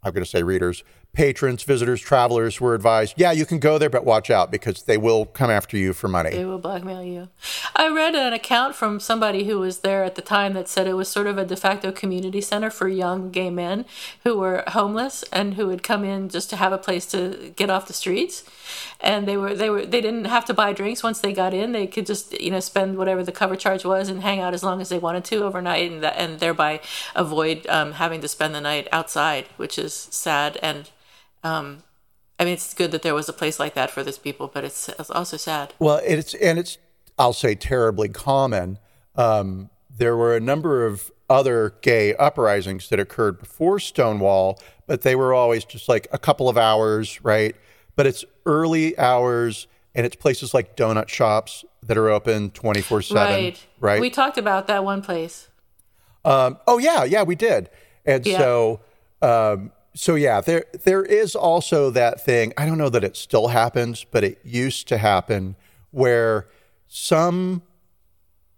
I'm 0.03 0.13
going 0.13 0.23
to 0.23 0.29
say 0.29 0.43
readers, 0.43 0.83
patrons, 1.17 1.63
visitors, 1.63 1.99
travelers 1.99 2.61
were 2.61 2.75
advised, 2.75 3.15
yeah, 3.17 3.31
you 3.31 3.43
can 3.43 3.57
go 3.57 3.79
there, 3.79 3.89
but 3.89 4.05
watch 4.05 4.29
out 4.29 4.51
because 4.51 4.83
they 4.83 4.99
will 4.99 5.25
come 5.25 5.49
after 5.49 5.75
you 5.75 5.91
for 5.91 6.07
money. 6.07 6.29
They 6.29 6.45
will 6.45 6.59
blackmail 6.59 7.01
you. 7.01 7.29
I 7.75 7.89
read 7.89 8.13
an 8.13 8.33
account 8.33 8.75
from 8.75 8.99
somebody 8.99 9.45
who 9.45 9.57
was 9.57 9.79
there 9.79 10.03
at 10.03 10.13
the 10.13 10.21
time 10.21 10.53
that 10.53 10.67
said 10.67 10.85
it 10.85 10.93
was 10.93 11.09
sort 11.09 11.25
of 11.25 11.39
a 11.39 11.43
de 11.43 11.55
facto 11.55 11.91
community 11.91 12.39
center 12.39 12.69
for 12.69 12.87
young 12.87 13.31
gay 13.31 13.49
men 13.49 13.85
who 14.23 14.37
were 14.37 14.63
homeless 14.67 15.23
and 15.33 15.55
who 15.55 15.65
would 15.65 15.81
come 15.81 16.03
in 16.03 16.29
just 16.29 16.51
to 16.51 16.55
have 16.55 16.71
a 16.71 16.77
place 16.77 17.07
to 17.07 17.51
get 17.55 17.71
off 17.71 17.87
the 17.87 17.93
streets. 17.93 18.43
And 19.01 19.27
they 19.27 19.37
were 19.37 19.55
they 19.55 19.71
were 19.71 19.87
they 19.87 20.01
didn't 20.01 20.25
have 20.25 20.45
to 20.45 20.53
buy 20.53 20.71
drinks 20.71 21.01
once 21.01 21.19
they 21.19 21.33
got 21.33 21.51
in. 21.51 21.71
They 21.71 21.87
could 21.87 22.05
just 22.05 22.39
you 22.39 22.51
know 22.51 22.59
spend 22.59 22.95
whatever 22.95 23.23
the 23.23 23.31
cover 23.31 23.55
charge 23.55 23.83
was 23.83 24.07
and 24.07 24.21
hang 24.21 24.39
out 24.39 24.53
as 24.53 24.63
long 24.63 24.81
as 24.81 24.89
they 24.89 24.99
wanted 24.99 25.23
to 25.25 25.43
overnight, 25.43 25.91
and 25.91 26.05
and 26.05 26.39
thereby 26.39 26.79
avoid 27.15 27.65
um, 27.67 27.93
having 27.93 28.21
to 28.21 28.27
spend 28.27 28.53
the 28.53 28.61
night 28.61 28.87
outside, 28.91 29.45
which 29.57 29.79
is 29.79 29.93
sad 30.11 30.59
and. 30.61 30.91
Um, 31.43 31.83
I 32.39 32.43
mean, 32.45 32.53
it's 32.53 32.73
good 32.73 32.91
that 32.91 33.01
there 33.01 33.15
was 33.15 33.27
a 33.29 33.33
place 33.33 33.59
like 33.59 33.73
that 33.73 33.89
for 33.89 34.03
those 34.03 34.17
people, 34.17 34.49
but 34.53 34.63
it's, 34.63 34.89
it's 34.89 35.09
also 35.09 35.37
sad. 35.37 35.73
Well, 35.79 36.01
it's 36.05 36.33
and 36.35 36.59
it's 36.59 36.77
I'll 37.17 37.33
say 37.33 37.55
terribly 37.55 38.09
common. 38.09 38.77
Um, 39.15 39.69
there 39.95 40.15
were 40.15 40.35
a 40.35 40.39
number 40.39 40.85
of 40.85 41.11
other 41.29 41.73
gay 41.81 42.15
uprisings 42.15 42.89
that 42.89 42.99
occurred 42.99 43.39
before 43.39 43.79
Stonewall, 43.79 44.59
but 44.85 45.01
they 45.01 45.15
were 45.15 45.33
always 45.33 45.65
just 45.65 45.89
like 45.89 46.07
a 46.11 46.17
couple 46.19 46.47
of 46.47 46.57
hours, 46.57 47.19
right? 47.23 47.55
But 47.95 48.05
it's 48.05 48.23
early 48.45 48.97
hours, 48.99 49.67
and 49.95 50.05
it's 50.05 50.15
places 50.15 50.53
like 50.53 50.77
donut 50.77 51.09
shops 51.09 51.65
that 51.81 51.97
are 51.97 52.09
open 52.09 52.51
twenty 52.51 52.81
four 52.81 53.01
seven, 53.01 53.43
Right. 53.43 53.65
right? 53.79 54.01
We 54.01 54.11
talked 54.11 54.37
about 54.37 54.67
that 54.67 54.83
one 54.85 55.01
place. 55.01 55.47
Um, 56.23 56.59
oh 56.67 56.77
yeah, 56.77 57.03
yeah, 57.03 57.23
we 57.23 57.35
did. 57.35 57.69
And 58.05 58.25
Yeah. 58.25 58.37
so, 58.37 58.79
um, 59.21 59.71
so 59.97 60.15
yeah, 60.15 60.41
there 60.41 60.65
there 60.83 61.03
is 61.03 61.35
also 61.35 61.89
that 61.89 62.23
thing. 62.23 62.53
I 62.57 62.65
don't 62.65 62.77
know 62.77 62.89
that 62.89 63.03
it 63.03 63.17
still 63.17 63.47
happens, 63.47 64.05
but 64.09 64.23
it 64.23 64.39
used 64.43 64.87
to 64.89 64.97
happen 64.97 65.55
where 65.91 66.47
some 66.87 67.63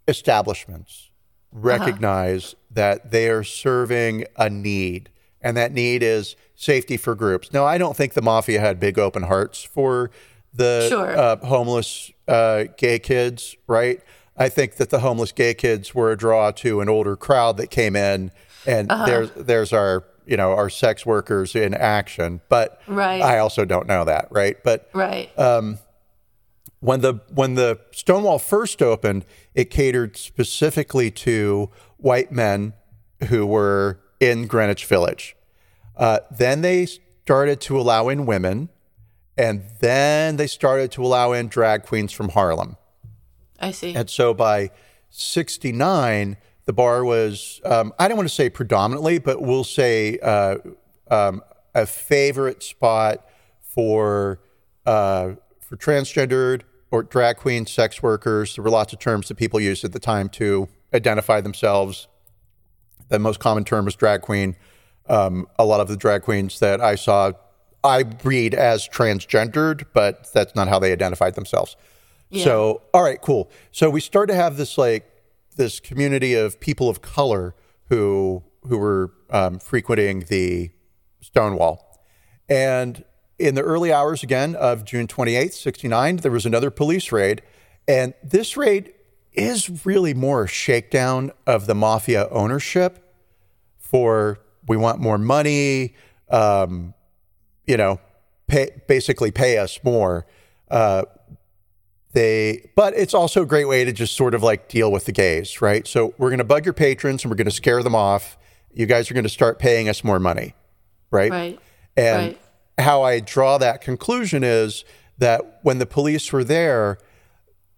establishments 0.08 1.10
recognize 1.52 2.56
that 2.72 3.12
they 3.12 3.30
are 3.30 3.44
serving 3.44 4.26
a 4.36 4.50
need, 4.50 5.10
and 5.42 5.56
that 5.58 5.72
need 5.72 6.04
is 6.04 6.36
safety 6.56 6.98
for 6.98 7.16
groups. 7.16 7.54
Now, 7.54 7.66
I 7.66 7.78
don't 7.78 7.96
think 7.96 8.14
the 8.14 8.22
mafia 8.22 8.60
had 8.60 8.80
big 8.80 9.00
open 9.00 9.24
hearts 9.24 9.64
for 9.64 10.12
the 10.54 10.88
Sure. 10.90 11.18
uh, 11.18 11.38
homeless 11.38 12.12
uh, 12.28 12.66
gay 12.78 13.00
kids, 13.00 13.56
right? 13.68 14.02
I 14.38 14.50
think 14.50 14.76
that 14.76 14.90
the 14.90 15.00
homeless 15.00 15.32
gay 15.32 15.54
kids 15.54 15.94
were 15.96 16.12
a 16.12 16.18
draw 16.18 16.52
to 16.52 16.82
an 16.82 16.90
older 16.90 17.16
crowd 17.16 17.58
that 17.58 17.70
came 17.70 17.96
in, 17.96 18.32
and 18.66 18.90
there's 18.90 19.32
there's 19.36 19.74
our 19.74 20.04
you 20.30 20.38
know 20.38 20.52
our 20.54 20.70
sex 20.70 21.06
workers 21.06 21.56
in 21.56 21.74
action. 21.74 22.42
But 22.50 22.82
Right. 22.88 23.22
I 23.22 23.40
also 23.40 23.66
don't 23.66 23.88
know 23.88 24.06
that, 24.06 24.28
right? 24.30 24.58
But 24.64 24.90
Right. 24.94 25.30
when 26.80 27.02
the 27.02 27.22
when 27.34 27.56
the 27.56 27.80
Stonewall 27.92 28.40
first 28.40 28.82
opened, 28.82 29.26
it 29.54 29.70
catered 29.70 30.16
specifically 30.16 31.12
to 31.12 31.70
white 31.98 32.32
men 32.32 32.74
who 33.28 33.46
were 33.46 34.00
in 34.20 34.48
Greenwich 34.48 34.86
Village. 34.86 35.36
Uh, 35.98 36.20
then 36.32 36.62
they 36.62 36.86
started 36.86 37.60
to 37.62 37.78
allow 37.80 38.08
in 38.08 38.26
women, 38.26 38.70
and 39.38 39.64
then 39.82 40.38
they 40.38 40.48
started 40.48 40.92
to 40.94 41.04
allow 41.04 41.34
in 41.34 41.48
drag 41.48 41.84
queens 41.84 42.14
from 42.14 42.30
Harlem. 42.30 42.78
I 43.60 43.72
see. 43.72 43.94
And 43.94 44.10
so 44.10 44.34
by 44.34 44.72
69, 45.10 46.38
the 46.70 46.74
bar 46.74 47.04
was, 47.04 47.60
um, 47.66 47.92
I 47.98 48.08
don't 48.08 48.16
want 48.16 48.30
to 48.30 48.36
say 48.36 48.48
predominantly, 48.48 49.18
but 49.18 49.42
we'll 49.42 49.64
say 49.64 50.20
uh, 50.20 50.58
um, 51.10 51.42
a 51.74 51.88
favorite 51.88 52.62
spot 52.62 53.28
for, 53.60 54.40
uh, 54.86 55.32
for 55.62 55.78
transgendered 55.78 56.62
or 56.92 57.02
drag 57.02 57.38
queen 57.38 57.66
sex 57.66 58.04
workers. 58.04 58.54
There 58.54 58.64
were 58.64 58.70
lots 58.70 58.94
of 58.94 59.00
terms 59.00 59.30
that 59.30 59.36
people 59.36 59.60
used 59.60 59.84
at 59.84 59.94
the 59.94 60.00
time 60.00 60.30
to 60.30 60.70
identify 60.94 61.42
themselves. 61.42 62.08
The 63.08 63.18
most 63.18 63.40
common 63.40 63.64
term 63.64 63.86
was 63.86 63.96
drag 63.96 64.22
queen. 64.22 64.56
Um, 65.08 65.48
a 65.58 65.66
lot 65.66 65.80
of 65.80 65.88
the 65.88 65.98
drag 65.98 66.22
queens 66.22 66.60
that 66.60 66.82
I 66.82 66.94
saw, 66.94 67.32
I 67.84 68.06
read 68.24 68.54
as 68.54 68.88
transgendered, 68.88 69.86
but 69.92 70.32
that's 70.34 70.54
not 70.54 70.68
how 70.68 70.78
they 70.78 70.92
identified 70.92 71.34
themselves. 71.34 71.76
Yeah. 72.30 72.44
So, 72.44 72.84
all 72.94 73.02
right, 73.02 73.20
cool. 73.20 73.50
So 73.72 73.90
we 73.90 74.02
start 74.02 74.30
to 74.30 74.36
have 74.36 74.56
this 74.56 74.78
like 74.78 75.08
this 75.60 75.80
community 75.80 76.34
of 76.34 76.60
people 76.60 76.90
of 76.90 77.02
color 77.02 77.54
who 77.90 78.42
who 78.68 78.78
were 78.78 79.12
um, 79.30 79.60
frequenting 79.60 80.22
the 80.22 80.72
Stonewall, 81.22 82.02
and 82.48 83.04
in 83.38 83.56
the 83.56 83.62
early 83.62 83.92
hours 83.94 84.24
again 84.24 84.56
of 84.56 84.86
June 84.86 85.06
twenty 85.06 85.36
eighth, 85.36 85.54
sixty 85.54 85.88
nine, 85.88 86.16
there 86.18 86.32
was 86.32 86.46
another 86.46 86.72
police 86.72 87.12
raid, 87.12 87.42
and 87.88 88.14
this 88.24 88.58
raid 88.58 88.94
is 89.34 89.86
really 89.86 90.14
more 90.14 90.46
a 90.46 90.48
shakedown 90.48 91.32
of 91.46 91.68
the 91.68 91.76
mafia 91.76 92.28
ownership 92.30 93.14
for 93.78 94.40
we 94.68 94.78
want 94.78 95.00
more 95.00 95.18
money, 95.18 95.94
um, 96.30 96.94
you 97.66 97.76
know, 97.76 98.00
pay, 98.48 98.70
basically 98.88 99.32
pay 99.32 99.58
us 99.58 99.80
more. 99.84 100.26
Uh, 100.72 101.04
they, 102.14 102.70
but 102.76 102.94
it's 102.96 103.14
also 103.14 103.44
a 103.44 103.46
great 103.46 103.68
way 103.68 103.86
to 103.86 103.92
just 103.92 104.16
sort 104.16 104.34
of 104.34 104.42
like 104.42 104.68
deal 104.68 104.92
with 104.92 105.06
the 105.06 105.12
gays, 105.12 105.62
right? 105.62 105.88
So 105.88 106.14
we're 106.18 106.30
going 106.30 106.40
to 106.40 106.44
bug 106.44 106.66
your 106.66 106.74
patrons 106.74 107.24
and 107.24 107.32
we're 107.32 107.38
going 107.38 107.46
to 107.46 107.52
scare 107.52 107.84
them 107.84 107.96
off. 107.96 108.38
You 108.74 108.86
guys 108.86 109.12
are 109.12 109.14
going 109.14 109.24
to 109.24 109.30
start 109.30 109.60
paying 109.60 109.88
us 109.88 110.04
more 110.04 110.20
money, 110.20 110.56
right? 111.12 111.32
Right. 111.32 111.60
And 111.96 112.28
Right. 112.28 112.42
how 112.80 113.04
I 113.04 113.20
draw 113.20 113.58
that 113.60 113.82
conclusion 113.82 114.44
is 114.44 114.86
that 115.18 115.60
when 115.64 115.80
the 115.80 115.86
police 115.86 116.32
were 116.32 116.44
there, 116.44 116.98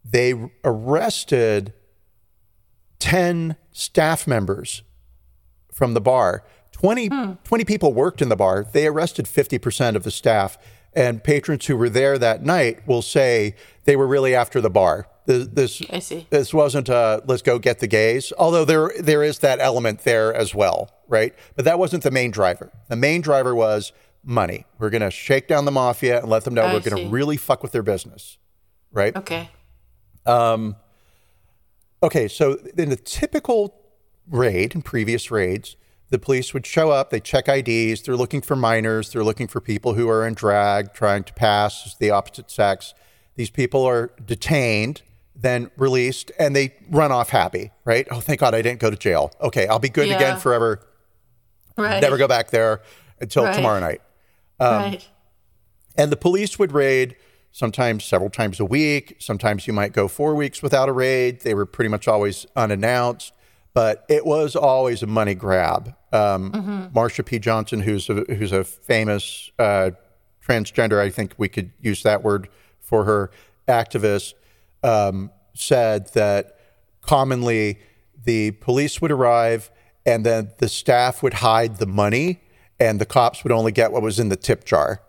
they 0.05 0.33
arrested 0.63 1.73
10 2.99 3.55
staff 3.71 4.27
members 4.27 4.83
from 5.71 5.93
the 5.93 6.01
bar. 6.01 6.43
20, 6.71 7.07
hmm. 7.07 7.31
20 7.43 7.65
people 7.65 7.93
worked 7.93 8.21
in 8.21 8.29
the 8.29 8.35
bar. 8.35 8.65
They 8.71 8.87
arrested 8.87 9.25
50% 9.25 9.95
of 9.95 10.03
the 10.03 10.11
staff. 10.11 10.57
And 10.93 11.23
patrons 11.23 11.65
who 11.67 11.77
were 11.77 11.89
there 11.89 12.17
that 12.17 12.43
night 12.43 12.85
will 12.87 13.01
say 13.01 13.55
they 13.85 13.95
were 13.95 14.07
really 14.07 14.35
after 14.35 14.59
the 14.59 14.69
bar. 14.69 15.07
This, 15.25 15.47
this, 15.47 15.81
I 15.89 15.99
see. 15.99 16.27
this 16.29 16.53
wasn't 16.53 16.89
a 16.89 17.21
let's 17.25 17.41
go 17.43 17.59
get 17.59 17.79
the 17.79 17.87
gays, 17.87 18.33
although 18.37 18.65
there 18.65 18.91
there 18.99 19.23
is 19.23 19.39
that 19.39 19.59
element 19.59 19.99
there 19.99 20.33
as 20.33 20.53
well, 20.55 20.91
right? 21.07 21.33
But 21.55 21.65
that 21.65 21.77
wasn't 21.79 22.03
the 22.03 22.11
main 22.11 22.31
driver. 22.31 22.71
The 22.89 22.95
main 22.95 23.21
driver 23.21 23.53
was 23.53 23.93
money. 24.23 24.65
We're 24.79 24.89
going 24.89 25.01
to 25.01 25.11
shake 25.11 25.47
down 25.47 25.65
the 25.65 25.71
mafia 25.71 26.19
and 26.21 26.29
let 26.29 26.43
them 26.43 26.53
know 26.53 26.63
I 26.63 26.73
we're 26.73 26.81
going 26.81 27.03
to 27.05 27.09
really 27.09 27.37
fuck 27.37 27.63
with 27.63 27.71
their 27.71 27.83
business, 27.83 28.37
right? 28.91 29.15
Okay. 29.15 29.49
Um, 30.25 30.75
okay, 32.03 32.27
so 32.27 32.57
in 32.77 32.89
the 32.89 32.95
typical 32.95 33.75
raid, 34.27 34.75
in 34.75 34.81
previous 34.81 35.31
raids, 35.31 35.75
the 36.11 36.19
police 36.19 36.53
would 36.53 36.65
show 36.65 36.91
up, 36.91 37.09
they 37.09 37.19
check 37.19 37.47
IDs, 37.47 38.03
they're 38.03 38.15
looking 38.15 38.41
for 38.41 38.55
minors, 38.55 39.11
they're 39.11 39.23
looking 39.23 39.47
for 39.47 39.59
people 39.59 39.93
who 39.95 40.07
are 40.09 40.27
in 40.27 40.33
drag, 40.35 40.93
trying 40.93 41.23
to 41.23 41.33
pass 41.33 41.85
as 41.87 41.95
the 41.95 42.11
opposite 42.11 42.51
sex. 42.51 42.93
These 43.35 43.49
people 43.49 43.83
are 43.85 44.11
detained, 44.23 45.01
then 45.35 45.71
released, 45.77 46.31
and 46.37 46.53
they 46.55 46.75
run 46.89 47.11
off 47.11 47.29
happy, 47.29 47.71
right? 47.85 48.05
Oh, 48.11 48.19
thank 48.19 48.41
God 48.41 48.53
I 48.53 48.61
didn't 48.61 48.79
go 48.81 48.89
to 48.91 48.97
jail. 48.97 49.31
Okay, 49.41 49.67
I'll 49.67 49.79
be 49.79 49.89
good 49.89 50.07
Yeah. 50.09 50.17
again 50.17 50.37
forever. 50.37 50.81
Right. 51.77 52.01
Never 52.01 52.17
go 52.17 52.27
back 52.27 52.51
there 52.51 52.81
until 53.19 53.45
Right. 53.45 53.55
tomorrow 53.55 53.79
night. 53.79 54.01
Um, 54.59 54.75
right. 54.83 55.07
And 55.95 56.11
the 56.11 56.17
police 56.17 56.59
would 56.59 56.73
raid 56.73 57.15
sometimes 57.53 58.03
several 58.03 58.29
times 58.29 58.59
a 58.59 58.65
week. 58.65 59.15
Sometimes 59.19 59.65
you 59.65 59.73
might 59.73 59.93
go 59.93 60.07
four 60.07 60.35
weeks 60.35 60.61
without 60.61 60.89
a 60.89 60.93
raid. 60.93 61.41
They 61.41 61.53
were 61.53 61.65
pretty 61.65 61.89
much 61.89 62.07
always 62.07 62.45
unannounced, 62.55 63.31
but 63.73 64.05
it 64.09 64.25
was 64.25 64.55
always 64.55 65.01
a 65.01 65.07
money 65.07 65.35
grab. 65.35 65.95
Um, 66.11 66.91
Marsha 66.93 67.25
P. 67.25 67.39
Johnson, 67.39 67.81
who's 67.81 68.09
a, 68.09 68.25
who's 68.33 68.51
a 68.51 68.63
famous 68.63 69.51
uh, 69.57 69.91
transgender, 70.45 70.99
I 70.99 71.09
think 71.09 71.33
we 71.37 71.47
could 71.47 71.71
use 71.79 72.03
that 72.03 72.23
word 72.23 72.49
for 72.79 73.05
her, 73.05 73.31
activist, 73.67 74.33
um, 74.83 75.31
said 75.53 76.11
that 76.13 76.57
commonly 77.01 77.79
the 78.23 78.51
police 78.51 79.01
would 79.01 79.11
arrive 79.11 79.71
and 80.05 80.25
then 80.25 80.51
the 80.57 80.67
staff 80.67 81.23
would 81.23 81.35
hide 81.35 81.77
the 81.77 81.85
money 81.85 82.41
and 82.79 82.99
the 82.99 83.05
cops 83.05 83.43
would 83.43 83.51
only 83.51 83.71
get 83.71 83.91
what 83.91 84.01
was 84.01 84.19
in 84.19 84.29
the 84.29 84.35
tip 84.35 84.65
jar 84.65 85.01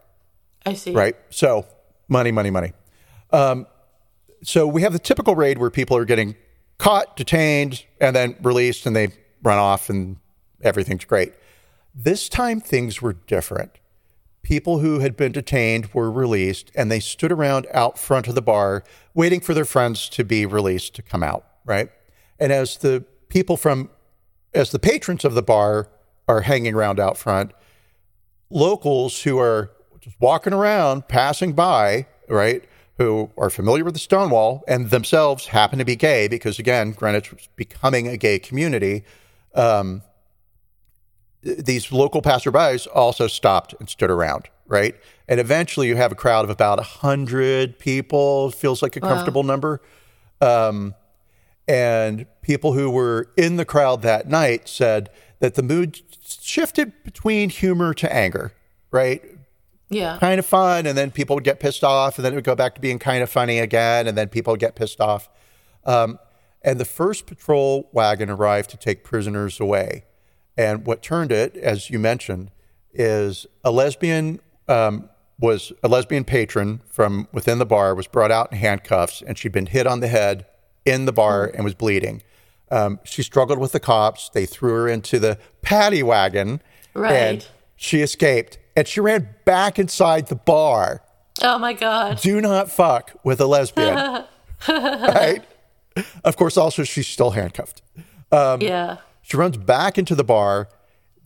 I 0.64 0.74
see. 0.74 0.92
right? 0.92 1.16
So 1.30 1.66
money, 2.08 2.30
money, 2.30 2.50
money. 2.50 2.72
Um, 3.32 3.66
so 4.42 4.66
we 4.66 4.82
have 4.82 4.92
the 4.92 4.98
typical 4.98 5.34
raid 5.34 5.58
where 5.58 5.70
people 5.70 5.96
are 5.96 6.04
getting 6.04 6.36
caught, 6.78 7.16
detained, 7.16 7.84
and 8.00 8.14
then 8.14 8.36
released, 8.42 8.86
and 8.86 8.94
they 8.94 9.08
run 9.42 9.58
off, 9.58 9.88
and 9.88 10.16
everything's 10.62 11.04
great. 11.04 11.32
This 11.94 12.28
time 12.28 12.60
things 12.60 13.02
were 13.02 13.12
different. 13.12 13.72
People 14.42 14.80
who 14.80 15.00
had 15.00 15.16
been 15.16 15.32
detained 15.32 15.92
were 15.94 16.10
released, 16.10 16.70
and 16.74 16.90
they 16.90 17.00
stood 17.00 17.30
around 17.30 17.66
out 17.72 17.98
front 17.98 18.26
of 18.26 18.34
the 18.34 18.42
bar 18.42 18.82
waiting 19.14 19.40
for 19.40 19.54
their 19.54 19.64
friends 19.64 20.08
to 20.10 20.24
be 20.24 20.46
released 20.46 20.94
to 20.96 21.02
come 21.02 21.22
out, 21.22 21.46
right? 21.64 21.90
And 22.40 22.50
as 22.50 22.78
the 22.78 23.04
people 23.28 23.56
from, 23.56 23.90
as 24.52 24.70
the 24.70 24.78
patrons 24.78 25.24
of 25.24 25.34
the 25.34 25.42
bar 25.42 25.88
are 26.26 26.40
hanging 26.40 26.74
around 26.74 26.98
out 26.98 27.16
front, 27.16 27.52
locals 28.50 29.22
who 29.22 29.38
are 29.38 29.70
just 30.00 30.20
walking 30.20 30.52
around, 30.52 31.06
passing 31.06 31.52
by, 31.52 32.06
right, 32.28 32.64
who 32.98 33.30
are 33.38 33.50
familiar 33.50 33.84
with 33.84 33.94
the 33.94 34.00
Stonewall 34.00 34.64
and 34.66 34.90
themselves 34.90 35.46
happen 35.46 35.78
to 35.78 35.84
be 35.84 35.96
gay, 35.96 36.26
because 36.26 36.58
again, 36.58 36.92
Greenwich 36.92 37.32
was 37.32 37.48
becoming 37.56 38.08
a 38.08 38.16
gay 38.16 38.38
community. 38.38 39.04
Um, 39.54 40.02
these 41.42 41.90
local 41.90 42.22
passerbys 42.22 42.86
also 42.94 43.26
stopped 43.26 43.74
and 43.78 43.88
stood 43.88 44.10
around, 44.10 44.48
right? 44.66 44.94
And 45.28 45.40
eventually 45.40 45.88
you 45.88 45.96
have 45.96 46.12
a 46.12 46.14
crowd 46.14 46.44
of 46.44 46.50
about 46.50 46.78
100 46.78 47.78
people, 47.78 48.50
feels 48.50 48.82
like 48.82 48.96
a 48.96 49.00
comfortable 49.00 49.42
number. 49.42 49.80
Um, 50.40 50.94
and 51.68 52.26
people 52.42 52.72
who 52.72 52.90
were 52.90 53.30
in 53.36 53.56
the 53.56 53.64
crowd 53.64 54.02
that 54.02 54.28
night 54.28 54.68
said 54.68 55.10
that 55.40 55.54
the 55.54 55.62
mood 55.62 56.00
shifted 56.24 56.92
between 57.04 57.50
humor 57.50 57.94
to 57.94 58.12
anger, 58.12 58.52
right? 58.90 59.22
Yeah. 59.88 60.16
Kind 60.18 60.38
of 60.38 60.46
fun, 60.46 60.86
and 60.86 60.96
then 60.96 61.10
people 61.10 61.34
would 61.36 61.44
get 61.44 61.60
pissed 61.60 61.84
off, 61.84 62.18
and 62.18 62.24
then 62.24 62.32
it 62.32 62.36
would 62.36 62.44
go 62.44 62.54
back 62.54 62.74
to 62.76 62.80
being 62.80 62.98
kind 62.98 63.22
of 63.22 63.30
funny 63.30 63.58
again, 63.58 64.06
and 64.06 64.16
then 64.16 64.28
people 64.28 64.52
would 64.52 64.60
get 64.60 64.74
pissed 64.74 65.00
off. 65.00 65.28
Um, 65.84 66.18
and 66.62 66.80
the 66.80 66.84
first 66.84 67.26
patrol 67.26 67.88
wagon 67.92 68.30
arrived 68.30 68.70
to 68.70 68.76
take 68.76 69.04
prisoners 69.04 69.60
away. 69.60 70.04
And 70.56 70.86
what 70.86 71.02
turned 71.02 71.32
it, 71.32 71.56
as 71.56 71.88
you 71.90 71.98
mentioned, 71.98 72.50
is 72.92 73.46
a 73.64 73.70
lesbian 73.70 74.40
um, 74.68 75.08
was 75.40 75.72
a 75.82 75.88
lesbian 75.88 76.24
patron 76.24 76.80
from 76.88 77.26
within 77.32 77.58
the 77.58 77.66
bar 77.66 77.94
was 77.94 78.06
brought 78.06 78.30
out 78.30 78.52
in 78.52 78.58
handcuffs, 78.58 79.22
and 79.22 79.36
she'd 79.38 79.52
been 79.52 79.66
hit 79.66 79.86
on 79.86 80.00
the 80.00 80.08
head 80.08 80.46
in 80.84 81.04
the 81.06 81.12
bar 81.12 81.50
and 81.54 81.64
was 81.64 81.74
bleeding. 81.74 82.22
Um, 82.70 83.00
she 83.04 83.22
struggled 83.22 83.58
with 83.58 83.72
the 83.72 83.80
cops. 83.80 84.28
They 84.28 84.46
threw 84.46 84.72
her 84.72 84.88
into 84.88 85.18
the 85.18 85.38
paddy 85.62 86.02
wagon, 86.02 86.60
and 86.94 87.02
Right. 87.02 87.50
she 87.76 88.02
escaped. 88.02 88.58
And 88.76 88.86
she 88.88 89.00
ran 89.00 89.28
back 89.44 89.78
inside 89.78 90.28
the 90.28 90.34
bar. 90.36 91.02
Oh 91.42 91.58
my 91.58 91.72
God. 91.72 92.20
Do 92.20 92.40
not 92.40 92.70
fuck 92.70 93.12
with 93.24 93.40
a 93.40 93.46
lesbian, 93.46 94.24
right? 94.68 95.42
Of 96.24 96.36
course, 96.36 96.56
also 96.56 96.84
she's 96.84 97.06
still 97.06 97.30
handcuffed. 97.32 97.82
yeah. 98.32 98.98
She 99.22 99.36
runs 99.36 99.56
back 99.56 99.96
into 99.98 100.14
the 100.14 100.24
bar. 100.24 100.68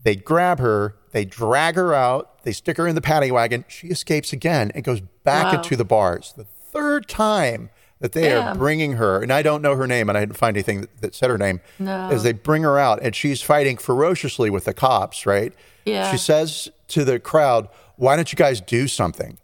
They 0.03 0.15
grab 0.15 0.59
her, 0.59 0.95
they 1.11 1.25
drag 1.25 1.75
her 1.75 1.93
out, 1.93 2.43
they 2.43 2.53
stick 2.53 2.77
her 2.77 2.87
in 2.87 2.95
the 2.95 3.01
paddy 3.01 3.31
wagon. 3.31 3.65
She 3.67 3.87
escapes 3.87 4.31
again 4.31 4.71
and 4.73 4.83
goes 4.83 5.01
back 5.23 5.51
Wow. 5.51 5.57
into 5.59 5.75
the 5.75 5.83
bars. 5.83 6.33
The 6.37 6.45
third 6.45 7.07
time 7.09 7.69
that 7.99 8.11
they 8.13 8.31
are 8.33 8.53
bringing 8.55 8.93
her, 8.93 9.21
and 9.21 9.33
I 9.33 9.41
don't 9.41 9.61
know 9.63 9.75
her 9.75 9.87
name, 9.87 10.07
and 10.07 10.15
I 10.17 10.21
didn't 10.21 10.37
find 10.37 10.55
anything 10.55 10.81
that, 10.81 11.01
that 11.01 11.15
said 11.15 11.29
her 11.31 11.37
name, 11.37 11.59
No. 11.79 12.09
as 12.11 12.21
they 12.23 12.31
bring 12.31 12.61
her 12.63 12.77
out, 12.77 12.99
and 13.01 13.15
she's 13.15 13.41
fighting 13.41 13.75
ferociously 13.75 14.49
with 14.51 14.65
the 14.65 14.73
cops, 14.73 15.25
right? 15.25 15.51
Yeah. 15.83 16.09
She 16.11 16.17
says 16.17 16.69
to 16.89 17.03
the 17.03 17.19
crowd, 17.19 17.67
Why 17.95 18.15
don't 18.15 18.31
you 18.31 18.35
guys 18.37 18.61
do 18.61 18.87
something? 18.87 19.39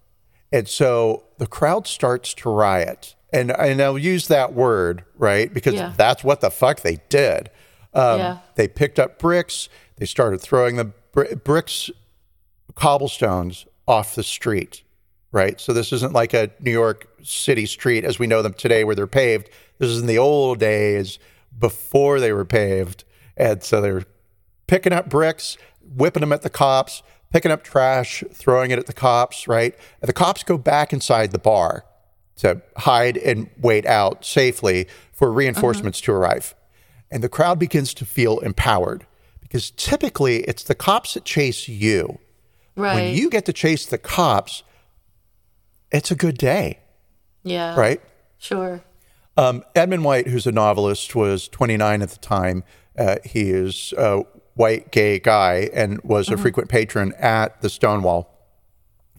And 0.52 0.68
so 0.70 1.24
the 1.40 1.48
crowd 1.48 1.88
starts 1.88 2.34
to 2.36 2.50
riot. 2.52 3.16
And, 3.34 3.50
and 3.52 3.82
I'll 3.82 3.98
use 3.98 4.28
that 4.28 4.54
word, 4.54 5.04
right? 5.18 5.52
Because 5.52 5.74
Yeah. 5.74 5.94
that's 5.98 6.24
what 6.24 6.40
the 6.42 6.52
fuck 6.52 6.82
they 6.82 7.00
did. 7.10 7.50
Um, 7.94 8.20
Yeah. 8.20 8.38
They 8.56 8.68
picked 8.68 9.00
up 9.00 9.20
bricks. 9.20 9.70
They 9.98 10.06
started 10.06 10.42
throwing 10.42 10.76
the 10.78 10.86
br- 11.12 11.36
bricks, 11.44 11.90
cobblestones 12.76 13.66
off 13.88 14.16
the 14.16 14.24
street, 14.24 14.84
right? 15.32 15.60
So 15.60 15.74
this 15.74 15.92
isn't 15.94 16.14
like 16.14 16.34
a 16.34 16.50
New 16.60 16.72
York 16.72 17.08
City 17.24 17.66
street 17.66 18.04
as 18.04 18.20
we 18.20 18.28
know 18.28 18.42
them 18.42 18.54
today 18.54 18.84
where 18.84 18.96
they're 18.96 19.08
paved. 19.08 19.50
This 19.80 19.90
is 19.90 20.00
in 20.02 20.08
the 20.08 20.18
old 20.18 20.60
days 20.60 21.20
before 21.58 22.20
they 22.20 22.32
were 22.34 22.46
paved. 22.46 23.04
And 23.38 23.64
so 23.64 23.82
they're 23.82 24.04
picking 24.68 24.94
up 24.94 25.10
bricks, 25.10 25.58
whipping 25.82 26.22
them 26.22 26.32
at 26.34 26.42
the 26.42 26.50
cops, 26.50 27.04
picking 27.32 27.52
up 27.52 27.64
trash, 27.64 28.24
throwing 28.32 28.72
it 28.72 28.80
at 28.80 28.86
the 28.86 28.94
cops, 28.94 29.48
right? 29.48 29.76
And 30.02 30.10
the 30.10 30.14
cops 30.14 30.44
go 30.44 30.58
back 30.58 30.94
inside 30.94 31.32
the 31.32 31.40
bar 31.40 31.86
to 32.38 32.62
hide 32.78 33.18
and 33.18 33.50
wait 33.60 33.86
out 33.86 34.26
safely 34.26 34.88
for 35.12 35.32
reinforcements 35.32 36.02
to 36.02 36.12
arrive. 36.12 36.56
And 37.14 37.24
the 37.24 37.30
crowd 37.30 37.60
begins 37.60 37.94
to 37.94 38.06
feel 38.06 38.40
empowered 38.40 39.06
because 39.40 39.70
typically 39.70 40.38
it's 40.46 40.64
the 40.64 40.74
cops 40.74 41.14
that 41.14 41.26
chase 41.26 41.68
you. 41.68 42.18
Right. 42.76 42.96
When 42.96 43.16
you 43.16 43.30
get 43.30 43.46
to 43.46 43.54
chase 43.54 43.86
the 43.86 44.00
cops, 44.00 44.64
it's 45.92 46.10
a 46.10 46.16
good 46.16 46.40
day, 46.40 46.80
yeah. 47.44 47.80
right? 47.80 48.02
Sure. 48.40 48.84
Um, 49.38 49.64
Edmund 49.76 50.04
White, 50.04 50.28
who's 50.28 50.48
a 50.48 50.52
novelist, 50.52 51.14
was 51.14 51.48
29 51.50 52.02
at 52.02 52.10
the 52.10 52.18
time. 52.18 52.64
Uh, 52.98 53.18
he 53.24 53.52
is 53.52 53.94
a 53.96 54.24
white 54.56 54.92
gay 54.92 55.20
guy 55.20 55.70
and 55.72 56.02
was 56.02 56.30
a 56.30 56.38
frequent 56.38 56.68
patron 56.68 57.14
at 57.20 57.62
the 57.62 57.70
Stonewall, 57.70 58.28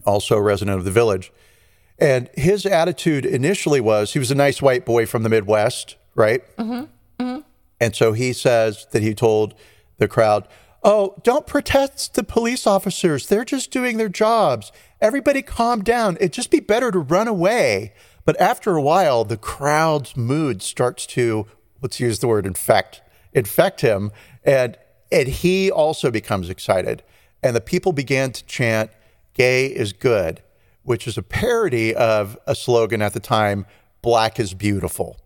also 0.05 0.35
a 0.35 0.41
resident 0.41 0.77
of 0.77 0.83
the 0.83 0.91
village. 0.91 1.31
And 1.97 2.29
his 2.35 2.65
attitude 2.65 3.25
initially 3.25 3.79
was 3.79 4.11
he 4.11 4.19
was 4.19 4.31
a 4.31 4.35
nice 4.35 4.61
white 4.61 4.85
boy 4.85 5.05
from 5.05 5.23
the 5.23 5.29
Midwest, 5.29 5.95
right? 6.13 6.43
And 7.79 7.95
so 7.95 8.13
he 8.13 8.33
says 8.33 8.87
that 8.91 9.01
he 9.03 9.13
told 9.13 9.53
the 9.97 10.07
crowd, 10.07 10.47
Oh, 10.83 11.15
don't 11.23 11.47
protest 11.47 12.13
the 12.13 12.23
police 12.23 12.67
officers. 12.67 13.25
They're 13.27 13.43
just 13.43 13.71
doing 13.71 13.97
their 13.97 14.09
jobs. 14.09 14.71
Everybody 15.01 15.41
calm 15.41 15.81
down. 15.81 16.15
It'd 16.17 16.33
just 16.33 16.51
be 16.51 16.59
better 16.59 16.91
to 16.91 16.99
run 16.99 17.27
away. 17.27 17.93
But 18.23 18.39
after 18.39 18.75
a 18.75 18.81
while, 18.81 19.23
the 19.25 19.37
crowd's 19.37 20.15
mood 20.15 20.61
starts 20.61 21.07
to, 21.07 21.47
let's 21.81 21.99
use 21.99 22.19
the 22.19 22.27
word 22.27 22.45
infect, 22.45 23.01
infect 23.33 23.81
him. 23.81 24.11
And, 24.43 24.77
and 25.11 25.27
he 25.27 25.71
also 25.71 26.11
becomes 26.11 26.51
excited. 26.51 27.01
And 27.41 27.55
the 27.55 27.61
people 27.61 27.91
began 27.91 28.31
to 28.31 28.45
chant, 28.45 28.91
Gay 29.33 29.65
is 29.65 29.91
good, 29.91 30.43
which 30.83 31.07
is 31.07 31.17
a 31.17 31.23
parody 31.23 31.95
of 31.95 32.37
a 32.45 32.53
slogan 32.55 33.01
at 33.01 33.13
the 33.13 33.19
time, 33.19 33.65
Black 34.03 34.39
is 34.39 34.53
beautiful. 34.53 35.17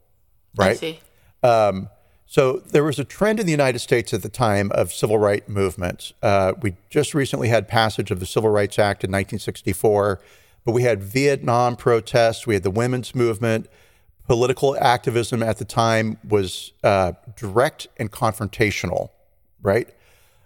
I 0.58 0.62
Right? 0.68 0.78
see. 0.78 1.00
Um, 1.44 1.90
so 2.30 2.58
there 2.58 2.84
was 2.84 3.00
a 3.00 3.04
trend 3.04 3.40
in 3.40 3.48
the 3.48 3.52
United 3.52 3.80
States 3.80 4.14
at 4.14 4.22
the 4.22 4.30
time 4.30 4.72
of 4.76 4.94
civil 4.94 5.18
rights 5.18 5.50
movements. 5.50 6.14
Uh, 6.22 6.54
we 6.62 6.76
just 6.88 7.16
recently 7.16 7.48
had 7.48 7.68
passage 7.68 8.12
of 8.12 8.20
the 8.20 8.28
Civil 8.28 8.52
Rights 8.52 8.78
Act 8.78 9.04
in 9.04 9.10
1964, 9.10 10.22
but 10.64 10.74
we 10.74 10.84
had 10.84 11.02
Vietnam 11.02 11.76
protests, 11.76 12.46
we 12.46 12.54
had 12.54 12.62
the 12.62 12.70
women's 12.70 13.16
movement. 13.16 13.68
Political 14.28 14.78
activism 14.78 15.42
at 15.42 15.58
the 15.58 15.66
time 15.66 16.20
was 16.24 16.72
uh, 16.84 17.14
direct 17.36 17.88
and 17.98 18.12
confrontational, 18.12 19.10
right? 19.64 19.90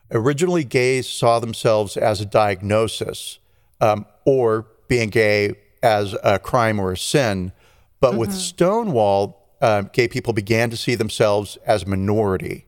Originally, 0.09 0.63
gays 0.63 1.09
saw 1.09 1.39
themselves 1.39 1.97
as 1.97 2.21
a 2.21 2.25
diagnosis 2.25 3.39
um, 3.81 4.05
or 4.23 4.67
being 4.87 5.09
gay 5.09 5.55
as 5.81 6.15
a 6.23 6.39
crime 6.39 6.79
or 6.79 6.93
a 6.93 6.97
sin. 6.97 7.51
But 7.99 8.15
with 8.15 8.31
Stonewall, 8.31 9.42
um, 9.63 9.89
gay 9.93 10.09
people 10.09 10.33
began 10.33 10.69
to 10.69 10.75
see 10.75 10.93
themselves 10.93 11.57
as 11.65 11.83
a 11.83 11.85
minority, 11.85 12.65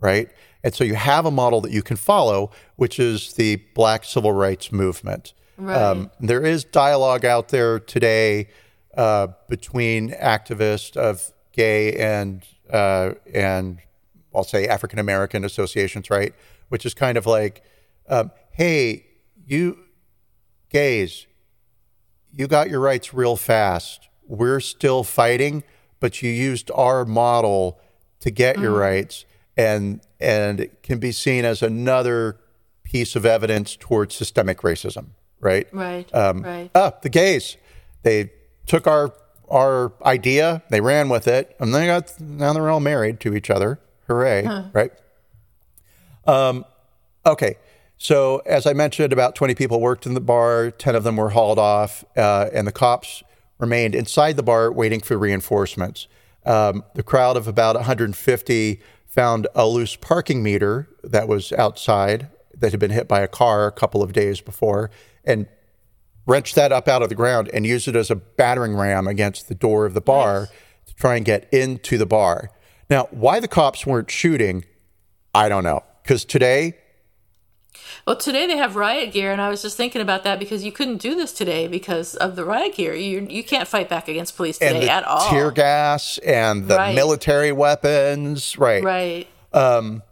right? 0.00 0.30
And 0.64 0.74
so 0.74 0.82
you 0.82 0.94
have 0.94 1.26
a 1.26 1.30
model 1.30 1.60
that 1.60 1.72
you 1.72 1.82
can 1.82 1.98
follow, 1.98 2.50
which 2.76 2.98
is 2.98 3.34
the 3.34 3.56
Black 3.74 4.02
Civil 4.02 4.32
Rights 4.32 4.72
Movement. 4.72 5.34
Right. 5.58 5.76
there 6.20 6.42
is 6.42 6.64
dialogue 6.64 7.24
out 7.26 7.48
there 7.48 7.78
today 7.78 8.48
uh, 8.96 9.28
between 9.48 10.10
activists 10.12 10.96
of 10.96 11.32
gay 11.52 11.94
and 11.96 12.46
uh, 12.70 13.14
and 13.34 13.80
I'll 14.34 14.44
say 14.44 14.66
African 14.66 14.98
American 14.98 15.44
associations, 15.44 16.08
right? 16.08 16.32
Which 16.70 16.86
is 16.86 16.94
kind 16.94 17.18
of 17.18 17.26
like, 17.26 17.62
um, 18.08 18.30
hey, 18.52 19.04
you 19.46 19.78
gays, 20.70 21.26
you 22.32 22.46
got 22.46 22.70
your 22.70 22.80
rights 22.80 23.12
real 23.12 23.36
fast. 23.36 24.08
We're 24.26 24.60
still 24.60 25.04
fighting, 25.04 25.64
but 26.00 26.22
you 26.22 26.30
used 26.30 26.70
our 26.74 27.04
model 27.04 27.80
to 28.20 28.30
get 28.30 28.56
mm. 28.56 28.62
your 28.62 28.72
rights, 28.72 29.24
and 29.56 30.00
and 30.20 30.60
it 30.60 30.82
can 30.82 30.98
be 30.98 31.12
seen 31.12 31.44
as 31.44 31.62
another 31.62 32.38
piece 32.84 33.14
of 33.16 33.26
evidence 33.26 33.76
towards 33.76 34.14
systemic 34.14 34.58
racism, 34.58 35.08
right? 35.40 35.68
Right. 35.72 36.12
Um, 36.14 36.42
right. 36.42 36.70
Ah, 36.74 36.92
the 37.02 37.08
gays, 37.08 37.56
they 38.02 38.32
took 38.66 38.86
our 38.86 39.12
our 39.50 39.92
idea, 40.04 40.62
they 40.68 40.80
ran 40.80 41.08
with 41.08 41.26
it, 41.26 41.56
and 41.58 41.74
they 41.74 41.86
got 41.86 42.20
now 42.20 42.52
they're 42.52 42.70
all 42.70 42.80
married 42.80 43.20
to 43.20 43.34
each 43.34 43.50
other. 43.50 43.80
Hooray! 44.06 44.44
Huh. 44.44 44.64
Right. 44.72 44.92
Um, 46.26 46.64
okay. 47.26 47.56
So, 48.00 48.42
as 48.46 48.64
I 48.64 48.74
mentioned, 48.74 49.12
about 49.12 49.34
20 49.34 49.56
people 49.56 49.80
worked 49.80 50.06
in 50.06 50.14
the 50.14 50.20
bar, 50.20 50.70
10 50.70 50.94
of 50.94 51.02
them 51.02 51.16
were 51.16 51.30
hauled 51.30 51.58
off, 51.58 52.04
uh, 52.16 52.48
and 52.52 52.64
the 52.64 52.72
cops 52.72 53.24
remained 53.58 53.94
inside 53.94 54.36
the 54.36 54.42
bar 54.42 54.70
waiting 54.72 55.00
for 55.00 55.18
reinforcements. 55.18 56.06
Um, 56.44 56.84
the 56.94 57.02
crowd 57.02 57.36
of 57.36 57.46
about 57.48 57.76
150 57.76 58.80
found 59.06 59.46
a 59.54 59.66
loose 59.66 59.96
parking 59.96 60.42
meter 60.42 60.88
that 61.02 61.28
was 61.28 61.52
outside 61.52 62.28
that 62.56 62.70
had 62.70 62.80
been 62.80 62.90
hit 62.90 63.08
by 63.08 63.20
a 63.20 63.28
car 63.28 63.66
a 63.66 63.72
couple 63.72 64.02
of 64.02 64.12
days 64.12 64.40
before 64.40 64.90
and 65.24 65.46
wrenched 66.26 66.54
that 66.54 66.72
up 66.72 66.88
out 66.88 67.02
of 67.02 67.08
the 67.08 67.14
ground 67.14 67.50
and 67.52 67.66
used 67.66 67.88
it 67.88 67.96
as 67.96 68.10
a 68.10 68.16
battering 68.16 68.74
ram 68.74 69.06
against 69.08 69.48
the 69.48 69.54
door 69.54 69.86
of 69.86 69.94
the 69.94 70.00
bar 70.00 70.40
nice. 70.40 70.48
to 70.86 70.94
try 70.94 71.16
and 71.16 71.24
get 71.24 71.48
into 71.52 71.96
the 71.96 72.06
bar. 72.06 72.50
Now, 72.90 73.08
why 73.10 73.40
the 73.40 73.48
cops 73.48 73.86
weren't 73.86 74.10
shooting, 74.10 74.64
I 75.34 75.48
don't 75.48 75.64
know. 75.64 75.84
Because 76.02 76.24
today, 76.24 76.78
well, 78.06 78.16
today 78.16 78.46
they 78.46 78.56
have 78.56 78.76
riot 78.76 79.12
gear, 79.12 79.32
and 79.32 79.40
I 79.40 79.48
was 79.48 79.62
just 79.62 79.76
thinking 79.76 80.00
about 80.00 80.24
that 80.24 80.38
because 80.38 80.64
you 80.64 80.72
couldn't 80.72 80.98
do 80.98 81.14
this 81.14 81.32
today 81.32 81.68
because 81.68 82.14
of 82.16 82.36
the 82.36 82.44
riot 82.44 82.74
gear. 82.74 82.94
You 82.94 83.26
you 83.28 83.44
can't 83.44 83.68
fight 83.68 83.88
back 83.88 84.08
against 84.08 84.36
police 84.36 84.58
today 84.58 84.88
at 84.88 85.04
all. 85.04 85.28
Tear 85.30 85.50
gas 85.50 86.18
and 86.18 86.68
the 86.68 86.76
right. 86.76 86.94
military 86.94 87.52
weapons, 87.52 88.58
right? 88.58 88.82
Right. 88.82 89.28
Um, 89.52 90.02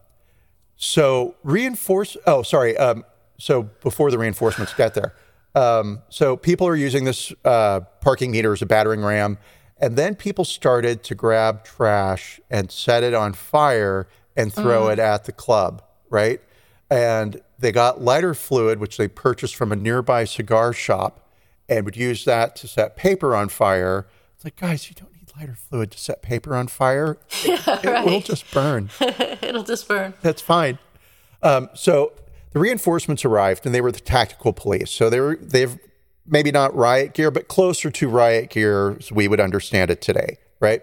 so 0.77 1.35
reinforce. 1.43 2.17
Oh, 2.27 2.43
sorry. 2.43 2.77
Um, 2.77 3.05
so 3.39 3.65
before 3.65 4.11
the 4.11 4.19
reinforcements 4.19 4.75
get 4.75 4.95
there, 4.95 5.15
um, 5.55 6.03
so 6.09 6.37
people 6.37 6.69
are 6.69 6.77
using 6.77 7.05
this 7.05 7.33
uh, 7.45 7.81
parking 8.01 8.31
meter 8.31 8.53
as 8.53 8.63
a 8.63 8.67
battering 8.67 9.03
ram, 9.03 9.39
and 9.79 9.97
then 9.97 10.15
people 10.15 10.45
started 10.45 11.03
to 11.05 11.15
grab 11.15 11.65
trash 11.65 12.41
and 12.51 12.71
set 12.71 13.03
it 13.03 13.15
on 13.15 13.33
fire 13.33 14.07
and 14.37 14.53
throw 14.53 14.85
mm. 14.85 14.93
it 14.93 14.99
at 14.99 15.25
the 15.25 15.33
club, 15.33 15.83
right? 16.11 16.41
And 16.91 17.41
they 17.59 17.73
got 17.73 18.01
lighter 18.01 18.35
fluid, 18.35 18.79
which 18.79 18.97
they 18.97 19.09
purchased 19.09 19.57
from 19.57 19.73
a 19.73 19.77
nearby 19.77 20.25
cigar 20.25 20.73
shop, 20.73 21.29
and 21.69 21.85
would 21.85 21.97
use 21.97 22.25
that 22.25 22.55
to 22.57 22.69
set 22.69 22.97
paper 22.97 23.35
on 23.35 23.49
fire. 23.49 24.07
It's 24.37 24.45
like, 24.45 24.57
guys, 24.57 24.89
you 24.89 24.95
don't 24.95 25.13
need 25.13 25.17
lighter 25.39 25.55
fluid 25.57 25.91
to 25.93 25.99
set 25.99 26.23
paper 26.23 26.55
on 26.55 26.69
fire. 26.69 27.19
Yeah, 27.45 27.61
it, 27.67 27.85
right. 27.85 28.05
will 28.05 28.21
just 28.21 28.51
burn. 28.53 28.91
It'll 29.01 29.63
just 29.65 29.87
burn. 29.89 30.15
That's 30.23 30.43
fine. 30.43 30.79
Um, 31.43 31.69
so 31.75 32.13
the 32.53 32.59
reinforcements 32.59 33.25
arrived, 33.25 33.67
and 33.67 33.75
they 33.75 33.81
were 33.81 33.93
the 33.93 34.01
tactical 34.01 34.53
police. 34.53 34.91
So 34.91 35.11
they 35.11 35.21
were 35.21 35.37
they've 35.41 35.79
maybe 36.27 36.51
not 36.51 36.75
riot 36.75 37.15
gear, 37.15 37.31
but 37.31 37.49
closer 37.49 37.91
to 37.91 38.09
riot 38.09 38.51
gear 38.51 38.97
as 38.99 39.13
we 39.13 39.29
would 39.29 39.41
understand 39.41 39.91
it 39.91 40.01
today, 40.01 40.39
right? 40.61 40.83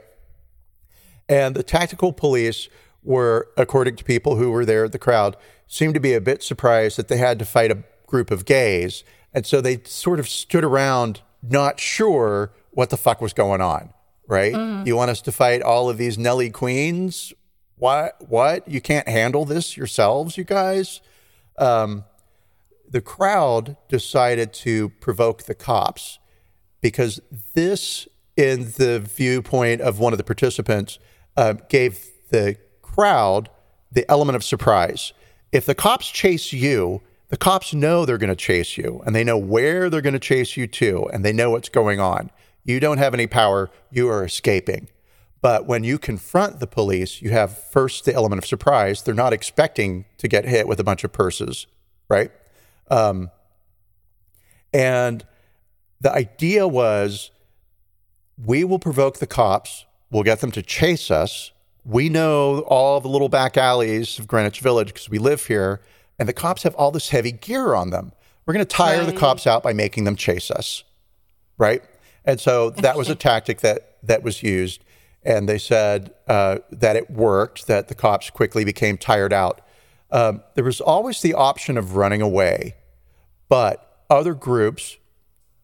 And 1.27 1.55
the 1.55 1.63
tactical 1.63 2.13
police 2.13 2.69
were, 3.03 3.49
according 3.57 3.95
to 3.97 4.03
people 4.03 4.35
who 4.35 4.51
were 4.51 4.65
there, 4.65 4.87
the 4.87 4.99
crowd, 4.99 5.35
seemed 5.73 5.95
to 5.95 5.99
be 5.99 6.13
a 6.13 6.21
bit 6.21 6.43
surprised 6.43 6.97
that 6.97 7.07
they 7.07 7.17
had 7.17 7.39
to 7.39 7.45
fight 7.45 7.71
a 7.71 7.83
group 8.05 8.29
of 8.29 8.45
gays. 8.45 9.03
And 9.33 9.45
so 9.45 9.59
they 9.59 9.81
sort 9.85 10.19
of 10.19 10.29
stood 10.29 10.63
around 10.63 11.21
not 11.41 11.79
sure 11.79 12.51
what 12.71 12.89
the 12.91 12.97
fuck 12.97 13.21
was 13.21 13.33
going 13.33 13.61
on, 13.61 13.91
right? 14.27 14.53
Mm-hmm. 14.53 14.87
You 14.87 14.95
want 14.95 15.11
us 15.11 15.21
to 15.21 15.31
fight 15.31 15.61
all 15.61 15.89
of 15.89 15.97
these 15.97 16.17
Nelly 16.17 16.51
Queens? 16.51 17.33
What? 17.77 18.29
What? 18.29 18.67
You 18.67 18.81
can't 18.81 19.07
handle 19.07 19.45
this 19.45 19.75
yourselves, 19.75 20.37
you 20.37 20.43
guys? 20.43 21.01
Um, 21.57 22.05
the 22.87 23.01
crowd 23.01 23.75
decided 23.89 24.53
to 24.53 24.89
provoke 24.89 25.43
the 25.43 25.55
cops 25.55 26.19
because 26.81 27.19
this, 27.55 28.07
in 28.37 28.73
the 28.77 28.99
viewpoint 28.99 29.81
of 29.81 29.97
one 29.97 30.13
of 30.13 30.17
the 30.17 30.23
participants, 30.23 30.99
uh, 31.35 31.53
gave 31.69 32.11
the 32.29 32.57
crowd 32.83 33.49
the 33.91 34.09
element 34.09 34.35
of 34.35 34.43
surprise. 34.43 35.13
If 35.53 35.67
the 35.67 35.75
cops 35.75 36.09
chase 36.09 36.51
you, 36.51 37.03
the 37.29 37.37
cops 37.37 37.75
know 37.75 38.05
they're 38.05 38.17
going 38.17 38.31
to 38.31 38.35
chase 38.35 38.75
you 38.75 39.03
and 39.05 39.15
they 39.15 39.23
know 39.23 39.37
where 39.37 39.87
they're 39.87 40.01
going 40.01 40.13
to 40.13 40.19
chase 40.19 40.57
you 40.57 40.65
to 40.65 41.05
and 41.13 41.23
they 41.23 41.31
know 41.31 41.51
what's 41.51 41.69
going 41.69 41.99
on. 41.99 42.31
You 42.63 42.79
don't 42.79 42.97
have 42.97 43.13
any 43.13 43.27
power, 43.27 43.69
you 43.91 44.09
are 44.09 44.25
escaping. 44.25 44.89
But 45.41 45.67
when 45.67 45.83
you 45.83 45.99
confront 45.99 46.59
the 46.59 46.65
police, 46.65 47.21
you 47.21 47.29
have 47.29 47.55
first 47.69 48.05
the 48.05 48.15
element 48.15 48.39
of 48.41 48.47
surprise. 48.47 49.03
They're 49.03 49.13
not 49.13 49.31
expecting 49.31 50.05
to 50.17 50.27
get 50.27 50.45
hit 50.45 50.67
with 50.67 50.79
a 50.79 50.83
bunch 50.83 51.03
of 51.03 51.11
purses, 51.11 51.67
right? 52.09 52.31
Um, 52.89 53.29
and 54.73 55.23
the 56.01 56.11
idea 56.11 56.67
was 56.67 57.29
we 58.43 58.63
will 58.63 58.79
provoke 58.79 59.19
the 59.19 59.27
cops, 59.27 59.85
we'll 60.09 60.23
get 60.23 60.39
them 60.39 60.51
to 60.51 60.63
chase 60.63 61.11
us, 61.11 61.51
we 61.85 62.09
know 62.09 62.59
all 62.67 62.99
the 63.01 63.07
little 63.07 63.29
back 63.29 63.57
alleys 63.57 64.19
of 64.19 64.27
Greenwich 64.27 64.59
Village 64.59 64.87
because 64.87 65.09
we 65.09 65.17
live 65.17 65.45
here, 65.45 65.81
and 66.17 66.29
the 66.29 66.33
cops 66.33 66.63
have 66.63 66.75
all 66.75 66.91
this 66.91 67.09
heavy 67.09 67.31
gear 67.31 67.73
on 67.73 67.89
them. 67.89 68.13
We're 68.45 68.53
going 68.53 68.65
to 68.65 68.75
tire 68.75 68.99
right. 68.99 69.05
the 69.05 69.13
cops 69.19 69.47
out 69.47 69.63
by 69.63 69.73
making 69.73 70.03
them 70.03 70.15
chase 70.15 70.51
us, 70.51 70.83
right? 71.57 71.81
And 72.25 72.39
so 72.39 72.69
that 72.69 72.97
was 72.97 73.09
a 73.09 73.15
tactic 73.15 73.61
that 73.61 73.97
that 74.03 74.23
was 74.23 74.43
used, 74.43 74.83
and 75.23 75.47
they 75.47 75.57
said 75.57 76.13
uh, 76.27 76.59
that 76.71 76.95
it 76.95 77.09
worked. 77.09 77.67
That 77.67 77.89
the 77.89 77.95
cops 77.95 78.29
quickly 78.29 78.63
became 78.63 78.97
tired 78.97 79.33
out. 79.33 79.61
Um, 80.11 80.43
there 80.55 80.63
was 80.63 80.79
always 80.79 81.21
the 81.21 81.33
option 81.33 81.77
of 81.77 81.95
running 81.95 82.21
away, 82.21 82.75
but 83.49 84.03
other 84.09 84.33
groups, 84.33 84.97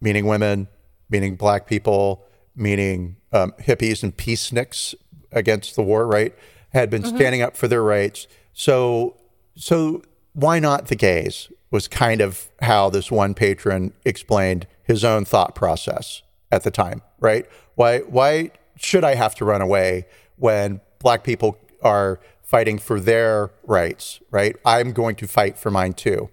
meaning 0.02 0.26
women, 0.26 0.68
meaning 1.10 1.36
black 1.36 1.68
people, 1.68 2.26
meaning 2.56 3.18
um, 3.32 3.54
hippies 3.60 4.04
and 4.04 4.16
peaceniks, 4.16 4.96
against 5.32 5.76
the 5.76 5.84
war, 5.84 6.06
right, 6.06 6.34
had 6.70 6.90
been 6.90 7.04
mm-hmm. 7.04 7.16
standing 7.16 7.42
up 7.42 7.56
for 7.56 7.68
their 7.68 7.84
rights. 7.84 8.28
So, 8.54 9.18
so 9.56 10.04
why 10.34 10.60
not 10.60 10.88
the 10.88 10.96
gays? 10.96 11.52
Was 11.72 11.88
kind 11.88 12.20
of 12.20 12.50
how 12.64 12.90
this 12.90 13.12
one 13.12 13.36
patron 13.36 13.94
explained 14.04 14.66
his 14.84 15.04
own 15.04 15.24
thought 15.24 15.54
process 15.54 16.24
at 16.52 16.64
the 16.64 16.72
time, 16.72 17.04
right? 17.20 17.46
Why, 17.76 18.00
why 18.00 18.52
should 18.76 19.04
I 19.04 19.14
have 19.14 19.36
to 19.36 19.46
run 19.46 19.62
away 19.62 20.08
when 20.38 20.82
black 20.98 21.24
people 21.24 21.60
are 21.84 22.20
fighting 22.42 22.80
for 22.80 23.00
their 23.00 23.52
rights, 23.64 24.20
right? 24.32 24.56
I'm 24.66 24.92
going 24.92 25.16
to 25.18 25.28
fight 25.28 25.60
for 25.60 25.70
mine 25.70 25.94
too. 25.94 26.30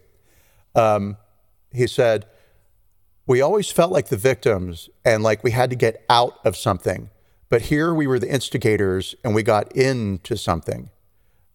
Um, 0.75 1.19
he 1.73 1.87
said, 1.87 2.27
We 3.27 3.43
always 3.43 3.71
felt 3.71 3.93
like 3.93 4.09
the 4.09 4.17
victims 4.17 4.89
and 5.05 5.23
like 5.23 5.45
we 5.45 5.51
had 5.51 5.69
to 5.71 5.77
get 5.77 6.05
out 6.09 6.39
of 6.45 6.57
something. 6.57 7.11
But 7.49 7.63
here 7.63 7.95
we 7.95 8.07
were 8.07 8.19
the 8.19 8.31
instigators 8.33 9.15
and 9.23 9.35
we 9.35 9.43
got 9.43 9.71
into 9.73 10.37
something. 10.37 10.91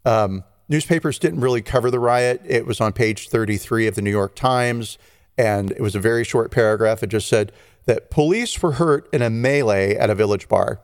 Um, 0.06 0.44
newspapers 0.70 1.20
didn't 1.20 1.42
really 1.42 1.62
cover 1.62 1.92
the 1.92 2.00
riot. 2.00 2.42
It 2.46 2.66
was 2.66 2.80
on 2.80 2.94
page 2.94 3.30
33 3.30 3.88
of 3.88 3.96
the 3.96 4.02
New 4.02 4.12
York 4.12 4.36
Times, 4.36 4.98
and 5.38 5.72
it 5.72 5.82
was 5.82 5.96
a 5.96 6.00
very 6.00 6.24
short 6.24 6.52
paragraph. 6.52 7.04
It 7.04 7.08
just 7.08 7.28
said 7.28 7.52
that 7.86 8.10
police 8.10 8.62
were 8.62 8.74
hurt 8.74 9.10
in 9.14 9.22
a 9.22 9.30
melee 9.30 9.96
at 9.96 10.10
a 10.10 10.16
village 10.16 10.48
bar. 10.48 10.80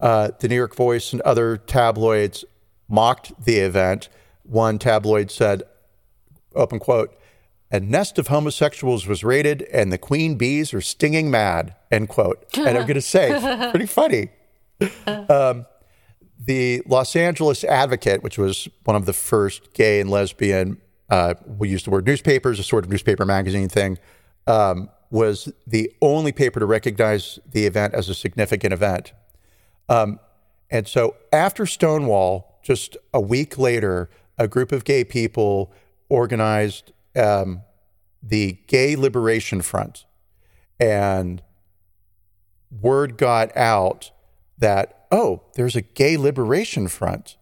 Uh, 0.00 0.30
the 0.40 0.48
New 0.48 0.56
York 0.56 0.74
Voice 0.74 1.12
and 1.12 1.20
other 1.22 1.56
tabloids 1.56 2.44
mocked 2.88 3.44
the 3.44 3.58
event. 3.58 4.08
One 4.44 4.78
tabloid 4.78 5.30
said, 5.30 5.62
open 6.54 6.78
quote, 6.78 7.19
a 7.70 7.80
nest 7.80 8.18
of 8.18 8.28
homosexuals 8.28 9.06
was 9.06 9.22
raided 9.22 9.62
and 9.72 9.92
the 9.92 9.98
queen 9.98 10.34
bees 10.36 10.74
are 10.74 10.80
stinging 10.80 11.30
mad, 11.30 11.74
end 11.90 12.08
quote. 12.08 12.44
and 12.56 12.68
I'm 12.68 12.82
going 12.86 12.94
to 12.94 13.00
say, 13.00 13.68
pretty 13.70 13.86
funny. 13.86 14.30
Um, 15.06 15.66
the 16.38 16.82
Los 16.86 17.14
Angeles 17.14 17.64
Advocate, 17.64 18.22
which 18.22 18.38
was 18.38 18.68
one 18.84 18.96
of 18.96 19.06
the 19.06 19.12
first 19.12 19.72
gay 19.74 20.00
and 20.00 20.10
lesbian, 20.10 20.80
uh, 21.10 21.34
we 21.46 21.68
use 21.68 21.84
the 21.84 21.90
word 21.90 22.06
newspapers, 22.06 22.58
a 22.58 22.62
sort 22.62 22.84
of 22.84 22.90
newspaper 22.90 23.24
magazine 23.24 23.68
thing, 23.68 23.98
um, 24.46 24.88
was 25.10 25.52
the 25.66 25.92
only 26.00 26.32
paper 26.32 26.60
to 26.60 26.66
recognize 26.66 27.38
the 27.50 27.66
event 27.66 27.94
as 27.94 28.08
a 28.08 28.14
significant 28.14 28.72
event. 28.72 29.12
Um, 29.88 30.20
and 30.70 30.86
so 30.86 31.16
after 31.32 31.66
Stonewall, 31.66 32.60
just 32.62 32.96
a 33.12 33.20
week 33.20 33.58
later, 33.58 34.08
a 34.38 34.46
group 34.46 34.72
of 34.72 34.84
gay 34.84 35.04
people 35.04 35.72
organized 36.08 36.92
um, 37.16 37.62
the 38.22 38.58
Gay 38.66 38.96
Liberation 38.96 39.62
Front, 39.62 40.04
and 40.78 41.42
word 42.70 43.16
got 43.18 43.54
out 43.56 44.10
that, 44.58 45.06
oh, 45.10 45.42
there's 45.54 45.76
a 45.76 45.80
gay 45.82 46.16
liberation 46.16 46.88
front. 46.88 47.36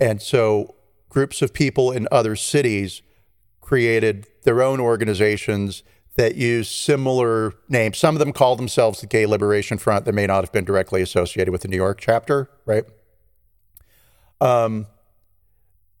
And 0.00 0.22
so 0.22 0.76
groups 1.08 1.42
of 1.42 1.52
people 1.52 1.92
in 1.92 2.08
other 2.10 2.36
cities 2.36 3.02
created 3.60 4.26
their 4.44 4.62
own 4.62 4.80
organizations 4.80 5.82
that 6.16 6.36
use 6.36 6.70
similar 6.70 7.52
names. 7.68 7.98
Some 7.98 8.14
of 8.14 8.20
them 8.20 8.32
call 8.32 8.56
themselves 8.56 9.00
the 9.00 9.06
Gay 9.06 9.26
Liberation 9.26 9.78
Front. 9.78 10.04
That 10.04 10.12
may 10.12 10.26
not 10.26 10.44
have 10.44 10.52
been 10.52 10.64
directly 10.64 11.02
associated 11.02 11.50
with 11.50 11.62
the 11.62 11.68
New 11.68 11.76
York 11.76 11.98
chapter, 12.00 12.48
right? 12.66 12.84
Um, 14.40 14.86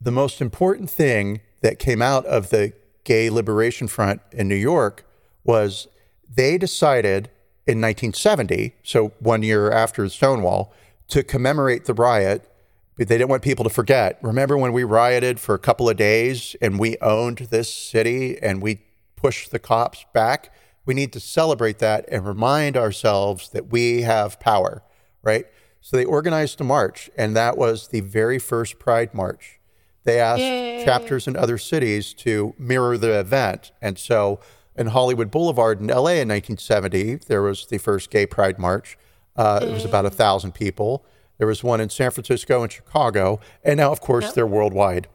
the 0.00 0.12
most 0.12 0.40
important 0.40 0.88
thing 0.88 1.40
that 1.64 1.78
came 1.78 2.02
out 2.02 2.26
of 2.26 2.50
the 2.50 2.74
Gay 3.04 3.30
Liberation 3.30 3.88
Front 3.88 4.20
in 4.32 4.48
New 4.48 4.54
York 4.54 5.06
was 5.44 5.88
they 6.28 6.58
decided 6.58 7.30
in 7.66 7.80
1970, 7.80 8.74
so 8.82 9.12
one 9.18 9.42
year 9.42 9.70
after 9.70 10.06
Stonewall, 10.10 10.74
to 11.08 11.22
commemorate 11.22 11.86
the 11.86 11.94
riot. 11.94 12.50
But 12.98 13.08
they 13.08 13.16
didn't 13.16 13.30
want 13.30 13.42
people 13.42 13.64
to 13.64 13.70
forget. 13.70 14.18
Remember 14.20 14.58
when 14.58 14.74
we 14.74 14.84
rioted 14.84 15.40
for 15.40 15.54
a 15.54 15.58
couple 15.58 15.88
of 15.88 15.96
days 15.96 16.54
and 16.60 16.78
we 16.78 16.98
owned 17.00 17.38
this 17.50 17.72
city 17.72 18.38
and 18.42 18.60
we 18.60 18.82
pushed 19.16 19.50
the 19.50 19.58
cops 19.58 20.04
back? 20.12 20.52
We 20.84 20.92
need 20.92 21.14
to 21.14 21.20
celebrate 21.20 21.78
that 21.78 22.04
and 22.10 22.26
remind 22.26 22.76
ourselves 22.76 23.48
that 23.48 23.72
we 23.72 24.02
have 24.02 24.38
power, 24.38 24.82
right? 25.22 25.46
So 25.80 25.96
they 25.96 26.04
organized 26.04 26.60
a 26.60 26.64
march, 26.64 27.08
and 27.16 27.34
that 27.34 27.56
was 27.56 27.88
the 27.88 28.00
very 28.00 28.38
first 28.38 28.78
Pride 28.78 29.14
March. 29.14 29.60
They 30.04 30.20
asked 30.20 30.40
Yay. 30.40 30.84
chapters 30.84 31.26
in 31.26 31.36
other 31.36 31.58
cities 31.58 32.12
to 32.14 32.54
mirror 32.58 32.96
the 32.96 33.18
event. 33.18 33.72
And 33.80 33.98
so 33.98 34.40
in 34.76 34.88
Hollywood 34.88 35.30
Boulevard 35.30 35.80
in 35.80 35.86
LA 35.86 36.20
in 36.20 36.28
1970, 36.28 37.16
there 37.26 37.42
was 37.42 37.66
the 37.66 37.78
first 37.78 38.10
Gay 38.10 38.26
Pride 38.26 38.58
March. 38.58 38.98
Uh, 39.36 39.60
it 39.62 39.72
was 39.72 39.84
about 39.84 40.04
a 40.04 40.10
thousand 40.10 40.52
people. 40.52 41.04
There 41.38 41.46
was 41.46 41.64
one 41.64 41.80
in 41.80 41.90
San 41.90 42.10
Francisco 42.10 42.62
and 42.62 42.70
Chicago, 42.70 43.40
and 43.64 43.78
now, 43.78 43.90
of 43.90 44.00
course, 44.00 44.26
yep. 44.26 44.34
they're 44.34 44.46
worldwide. 44.46 45.08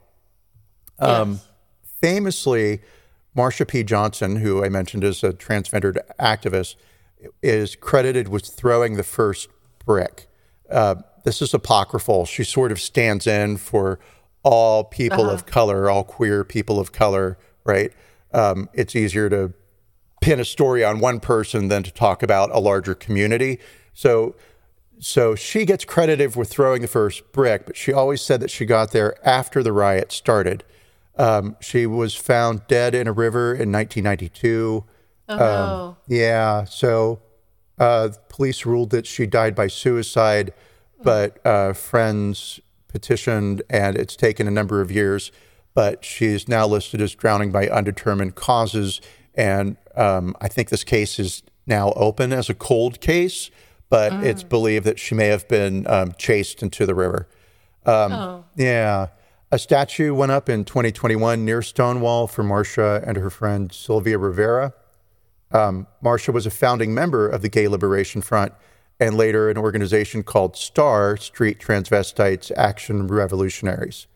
Um, 0.99 1.33
yes. 1.33 1.47
Famously, 2.01 2.81
Marsha 3.35 3.65
P. 3.65 3.83
Johnson, 3.83 4.37
who 4.37 4.63
I 4.63 4.69
mentioned 4.69 5.03
is 5.03 5.23
a 5.23 5.31
transgendered 5.31 5.97
activist, 6.19 6.75
is 7.41 7.75
credited 7.75 8.27
with 8.27 8.45
throwing 8.45 8.95
the 8.97 9.03
first 9.03 9.49
brick. 9.85 10.27
Uh, 10.69 10.95
this 11.23 11.41
is 11.41 11.53
apocryphal. 11.53 12.25
She 12.25 12.43
sort 12.43 12.71
of 12.71 12.79
stands 12.81 13.27
in 13.27 13.57
for 13.57 13.99
all 14.43 14.83
people 14.83 15.25
uh-huh. 15.25 15.33
of 15.33 15.45
color, 15.45 15.89
all 15.89 16.03
queer 16.03 16.43
people 16.43 16.79
of 16.79 16.91
color, 16.91 17.37
right? 17.63 17.91
Um, 18.33 18.69
it's 18.73 18.95
easier 18.95 19.29
to 19.29 19.53
pin 20.21 20.39
a 20.39 20.45
story 20.45 20.83
on 20.83 20.99
one 20.99 21.19
person 21.19 21.67
than 21.67 21.83
to 21.83 21.91
talk 21.91 22.23
about 22.23 22.49
a 22.53 22.59
larger 22.59 22.95
community. 22.95 23.59
So, 23.93 24.35
so 24.99 25.35
she 25.35 25.65
gets 25.65 25.85
credited 25.85 26.35
with 26.35 26.49
throwing 26.49 26.81
the 26.81 26.87
first 26.87 27.31
brick, 27.31 27.65
but 27.65 27.77
she 27.77 27.93
always 27.93 28.21
said 28.21 28.39
that 28.41 28.51
she 28.51 28.65
got 28.65 28.91
there 28.91 29.15
after 29.27 29.63
the 29.63 29.71
riot 29.71 30.11
started. 30.11 30.63
Um, 31.17 31.57
she 31.59 31.85
was 31.85 32.15
found 32.15 32.67
dead 32.67 32.95
in 32.95 33.07
a 33.07 33.11
river 33.11 33.53
in 33.53 33.71
1992. 33.71 34.85
Oh, 35.27 35.33
um, 35.33 35.39
no. 35.39 35.97
Yeah. 36.07 36.63
So 36.63 37.21
uh, 37.77 38.09
police 38.29 38.65
ruled 38.65 38.91
that 38.91 39.05
she 39.05 39.25
died 39.25 39.55
by 39.55 39.67
suicide, 39.67 40.53
but 41.01 41.45
uh, 41.45 41.73
friends 41.73 42.59
petitioned, 42.89 43.61
and 43.69 43.95
it's 43.95 44.15
taken 44.15 44.47
a 44.47 44.51
number 44.51 44.81
of 44.81 44.91
years. 44.91 45.31
But 45.73 46.03
she's 46.03 46.47
now 46.47 46.67
listed 46.67 46.99
as 46.99 47.15
drowning 47.15 47.51
by 47.51 47.67
undetermined 47.69 48.35
causes. 48.35 48.99
And 49.35 49.77
um, 49.95 50.35
I 50.41 50.49
think 50.49 50.69
this 50.69 50.83
case 50.83 51.19
is 51.19 51.43
now 51.65 51.93
open 51.93 52.33
as 52.33 52.49
a 52.49 52.53
cold 52.53 52.99
case, 52.99 53.49
but 53.89 54.11
mm. 54.11 54.23
it's 54.23 54.43
believed 54.43 54.85
that 54.85 54.99
she 54.99 55.15
may 55.15 55.27
have 55.27 55.47
been 55.47 55.87
um, 55.87 56.13
chased 56.17 56.61
into 56.61 56.85
the 56.85 56.95
river. 56.95 57.29
Um, 57.85 58.11
oh. 58.11 58.45
Yeah. 58.55 59.07
A 59.51 59.57
statue 59.57 60.13
went 60.13 60.31
up 60.31 60.49
in 60.49 60.65
2021 60.65 61.43
near 61.45 61.61
Stonewall 61.61 62.27
for 62.27 62.43
Marsha 62.43 63.01
and 63.07 63.17
her 63.17 63.29
friend 63.29 63.71
Sylvia 63.71 64.17
Rivera. 64.17 64.73
Um, 65.51 65.87
Marsha 66.03 66.31
was 66.31 66.45
a 66.45 66.51
founding 66.51 66.93
member 66.93 67.27
of 67.27 67.41
the 67.41 67.49
Gay 67.49 67.67
Liberation 67.67 68.21
Front 68.21 68.53
and 68.99 69.15
later 69.15 69.49
an 69.49 69.57
organization 69.57 70.23
called 70.23 70.55
STAR, 70.57 71.17
Street 71.17 71.59
Transvestites 71.59 72.51
Action 72.55 73.07
Revolutionaries. 73.07 74.07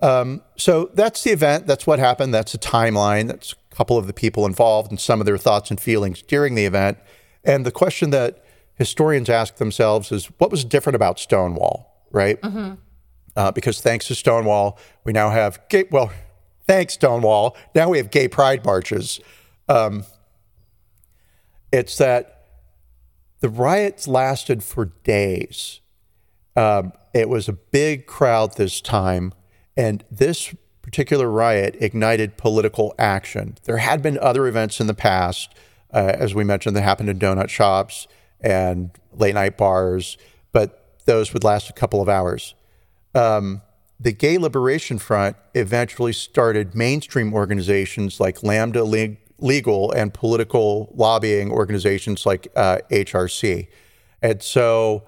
Um, 0.00 0.42
so 0.56 0.90
that's 0.94 1.24
the 1.24 1.30
event. 1.30 1.66
That's 1.66 1.86
what 1.86 1.98
happened. 1.98 2.32
That's 2.32 2.54
a 2.54 2.58
timeline. 2.58 3.28
That's 3.28 3.52
a 3.52 3.74
couple 3.74 3.98
of 3.98 4.06
the 4.06 4.12
people 4.12 4.46
involved 4.46 4.90
and 4.90 5.00
some 5.00 5.20
of 5.20 5.26
their 5.26 5.38
thoughts 5.38 5.70
and 5.70 5.80
feelings 5.80 6.22
during 6.22 6.54
the 6.54 6.64
event. 6.64 6.98
And 7.44 7.64
the 7.64 7.72
question 7.72 8.10
that 8.10 8.44
historians 8.74 9.28
ask 9.28 9.56
themselves 9.56 10.10
is 10.12 10.26
what 10.38 10.50
was 10.50 10.64
different 10.64 10.96
about 10.96 11.18
Stonewall, 11.18 12.06
right? 12.10 12.40
Mm-hmm 12.40 12.74
uh, 13.36 13.50
because 13.52 13.80
thanks 13.80 14.06
to 14.08 14.14
Stonewall, 14.14 14.78
we 15.04 15.12
now 15.12 15.30
have 15.30 15.60
gay. 15.68 15.84
Well, 15.90 16.12
thanks 16.66 16.94
Stonewall, 16.94 17.56
now 17.74 17.88
we 17.88 17.98
have 17.98 18.10
gay 18.10 18.28
pride 18.28 18.64
marches. 18.64 19.20
Um, 19.68 20.04
it's 21.72 21.98
that 21.98 22.39
the 23.40 23.48
riots 23.48 24.06
lasted 24.06 24.62
for 24.62 24.86
days. 25.04 25.80
Um, 26.56 26.92
it 27.12 27.28
was 27.28 27.48
a 27.48 27.52
big 27.52 28.06
crowd 28.06 28.56
this 28.56 28.80
time, 28.80 29.32
and 29.76 30.04
this 30.10 30.54
particular 30.82 31.30
riot 31.30 31.76
ignited 31.80 32.36
political 32.36 32.94
action. 32.98 33.56
There 33.64 33.78
had 33.78 34.02
been 34.02 34.18
other 34.18 34.46
events 34.46 34.80
in 34.80 34.86
the 34.86 34.94
past, 34.94 35.54
uh, 35.92 36.12
as 36.14 36.34
we 36.34 36.44
mentioned, 36.44 36.76
that 36.76 36.82
happened 36.82 37.08
in 37.08 37.18
donut 37.18 37.48
shops 37.48 38.06
and 38.40 38.90
late 39.12 39.34
night 39.34 39.56
bars, 39.56 40.16
but 40.52 40.96
those 41.06 41.32
would 41.32 41.44
last 41.44 41.68
a 41.70 41.72
couple 41.72 42.00
of 42.00 42.08
hours 42.08 42.54
um, 43.14 43.62
the 43.98 44.12
Gay 44.12 44.38
Liberation 44.38 44.98
Front 44.98 45.36
eventually 45.54 46.12
started 46.12 46.74
mainstream 46.74 47.34
organizations 47.34 48.20
like 48.20 48.42
Lambda 48.42 48.84
Legal 49.40 49.90
and 49.92 50.12
political 50.12 50.92
lobbying 50.94 51.50
organizations 51.50 52.26
like 52.26 52.48
uh, 52.56 52.78
HRC. 52.90 53.68
And 54.22 54.42
so 54.42 55.06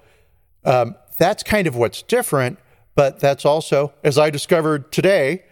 um, 0.65 0.95
that's 1.17 1.43
kind 1.43 1.67
of 1.67 1.75
what's 1.75 2.01
different, 2.01 2.59
but 2.95 3.19
that's 3.19 3.45
also, 3.45 3.93
as 4.03 4.17
I 4.17 4.29
discovered 4.29 4.91
today, 4.91 5.43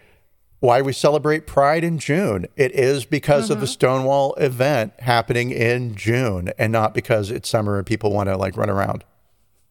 why 0.60 0.80
we 0.80 0.92
celebrate 0.92 1.46
Pride 1.46 1.82
in 1.82 1.98
June. 1.98 2.46
It 2.56 2.72
is 2.72 3.04
because 3.04 3.44
mm-hmm. 3.44 3.54
of 3.54 3.60
the 3.60 3.66
mm-hmm. 3.66 3.72
Stonewall 3.72 4.34
event 4.34 4.92
happening 5.00 5.50
in 5.50 5.96
June 5.96 6.52
and 6.56 6.72
not 6.72 6.94
because 6.94 7.32
it's 7.32 7.48
summer 7.48 7.78
and 7.78 7.86
people 7.86 8.12
want 8.12 8.28
to 8.28 8.36
like 8.36 8.56
run 8.56 8.70
around 8.70 9.04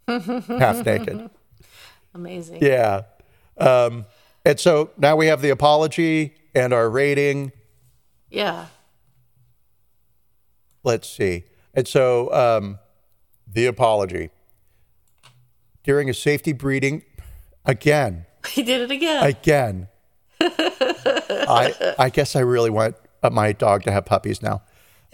half 0.08 0.86
naked. 0.86 1.30
Amazing. 2.14 2.60
Yeah. 2.62 3.04
Um, 3.58 4.06
and 4.46 4.60
so 4.60 4.92
now 4.98 5.16
we 5.16 5.28
have 5.28 5.42
the 5.42 5.50
apology 5.50 6.36
and 6.54 6.74
our 6.74 6.90
rating. 6.90 7.54
Yeah. 8.30 8.66
Let's 10.84 11.10
see. 11.10 11.44
And 11.74 11.88
so 11.88 12.32
um, 12.34 12.80
the 13.48 13.66
apology. 13.66 14.30
During 15.84 16.10
a 16.10 16.14
safety 16.14 16.54
breeding, 16.54 17.04
again. 17.66 18.26
He 18.50 18.64
did 18.64 18.82
it 18.82 18.90
again. 18.90 19.24
Again. 19.24 19.88
I 20.42 21.94
I 22.00 22.10
guess 22.10 22.36
I 22.36 22.40
really 22.40 22.72
want 22.72 22.96
my 23.32 23.52
dog 23.52 23.84
to 23.84 23.92
have 23.92 24.06
puppies 24.06 24.42
now. 24.42 24.64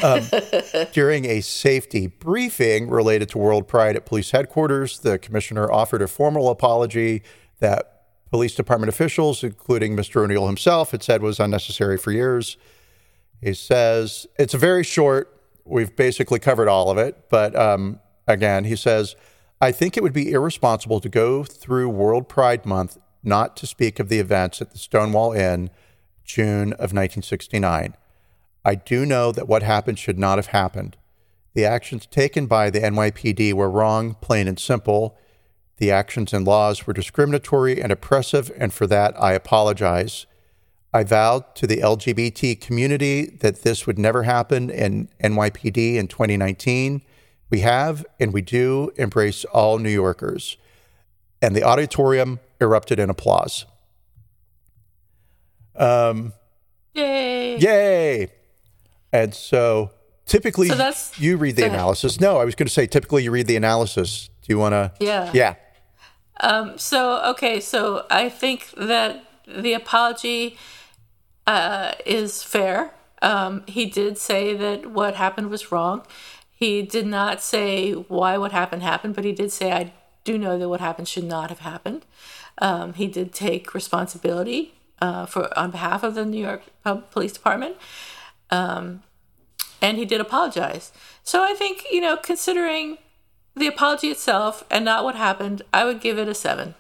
Um, 0.01 0.22
during 0.93 1.26
a 1.26 1.41
safety 1.41 2.07
briefing 2.07 2.89
related 2.89 3.28
to 3.30 3.38
World 3.38 3.68
Pride 3.68 3.97
at 3.97 4.05
police 4.05 4.32
headquarters, 4.32 4.99
the 4.99 5.18
commissioner 5.18 5.70
offered 5.70 6.01
a 6.01 6.07
formal 6.07 6.49
apology 6.49 7.24
that 7.59 8.03
police 8.30 8.55
department 8.55 8.89
officials, 8.89 9.43
including 9.43 9.95
Mr. 9.95 10.24
O'Neill 10.24 10.47
himself, 10.47 10.91
had 10.91 11.03
said 11.03 11.22
was 11.22 11.39
unnecessary 11.39 11.97
for 11.97 12.11
years. 12.11 12.57
He 13.41 13.53
says 13.53 14.28
it's 14.38 14.53
a 14.53 14.57
very 14.57 14.84
short. 14.84 15.34
We've 15.68 15.95
basically 15.95 16.39
covered 16.39 16.68
all 16.68 16.89
of 16.89 16.97
it. 16.97 17.30
But 17.30 17.55
um, 17.55 17.99
again, 18.28 18.65
he 18.65 18.76
says, 18.76 19.15
I 19.59 19.72
think 19.72 19.97
it 19.97 20.03
would 20.03 20.13
be 20.13 20.32
irresponsible 20.32 20.99
to 20.99 21.09
go 21.09 21.43
through 21.43 21.89
World 21.89 22.30
Pride 22.30 22.65
Month 22.65 22.97
not 23.24 23.57
to 23.57 23.68
speak 23.68 23.99
of 23.99 24.09
the 24.09 24.20
events 24.20 24.61
at 24.61 24.72
the 24.72 24.78
Stonewall 24.78 25.34
Inn, 25.34 25.70
June 26.24 26.74
of 26.74 26.93
1969. 26.93 27.95
I 28.63 28.76
do 28.76 29.05
know 29.05 29.32
that 29.32 29.47
what 29.47 29.63
happened 29.63 29.97
should 29.97 30.20
not 30.20 30.38
have 30.38 30.47
happened. 30.47 30.97
The 31.53 31.65
actions 31.65 32.05
taken 32.05 32.45
by 32.45 32.70
the 32.70 32.82
NYPD 32.82 33.53
were 33.53 33.70
wrong, 33.70 34.15
plain 34.22 34.47
and 34.47 34.59
simple. 34.59 35.18
The 35.78 35.89
actions 35.89 36.34
and 36.34 36.45
laws 36.45 36.86
were 36.86 36.93
discriminatory 36.93 37.82
and 37.82 37.91
oppressive, 37.91 38.51
and 38.57 38.74
for 38.74 38.86
that 38.88 39.20
I 39.22 39.34
apologize. 39.34 40.28
I 40.94 41.04
vowed 41.04 41.56
to 41.56 41.68
the 41.68 41.78
LGBT 41.78 42.60
community 42.60 43.26
that 43.42 43.64
this 43.64 43.86
would 43.86 44.00
never 44.00 44.24
happen 44.24 44.70
in 44.70 45.10
NYPD 45.24 45.96
in 45.96 46.08
2019. 46.08 47.02
We 47.50 47.60
have 47.60 48.06
and 48.20 48.34
we 48.34 48.42
do 48.42 48.92
embrace 48.96 49.46
all 49.46 49.80
New 49.80 49.90
Yorkers. 49.90 50.58
And 51.42 51.56
the 51.56 51.64
auditorium 51.64 52.40
erupted 52.60 53.00
in 53.00 53.10
applause. 53.10 53.66
Um, 55.76 56.34
yay! 56.94 57.58
Yay! 57.58 58.30
And 59.14 59.34
so 59.34 59.92
typically 60.26 60.70
so 60.70 60.92
you 61.18 61.38
read 61.38 61.56
the 61.56 61.66
analysis. 61.66 62.20
No, 62.20 62.38
I 62.38 62.46
was 62.46 62.56
going 62.56 62.68
to 62.68 62.74
say 62.74 62.88
typically 62.88 63.24
you 63.24 63.32
read 63.32 63.48
the 63.48 63.56
analysis. 63.56 64.30
Do 64.42 64.54
you 64.54 64.58
want 64.58 64.74
to? 64.74 64.92
Yeah. 65.00 65.32
Yeah. 65.34 65.56
So 66.78 67.22
okay, 67.32 67.60
so 67.60 68.06
I 68.10 68.30
think 68.30 68.72
that 68.78 69.24
the 69.48 69.74
apology 69.74 70.58
uh, 71.48 71.93
is 72.06 72.43
fair. 72.43 72.91
Um, 73.22 73.64
he 73.68 73.86
did 73.86 74.18
say 74.18 74.54
that 74.56 74.91
what 74.91 75.16
happened 75.16 75.50
was 75.50 75.72
wrong. 75.72 76.06
He 76.52 76.82
did 76.82 77.08
not 77.08 77.41
say 77.41 77.93
why 77.93 78.38
what 78.38 78.52
happened 78.52 78.84
happened, 78.84 79.16
but 79.16 79.24
he 79.24 79.32
did 79.32 79.52
say 79.52 79.72
I 79.72 79.93
do 80.24 80.38
know 80.38 80.60
that 80.60 80.70
what 80.70 80.82
happened 80.82 81.08
should 81.08 81.24
not 81.24 81.50
have 81.50 81.60
happened. 81.60 82.06
Um, 82.60 82.93
he 82.93 83.08
did 83.08 83.34
take 83.34 83.74
responsibility 83.74 84.74
uh, 85.00 85.26
for 85.26 85.58
on 85.58 85.72
behalf 85.72 86.04
of 86.04 86.16
the 86.16 86.26
New 86.26 86.41
York 86.41 86.64
Police 87.12 87.32
Department, 87.32 87.78
um, 88.50 89.04
and 89.82 89.98
he 89.98 90.06
did 90.06 90.20
apologize. 90.20 90.91
So 91.24 91.43
I 91.43 91.54
think 91.54 91.86
you 91.91 92.02
know, 92.02 92.18
considering 92.18 92.98
the 93.56 93.68
apology 93.68 94.10
itself 94.10 94.64
and 94.70 94.84
not 94.86 95.04
what 95.04 95.16
happened, 95.16 95.62
I 95.74 95.86
would 95.86 96.02
give 96.02 96.20
it 96.20 96.28
a 96.28 96.36
seven. 96.36 96.76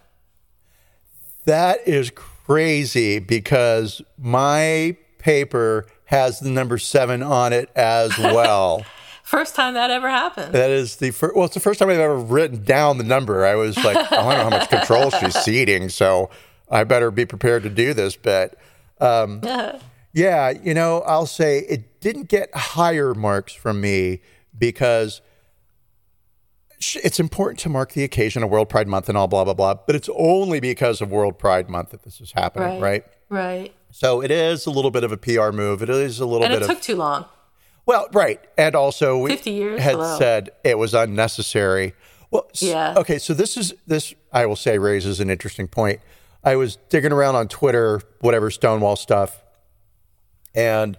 That 1.45 1.87
is 1.87 2.09
crazy 2.09 2.36
because 2.47 4.01
my 4.17 4.97
paper 5.17 5.85
has 6.05 6.39
the 6.39 6.49
number 6.49 6.77
seven 6.77 7.21
on 7.21 7.53
it 7.53 7.69
as 7.75 8.17
well. 8.19 8.85
First 9.23 9.55
time 9.55 9.73
that 9.73 9.91
ever 9.91 10.09
happened. 10.09 10.53
that 10.53 10.69
is 10.69 10.95
the 10.97 11.11
first. 11.11 11.35
Well, 11.35 11.45
it's 11.45 11.53
the 11.53 11.59
first 11.59 11.79
time 11.79 11.89
I've 11.89 11.99
ever 11.99 12.17
written 12.17 12.63
down 12.63 12.97
the 12.97 13.03
number. 13.03 13.45
I 13.45 13.55
was 13.55 13.75
like, 13.83 13.97
I 13.97 14.09
don't 14.15 14.29
know 14.37 14.43
how 14.43 14.49
much 14.49 14.69
control 14.69 15.09
she's 15.11 15.35
ceding, 15.43 15.89
so 15.89 16.29
I 16.71 16.85
better 16.85 17.11
be 17.11 17.25
prepared 17.25 17.63
to 17.63 17.69
do 17.69 17.93
this. 17.93 18.15
But 18.15 18.55
um, 19.01 19.41
yeah, 20.13 20.51
you 20.51 20.73
know, 20.73 21.01
I'll 21.01 21.25
say 21.25 21.59
it 21.59 21.99
didn't 21.99 22.29
get 22.29 22.55
higher 22.55 23.13
marks 23.13 23.51
from 23.51 23.81
me 23.81 24.21
because 24.57 25.19
it's 26.79 27.19
important 27.19 27.59
to 27.59 27.69
mark 27.69 27.93
the 27.93 28.03
occasion 28.03 28.43
of 28.43 28.49
World 28.49 28.69
Pride 28.69 28.87
Month 28.87 29.09
and 29.09 29.17
all 29.17 29.27
blah 29.27 29.43
blah 29.43 29.53
blah. 29.53 29.75
But 29.75 29.95
it's 29.95 30.09
only 30.15 30.59
because 30.59 31.01
of 31.01 31.11
World 31.11 31.37
Pride 31.39 31.69
Month 31.69 31.89
that 31.91 32.03
this 32.03 32.21
is 32.21 32.31
happening, 32.33 32.79
right? 32.79 33.05
Right. 33.29 33.73
So 33.91 34.21
it 34.21 34.31
is 34.31 34.65
a 34.65 34.69
little 34.71 34.91
bit 34.91 35.03
of 35.03 35.11
a 35.11 35.17
PR 35.17 35.51
move. 35.51 35.81
It 35.81 35.89
is 35.89 36.19
a 36.19 36.25
little 36.25 36.45
And 36.45 36.51
bit 36.53 36.61
it 36.61 36.69
of 36.69 36.75
took 36.75 36.81
too 36.83 36.95
long. 36.95 37.25
well, 37.85 38.07
right, 38.13 38.39
and 38.57 38.75
also 38.75 39.17
we 39.17 39.31
50 39.31 39.51
years? 39.51 39.81
had 39.81 39.93
Hello. 39.95 40.17
said 40.17 40.49
it 40.63 40.77
was 40.77 40.93
unnecessary. 40.93 41.93
Well, 42.29 42.47
Yeah. 42.55 42.93
Okay, 42.97 43.17
so 43.19 43.33
this 43.33 43.57
is 43.57 43.73
this 43.87 44.13
I 44.31 44.45
will 44.45 44.55
say 44.57 44.77
raises 44.77 45.19
an 45.19 45.29
interesting 45.29 45.67
point. 45.67 45.99
I 46.43 46.55
was 46.55 46.77
digging 46.89 47.11
around 47.11 47.35
on 47.35 47.47
Twitter, 47.47 48.01
whatever 48.21 48.51
Stonewall 48.51 48.95
stuff, 48.97 49.41
and 50.53 50.97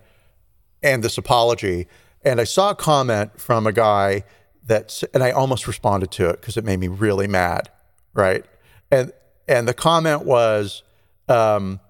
and 0.83 1.03
this 1.03 1.19
apology, 1.19 1.87
and 2.25 2.41
I 2.41 2.45
saw 2.45 2.71
a 2.71 2.75
comment 2.75 3.41
from 3.41 3.67
a 3.67 3.73
guy 3.73 4.25
that, 4.69 5.03
and 5.13 5.23
I 5.23 5.31
almost 5.33 5.67
responded 5.67 6.11
to 6.13 6.29
it 6.31 6.41
because 6.41 6.57
it 6.57 6.65
made 6.65 6.79
me 6.79 6.89
really 6.89 7.27
mad, 7.27 7.69
right? 8.15 8.45
And 8.91 9.13
and 9.49 9.67
the 9.67 9.75
comment 9.75 10.25
was, 10.25 10.83
um, 11.29 11.81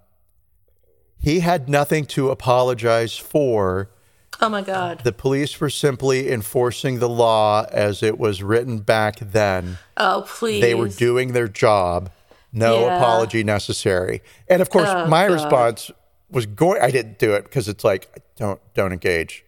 he 1.18 1.40
had 1.40 1.68
nothing 1.68 2.06
to 2.06 2.30
apologize 2.30 3.16
for. 3.16 3.90
Oh 4.40 4.48
my 4.48 4.62
God. 4.62 5.00
The 5.02 5.12
police 5.12 5.58
were 5.60 5.70
simply 5.70 6.30
enforcing 6.30 7.00
the 7.00 7.08
law 7.08 7.66
as 7.72 8.02
it 8.04 8.18
was 8.18 8.42
written 8.42 8.78
back 8.78 9.16
then. 9.18 9.78
Oh, 9.96 10.24
please. 10.28 10.60
They 10.60 10.74
were 10.76 10.88
doing 10.88 11.32
their 11.32 11.48
job. 11.48 12.10
No 12.52 12.82
Yeah. 12.86 12.96
apology 12.96 13.42
necessary. 13.42 14.22
And 14.48 14.62
of 14.62 14.70
course, 14.70 14.88
Oh, 14.88 15.06
my 15.08 15.26
God. 15.26 15.34
response 15.34 15.90
was 16.30 16.46
going. 16.46 16.80
I 16.80 16.90
didn't 16.92 17.18
do 17.18 17.32
it 17.34 17.42
because 17.44 17.66
it's 17.68 17.82
like 17.82 18.08
don't 18.36 18.60
don't 18.74 18.92
engage, 18.92 19.44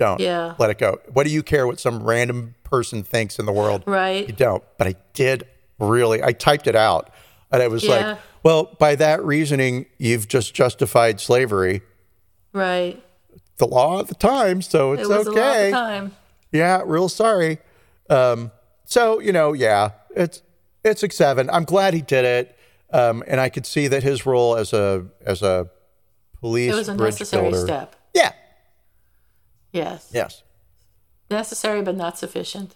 don't 0.00 0.18
Yeah. 0.20 0.54
let 0.58 0.70
it 0.70 0.78
go. 0.78 0.98
What 1.12 1.24
do 1.26 1.30
you 1.32 1.42
care 1.44 1.66
what 1.66 1.78
some 1.78 2.02
random 2.02 2.54
person 2.64 3.04
thinks 3.04 3.38
in 3.38 3.46
the 3.46 3.52
world? 3.52 3.84
Right. 3.86 4.26
You 4.26 4.32
don't. 4.32 4.64
But 4.78 4.88
I 4.88 4.94
did 5.14 5.46
really. 5.78 6.22
I 6.22 6.32
typed 6.32 6.66
it 6.66 6.74
out, 6.74 7.10
and 7.52 7.62
I 7.62 7.68
was 7.68 7.84
Yeah. 7.84 7.90
like, 7.94 8.18
well, 8.42 8.74
by 8.78 8.96
that 8.96 9.22
reasoning, 9.24 9.86
you've 9.98 10.26
just 10.26 10.54
justified 10.54 11.20
slavery. 11.20 11.82
Right. 12.52 13.00
The 13.58 13.66
law 13.66 14.00
at 14.00 14.08
the 14.08 14.14
time, 14.14 14.62
so 14.62 14.92
it's 14.92 15.02
It 15.02 15.08
was 15.08 15.26
a 15.26 15.30
lot 15.30 15.38
okay. 15.38 15.70
time. 15.70 16.16
Yeah, 16.50 16.82
real 16.84 17.08
sorry. 17.08 17.58
Um, 18.08 18.50
so 18.86 19.20
you 19.20 19.32
know, 19.32 19.52
yeah, 19.52 19.90
it's 20.16 20.42
it's 20.82 21.02
a 21.02 21.10
seven. 21.10 21.48
I'm 21.50 21.64
glad 21.64 21.92
he 21.94 22.00
did 22.00 22.24
it, 22.24 22.56
um, 22.92 23.22
and 23.28 23.38
I 23.40 23.50
could 23.50 23.66
see 23.66 23.86
that 23.88 24.02
his 24.02 24.24
role 24.26 24.56
as 24.56 24.72
a 24.72 25.04
as 25.24 25.42
a 25.42 25.68
police 26.40 26.72
It 26.72 26.76
was 26.76 26.88
a 26.88 26.94
necessary 26.96 27.50
builder. 27.50 27.66
step. 27.66 27.96
Yeah. 28.14 28.32
Yes. 29.72 30.10
Yes. 30.12 30.42
Necessary, 31.30 31.82
but 31.82 31.96
not 31.96 32.18
sufficient. 32.18 32.74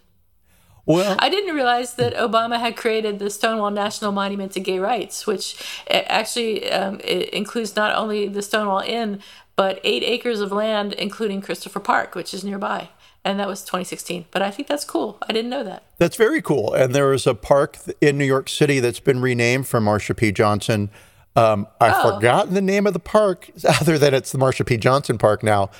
Well, 0.86 1.16
I 1.18 1.30
didn't 1.30 1.54
realize 1.54 1.94
that 1.94 2.14
Obama 2.14 2.60
had 2.60 2.76
created 2.76 3.18
the 3.18 3.30
Stonewall 3.30 3.70
National 3.70 4.12
Monument 4.12 4.52
to 4.52 4.60
Gay 4.60 4.78
Rights, 4.78 5.26
which 5.26 5.56
uh, 5.90 5.94
actually 6.06 6.70
um, 6.70 7.00
includes 7.00 7.74
not 7.74 7.96
only 7.96 8.28
the 8.28 8.42
Stonewall 8.42 8.80
Inn, 8.80 9.20
but 9.56 9.80
eight 9.82 10.02
acres 10.02 10.40
of 10.40 10.52
land, 10.52 10.92
including 10.92 11.40
Christopher 11.40 11.80
Park, 11.80 12.14
which 12.14 12.34
is 12.34 12.44
nearby. 12.44 12.90
And 13.24 13.40
that 13.40 13.48
was 13.48 13.62
2016. 13.62 14.26
But 14.30 14.42
I 14.42 14.50
think 14.50 14.68
that's 14.68 14.84
cool. 14.84 15.16
I 15.26 15.32
didn't 15.32 15.48
know 15.50 15.64
that. 15.64 15.84
that's 15.96 16.16
very 16.16 16.42
cool. 16.42 16.74
And 16.74 16.94
there 16.94 17.14
is 17.14 17.26
a 17.26 17.34
park 17.34 17.78
in 18.02 18.18
New 18.18 18.26
York 18.26 18.50
City 18.50 18.78
that's 18.80 19.00
been 19.00 19.20
renamed 19.22 19.66
for 19.66 19.80
Marsha 19.80 20.14
P. 20.14 20.32
Johnson. 20.32 20.90
Um, 21.34 21.66
I've 21.80 21.94
Oh. 22.04 22.16
forgotten 22.16 22.52
the 22.52 22.60
name 22.60 22.86
of 22.86 22.92
the 22.92 22.98
park, 23.00 23.50
other 23.80 23.96
than 23.96 24.12
it's 24.12 24.30
the 24.32 24.38
Marsha 24.38 24.66
P. 24.66 24.76
Johnson 24.76 25.16
Park 25.16 25.42
now, 25.42 25.70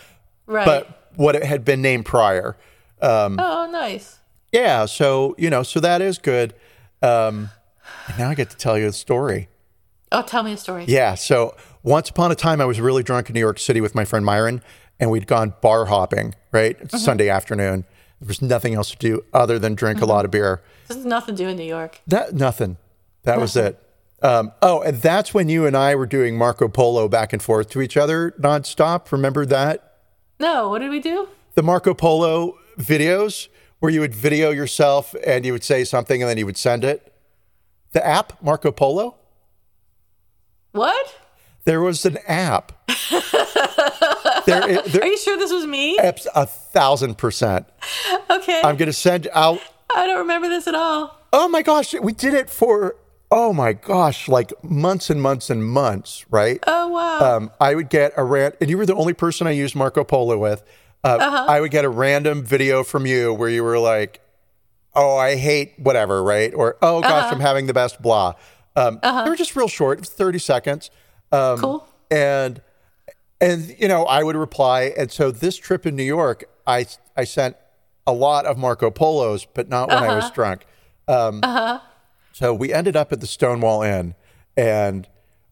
Right. 0.46 0.64
but 0.64 1.03
what 1.16 1.36
it 1.36 1.44
had 1.44 1.64
been 1.64 1.82
named 1.82 2.06
prior. 2.06 2.56
oh, 3.38 3.68
nice. 3.70 4.18
Yeah, 4.52 4.86
so 4.86 5.34
you 5.36 5.50
know, 5.50 5.62
so 5.62 5.80
that 5.80 6.00
is 6.00 6.18
good. 6.18 6.54
Um, 7.02 7.50
and 8.06 8.18
now 8.18 8.30
I 8.30 8.34
get 8.34 8.50
to 8.50 8.56
tell 8.56 8.78
you 8.78 8.86
the 8.86 8.92
story. 8.92 9.48
Oh, 10.12 10.22
tell 10.22 10.42
me 10.42 10.52
a 10.52 10.56
story. 10.56 10.84
Yeah, 10.86 11.16
so 11.16 11.56
once 11.82 12.08
upon 12.08 12.30
a 12.30 12.34
time, 12.36 12.60
I 12.60 12.64
was 12.64 12.80
really 12.80 13.02
drunk 13.02 13.28
in 13.28 13.34
New 13.34 13.40
York 13.40 13.58
City 13.58 13.80
with 13.80 13.94
my 13.94 14.04
friend 14.04 14.24
Myron, 14.24 14.62
and 15.00 15.10
we'd 15.10 15.26
gone 15.26 15.54
bar 15.60 15.86
hopping. 15.86 16.34
Right, 16.52 16.76
it's 16.80 17.02
Sunday 17.02 17.28
afternoon. 17.28 17.84
There 18.20 18.28
was 18.28 18.40
nothing 18.40 18.74
else 18.74 18.92
to 18.92 18.96
do 18.96 19.24
other 19.32 19.58
than 19.58 19.74
drink 19.74 20.00
a 20.00 20.06
lot 20.06 20.24
of 20.24 20.30
beer. 20.30 20.62
Has 20.88 21.04
nothing 21.04 21.34
to 21.34 21.42
do 21.42 21.48
in 21.48 21.56
New 21.56 21.64
York. 21.64 22.00
That 22.06 22.34
nothing. 22.34 22.76
That 23.24 23.40
was 23.40 23.56
it. 23.56 23.80
Um, 24.22 24.52
oh, 24.62 24.80
and 24.82 25.02
that's 25.02 25.34
when 25.34 25.48
you 25.48 25.66
and 25.66 25.76
I 25.76 25.94
were 25.94 26.06
doing 26.06 26.38
Marco 26.38 26.68
Polo 26.68 27.08
back 27.08 27.32
and 27.32 27.42
forth 27.42 27.68
to 27.70 27.82
each 27.82 27.96
other 27.96 28.34
nonstop. 28.40 29.10
Remember 29.12 29.44
that? 29.44 29.93
No, 30.38 30.68
what 30.68 30.80
did 30.80 30.90
we 30.90 31.00
do? 31.00 31.28
The 31.54 31.62
Marco 31.62 31.94
Polo 31.94 32.58
videos 32.78 33.48
where 33.78 33.92
you 33.92 34.00
would 34.00 34.14
video 34.14 34.50
yourself 34.50 35.14
and 35.26 35.44
you 35.44 35.52
would 35.52 35.64
say 35.64 35.84
something 35.84 36.22
and 36.22 36.28
then 36.28 36.38
you 36.38 36.46
would 36.46 36.56
send 36.56 36.84
it. 36.84 37.12
The 37.92 38.04
app, 38.04 38.42
Marco 38.42 38.72
Polo? 38.72 39.16
What? 40.72 41.14
There 41.64 41.80
was 41.80 42.04
an 42.04 42.18
app. 42.26 42.72
there, 44.46 44.82
there, 44.82 45.02
Are 45.02 45.06
you 45.06 45.18
sure 45.18 45.36
this 45.38 45.52
was 45.52 45.66
me? 45.66 45.98
apps 45.98 46.26
a 46.34 46.46
thousand 46.46 47.16
percent. 47.16 47.66
Okay. 48.28 48.60
I'm 48.64 48.76
going 48.76 48.88
to 48.88 48.92
send 48.92 49.28
out. 49.32 49.60
I 49.94 50.06
don't 50.06 50.18
remember 50.18 50.48
this 50.48 50.66
at 50.66 50.74
all. 50.74 51.20
Oh 51.32 51.48
my 51.48 51.62
gosh, 51.62 51.94
we 51.94 52.12
did 52.12 52.34
it 52.34 52.50
for, 52.50 52.96
oh 53.30 53.52
my 53.52 53.72
gosh, 53.72 54.28
like 54.28 54.52
months 54.62 55.10
and 55.10 55.20
months 55.20 55.50
and 55.50 55.64
months, 55.66 56.24
right? 56.30 56.58
Oh, 56.66 56.88
wow. 56.88 57.36
um, 57.36 57.50
I 57.60 57.74
would 57.74 57.90
get 57.90 58.12
a 58.16 58.24
rant, 58.24 58.54
and 58.60 58.70
you 58.70 58.78
were 58.78 58.86
the 58.86 58.94
only 58.94 59.12
person 59.14 59.46
I 59.46 59.50
used 59.52 59.74
Marco 59.74 60.04
Polo 60.04 60.38
with. 60.38 60.62
Uh, 61.02 61.18
Uh-huh. 61.20 61.46
I 61.48 61.60
would 61.60 61.70
get 61.70 61.84
a 61.84 61.88
random 61.88 62.42
video 62.44 62.82
from 62.84 63.06
you 63.06 63.32
where 63.34 63.48
you 63.48 63.62
were 63.64 63.78
like, 63.78 64.20
"Oh, 64.94 65.16
I 65.16 65.36
hate 65.36 65.74
whatever," 65.78 66.22
right? 66.22 66.52
Or 66.54 66.76
"Oh 66.80 67.00
gosh, 67.02 67.24
Uh-huh. 67.24 67.34
I'm 67.34 67.40
having 67.40 67.66
the 67.66 67.74
best 67.74 68.00
blah." 68.00 68.34
Um, 68.76 69.00
They 69.02 69.28
were 69.30 69.36
just 69.36 69.54
real 69.56 69.68
short, 69.68 70.04
thirty 70.06 70.38
seconds, 70.38 70.90
um, 71.32 71.58
cool. 71.58 71.88
and 72.10 72.60
and 73.40 73.74
you 73.78 73.86
know 73.88 74.04
I 74.06 74.22
would 74.22 74.36
reply. 74.36 74.92
And 74.96 75.10
so 75.12 75.30
this 75.30 75.56
trip 75.56 75.84
in 75.86 75.94
New 75.96 76.04
York, 76.04 76.44
I 76.66 76.86
I 77.16 77.24
sent 77.24 77.56
a 78.06 78.12
lot 78.12 78.46
of 78.46 78.56
Marco 78.56 78.90
Polos, 78.90 79.44
but 79.44 79.68
not 79.68 79.88
when 79.88 79.98
I 80.02 80.14
was 80.14 80.30
drunk. 80.30 80.64
Um, 81.08 81.42
So 82.34 82.52
we 82.52 82.72
ended 82.72 82.96
up 82.96 83.12
at 83.12 83.20
the 83.20 83.28
Stonewall 83.28 83.82
Inn, 83.82 84.16
and 84.56 85.06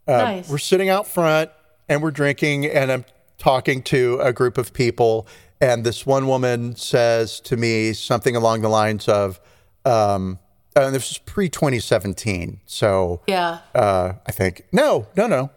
uh, 0.09 0.19
Nice. 0.19 0.49
we're 0.51 0.59
sitting 0.59 0.89
out 0.89 1.07
front 1.07 1.51
and 1.89 2.03
we're 2.03 2.11
drinking, 2.11 2.67
and 2.67 2.91
I'm 2.91 3.05
talking 3.39 3.83
to 3.85 4.19
a 4.21 4.33
group 4.33 4.59
of 4.59 4.73
people, 4.73 5.29
and 5.61 5.85
this 5.85 6.05
one 6.05 6.27
woman 6.27 6.75
says 6.75 7.39
to 7.43 7.57
me 7.57 7.93
something 7.93 8.35
along 8.35 8.63
the 8.63 8.69
lines 8.69 9.07
of, 9.09 9.41
um, 9.85 10.41
and 10.75 10.93
this 10.93 11.09
was 11.11 11.19
pre 11.19 11.49
2017, 11.49 12.61
so 12.67 13.21
Yeah. 13.29 13.59
uh, 13.77 14.15
I 14.27 14.33
think 14.33 14.65
no, 14.73 15.07
no, 15.17 15.29
no. 15.29 15.51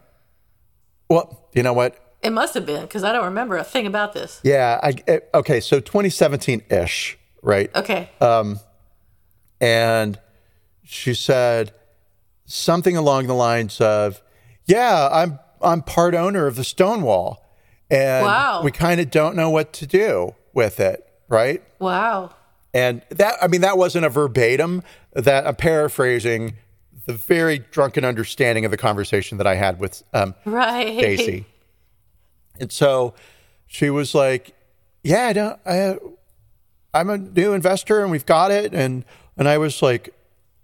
Well, 1.10 1.48
you 1.54 1.64
know 1.64 1.72
what? 1.72 1.96
It 2.22 2.30
must 2.30 2.54
have 2.54 2.66
been 2.66 2.82
because 2.82 3.02
I 3.02 3.10
don't 3.12 3.24
remember 3.24 3.56
a 3.56 3.64
thing 3.64 3.86
about 3.88 4.12
this. 4.12 4.40
Yeah, 4.44 4.78
I 4.80 4.94
it- 5.08 5.28
okay. 5.34 5.58
So 5.58 5.80
2017 5.80 6.62
ish, 6.70 7.18
right? 7.42 7.68
Okay. 7.74 8.10
Um, 8.20 8.60
and 9.60 10.18
she 10.86 11.14
said 11.14 11.72
something 12.44 12.96
along 12.96 13.26
the 13.26 13.34
lines 13.34 13.80
of, 13.80 14.22
"Yeah, 14.64 15.08
I'm 15.10 15.38
I'm 15.60 15.82
part 15.82 16.14
owner 16.14 16.46
of 16.46 16.56
the 16.56 16.64
Stonewall, 16.64 17.44
and 17.90 18.24
Wow. 18.26 18.62
we 18.62 18.70
kind 18.70 19.00
of 19.00 19.10
don't 19.10 19.34
know 19.36 19.50
what 19.50 19.72
to 19.74 19.86
do 19.86 20.34
with 20.54 20.80
it, 20.80 21.06
right?" 21.28 21.62
wow. 21.78 22.30
And 22.74 23.00
that, 23.08 23.36
I 23.40 23.46
mean, 23.46 23.62
that 23.62 23.78
wasn't 23.78 24.04
a 24.04 24.10
verbatim, 24.10 24.82
that 25.14 25.46
I'm 25.46 25.56
paraphrasing 25.56 26.56
the 27.06 27.14
very 27.14 27.58
drunken 27.58 28.04
understanding 28.04 28.66
of 28.66 28.70
the 28.70 28.76
conversation 28.76 29.38
that 29.38 29.46
I 29.46 29.54
had 29.54 29.78
with 29.80 30.02
um, 30.12 30.34
Right. 30.44 30.98
Stacy. 30.98 31.46
And 32.60 32.70
so 32.70 33.14
she 33.66 33.88
was 33.90 34.14
like, 34.14 34.54
"Yeah, 35.02 35.26
I 35.28 35.32
don't. 35.32 35.58
I, 35.66 35.98
I'm 36.94 37.10
a 37.10 37.18
new 37.18 37.52
investor, 37.54 38.02
and 38.02 38.10
we've 38.10 38.26
got 38.26 38.50
it." 38.50 38.74
And 38.74 39.04
and 39.38 39.48
I 39.48 39.58
was 39.58 39.82
like, 39.82 40.10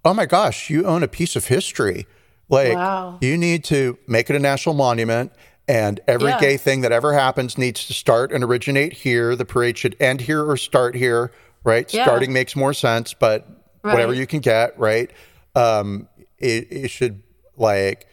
"Oh 0.05 0.13
my 0.13 0.25
gosh, 0.25 0.69
you 0.69 0.85
own 0.85 1.03
a 1.03 1.07
piece 1.07 1.35
of 1.35 1.47
history! 1.47 2.07
Like, 2.49 2.75
Wow. 2.75 3.17
you 3.21 3.37
need 3.37 3.63
to 3.65 3.97
make 4.07 4.29
it 4.29 4.35
a 4.35 4.39
national 4.39 4.75
monument." 4.75 5.31
And 5.67 6.01
every 6.09 6.29
Yeah. 6.31 6.39
gay 6.41 6.57
thing 6.57 6.81
that 6.81 6.91
ever 6.91 7.13
happens 7.13 7.57
needs 7.57 7.87
to 7.87 7.93
start 7.93 8.33
and 8.33 8.43
originate 8.43 8.91
here. 8.93 9.33
The 9.35 9.45
parade 9.45 9.77
should 9.77 9.95
end 9.99 10.19
here 10.21 10.43
or 10.43 10.57
start 10.57 10.93
here, 10.93 11.31
right? 11.63 11.91
Yeah. 11.93 12.03
Starting 12.03 12.33
makes 12.33 12.53
more 12.55 12.73
sense, 12.73 13.13
but 13.13 13.47
whatever 13.81 14.13
you 14.13 14.27
can 14.27 14.39
get, 14.41 14.77
right? 14.77 15.09
Um, 15.55 16.09
it, 16.37 16.67
it 16.69 16.87
should 16.91 17.21
like 17.55 18.07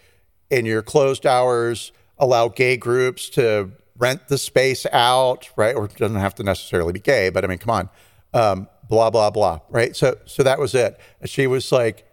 in 0.48 0.64
your 0.64 0.82
closed 0.82 1.26
hours 1.26 1.90
allow 2.18 2.46
gay 2.48 2.76
groups 2.76 3.28
to 3.30 3.70
rent 3.98 4.28
the 4.28 4.38
space 4.38 4.86
out, 4.92 5.48
right? 5.56 5.74
Or 5.74 5.86
it 5.86 5.96
doesn't 5.96 6.16
have 6.18 6.34
to 6.36 6.44
necessarily 6.44 6.92
be 6.92 7.00
gay, 7.00 7.30
but 7.30 7.44
I 7.44 7.48
mean, 7.48 7.58
come 7.58 7.70
on, 7.70 7.88
um, 8.32 8.68
blah 8.90 9.08
blah 9.08 9.30
blah, 9.30 9.60
right? 9.70 9.96
So 9.96 10.18
so 10.26 10.42
that 10.42 10.58
was 10.58 10.74
it. 10.74 11.00
She 11.24 11.46
was 11.46 11.72
like, 11.72 12.04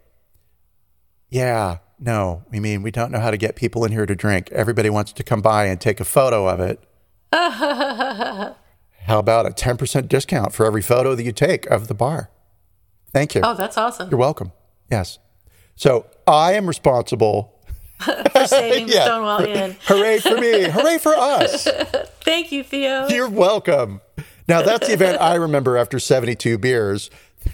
"Yeah, 1.30 1.80
no, 2.00 2.44
I 2.54 2.60
mean, 2.60 2.84
we 2.84 2.92
don't 2.92 3.12
know 3.12 3.20
how 3.20 3.32
to 3.32 3.38
get 3.38 3.56
people 3.58 3.84
in 3.84 3.92
here 3.92 4.06
to 4.06 4.16
drink. 4.16 4.50
Everybody 4.54 4.90
wants 4.90 5.12
to 5.14 5.24
come 5.24 5.42
by 5.42 5.66
and 5.66 5.82
take 5.82 6.00
a 6.00 6.06
photo 6.06 6.48
of 6.48 6.62
it." 6.62 6.80
How 9.08 9.20
about 9.20 9.46
a 9.46 9.52
10% 9.52 10.10
discount 10.10 10.54
for 10.54 10.66
every 10.66 10.82
photo 10.82 11.16
that 11.16 11.24
you 11.24 11.32
take 11.32 11.66
of 11.68 11.88
the 11.88 11.94
bar? 11.94 12.30
Thank 13.14 13.36
you. 13.36 13.42
Oh, 13.44 13.54
that's 13.54 13.78
awesome. 13.78 14.10
You're 14.10 14.20
welcome. 14.20 14.52
Yes. 14.92 15.20
So 15.76 16.08
I 16.26 16.54
am 16.54 16.68
responsible. 16.68 17.54
For 18.00 18.46
saving 18.46 18.88
Yeah. 18.90 19.06
Stonewall 19.06 19.44
Inn. 19.46 19.76
Hooray 19.86 20.20
for 20.20 20.38
me. 20.38 20.70
Hooray 20.70 20.98
for 21.00 21.16
us. 21.16 21.68
Thank 22.22 22.52
you, 22.52 22.64
Theo. 22.64 23.08
You're 23.08 23.30
welcome. 23.30 24.02
Now, 24.48 24.62
that's 24.62 24.88
the 24.88 24.94
event 24.94 25.20
I 25.22 25.36
remember 25.36 25.78
after 25.78 26.00
72 26.00 26.58
beers. 26.58 27.10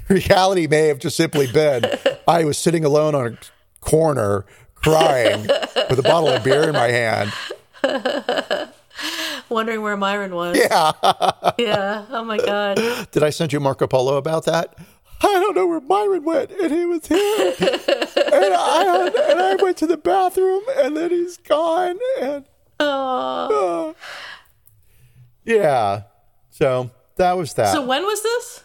Reality 0.10 0.68
may 0.68 0.88
have 0.88 1.00
just 1.00 1.16
simply 1.18 1.52
been 1.52 1.86
I 2.28 2.46
was 2.46 2.58
sitting 2.58 2.84
alone 2.86 3.16
on 3.16 3.28
a 3.34 3.38
corner 3.82 4.46
crying 4.76 5.42
with 5.90 6.00
a 6.00 6.04
bottle 6.04 6.30
of 6.30 6.44
beer 6.44 6.64
in 6.64 6.74
my 6.74 6.88
hand. 6.90 7.32
Wondering 9.50 9.82
where 9.82 9.98
Myron 9.98 10.34
was. 10.36 10.58
Yeah. 10.58 10.92
yeah. 11.58 12.06
Oh 12.10 12.24
my 12.24 12.38
God. 12.38 12.78
Did 13.12 13.24
I 13.24 13.30
send 13.30 13.54
you 13.54 13.60
Marco 13.60 13.88
Polo 13.88 14.18
about 14.18 14.46
that? 14.46 14.76
I 15.22 15.28
don't 15.40 15.56
know 15.56 15.68
where 15.68 15.80
Myron 15.82 16.24
went, 16.24 16.52
and 16.52 16.72
he 16.72 16.86
was 16.86 17.06
here, 17.08 17.54
and 17.60 18.54
I 18.54 19.12
and 19.32 19.40
I 19.42 19.56
went 19.62 19.78
to 19.78 19.88
the 19.88 19.96
bathroom, 19.96 20.64
and 20.78 20.98
then 20.98 21.12
he's 21.12 21.38
gone, 21.38 21.98
and 22.22 22.46
Oh. 22.80 23.90
uh, 23.90 23.94
yeah. 25.46 26.02
So 26.64 26.92
that 27.18 27.34
was 27.34 27.54
that. 27.56 27.74
So 27.74 27.86
when 27.86 28.04
was 28.04 28.24
this? 28.24 28.64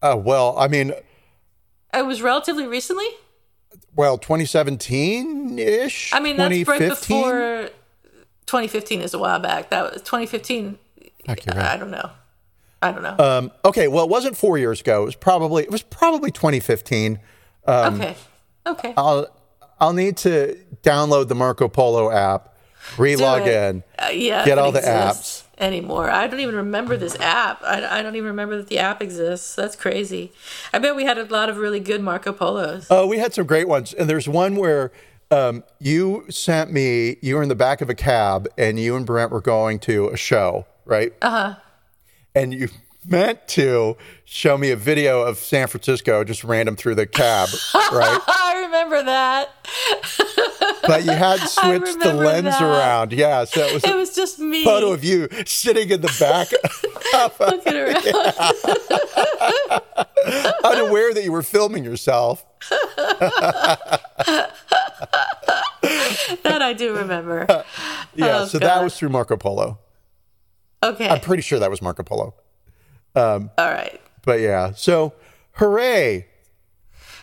uh, 0.00 0.16
well, 0.18 0.56
I 0.58 0.66
mean, 0.66 0.94
It 1.92 2.06
was 2.06 2.22
relatively 2.22 2.66
recently. 2.66 3.06
well, 3.94 4.16
2017 4.16 5.58
ish. 5.58 6.14
I 6.14 6.20
mean, 6.20 6.38
that's 6.38 6.66
right 6.66 6.78
before 6.78 7.68
2015 8.46 9.02
is 9.02 9.12
a 9.12 9.18
while 9.18 9.40
back. 9.40 9.68
That 9.68 9.92
was 9.92 10.00
2015. 10.02 10.78
Fuck, 11.26 11.44
you're 11.44 11.54
right. 11.54 11.66
I 11.66 11.76
don't 11.76 11.90
know. 11.90 12.10
I 12.80 12.92
don't 12.92 13.02
know. 13.02 13.16
Um, 13.18 13.52
okay, 13.62 13.88
well, 13.88 14.04
it 14.04 14.10
wasn't 14.10 14.34
four 14.34 14.56
years 14.56 14.80
ago. 14.80 15.02
It 15.02 15.06
was 15.06 15.16
probably 15.16 15.64
it 15.64 15.70
was 15.70 15.82
probably 15.82 16.30
2015. 16.30 17.18
okay. 17.68 18.16
Okay. 18.66 18.94
I'll 18.96 19.26
I'll 19.78 19.92
need 19.92 20.16
to 20.18 20.56
download 20.82 21.28
the 21.28 21.34
Marco 21.34 21.68
Polo 21.68 22.10
app, 22.10 22.54
relog 22.96 23.46
in. 23.46 23.82
Uh, 23.98 24.08
yeah. 24.12 24.46
Get 24.46 24.56
all 24.56 24.72
the 24.72 24.78
exists 24.78 25.47
anymore. 25.58 26.10
I 26.10 26.26
don't 26.26 26.40
even 26.40 26.54
remember 26.56 26.96
this 26.96 27.18
app. 27.20 27.62
I, 27.62 27.98
I 27.98 28.02
don't 28.02 28.16
even 28.16 28.28
remember 28.28 28.56
that 28.56 28.68
the 28.68 28.78
app 28.78 29.02
exists. 29.02 29.54
That's 29.54 29.76
crazy. 29.76 30.32
I 30.72 30.78
bet 30.78 30.96
we 30.96 31.04
had 31.04 31.18
a 31.18 31.24
lot 31.24 31.48
of 31.48 31.56
really 31.58 31.80
good 31.80 32.00
Marco 32.00 32.32
Polos. 32.32 32.86
Oh, 32.90 33.06
we 33.06 33.18
had 33.18 33.34
some 33.34 33.46
great 33.46 33.68
ones, 33.68 33.92
and 33.92 34.08
there's 34.08 34.28
one 34.28 34.56
where 34.56 34.92
um, 35.30 35.64
you 35.78 36.24
sent 36.30 36.72
me. 36.72 37.16
You 37.20 37.36
were 37.36 37.42
in 37.42 37.48
the 37.48 37.54
back 37.54 37.80
of 37.80 37.90
a 37.90 37.94
cab, 37.94 38.48
and 38.56 38.78
you 38.78 38.96
and 38.96 39.04
Brent 39.04 39.30
were 39.30 39.40
going 39.40 39.78
to 39.80 40.08
a 40.08 40.16
show, 40.16 40.66
right? 40.84 41.12
Uh 41.20 41.30
huh. 41.30 41.54
And 42.34 42.54
you 42.54 42.68
meant 43.06 43.46
to 43.48 43.96
show 44.24 44.58
me 44.58 44.70
a 44.70 44.76
video 44.76 45.22
of 45.22 45.38
San 45.38 45.66
Francisco, 45.68 46.24
just 46.24 46.44
random 46.44 46.76
through 46.76 46.94
the 46.96 47.06
cab, 47.06 47.48
right? 47.92 48.20
I 48.26 48.62
remember 48.66 49.02
that. 49.04 49.50
But 50.86 51.04
you 51.04 51.12
had 51.12 51.38
switched 51.48 52.00
the 52.00 52.12
lens 52.14 52.44
that. 52.46 52.62
around, 52.62 53.12
yeah. 53.12 53.44
So 53.44 53.60
it 53.66 53.72
was 53.74 53.84
It 53.84 53.94
was 53.94 54.14
just 54.14 54.38
me. 54.38 54.64
photo 54.64 54.92
of 54.92 55.04
you 55.04 55.28
sitting 55.46 55.90
in 55.90 56.00
the 56.00 56.14
back, 56.18 56.48
looking 57.40 57.74
around. 57.74 58.04
unaware 60.64 61.14
that 61.14 61.24
you 61.24 61.32
were 61.32 61.42
filming 61.42 61.84
yourself. 61.84 62.44
that 66.42 66.62
I 66.62 66.72
do 66.76 66.94
remember. 66.96 67.46
Yeah, 68.14 68.40
Oh, 68.40 68.44
so 68.46 68.58
that 68.58 68.82
was 68.82 68.96
through 68.98 69.10
Marco 69.10 69.36
Polo. 69.36 69.78
Okay. 70.82 71.08
I'm 71.08 71.20
pretty 71.20 71.42
sure 71.42 71.58
that 71.58 71.70
was 71.70 71.80
Marco 71.82 72.02
Polo. 72.02 72.34
All 73.18 73.70
right. 73.70 74.00
But 74.24 74.40
yeah, 74.40 74.72
so 74.72 75.12
hooray. 75.52 76.26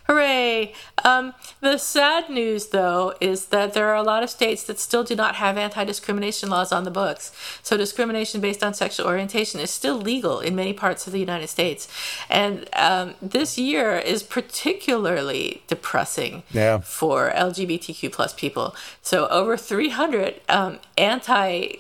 Hooray! 0.08 0.74
Um, 1.04 1.34
the 1.62 1.80
sad 1.80 2.30
news, 2.30 2.68
though, 2.68 3.16
is 3.20 3.48
that 3.48 3.74
there 3.74 3.88
are 3.90 3.96
a 3.96 4.04
lot 4.04 4.22
of 4.22 4.30
states 4.30 4.62
that 4.66 4.80
still 4.80 5.04
do 5.04 5.16
not 5.16 5.34
have 5.36 5.58
anti 5.58 5.84
discrimination 5.84 6.48
laws 6.48 6.72
on 6.72 6.84
the 6.84 6.92
books. 6.92 7.32
So, 7.64 7.76
discrimination 7.76 8.40
based 8.40 8.64
on 8.64 8.76
sexual 8.76 9.08
orientation 9.08 9.60
is 9.60 9.72
still 9.72 9.96
legal 9.98 10.40
in 10.42 10.56
many 10.56 10.74
parts 10.74 11.08
of 11.08 11.14
the 11.14 11.20
United 11.20 11.48
States. 11.48 11.88
And 12.30 12.70
um, 12.74 13.16
this 13.20 13.58
year 13.58 13.98
is 13.98 14.22
particularly 14.22 15.64
depressing 15.68 16.44
Yeah. 16.52 16.80
for 16.82 17.32
LGBTQ 17.32 18.12
plus 18.12 18.32
people. 18.34 18.76
So, 19.02 19.28
over 19.30 19.58
300 19.58 20.40
um, 20.50 20.80
anti 21.00 21.78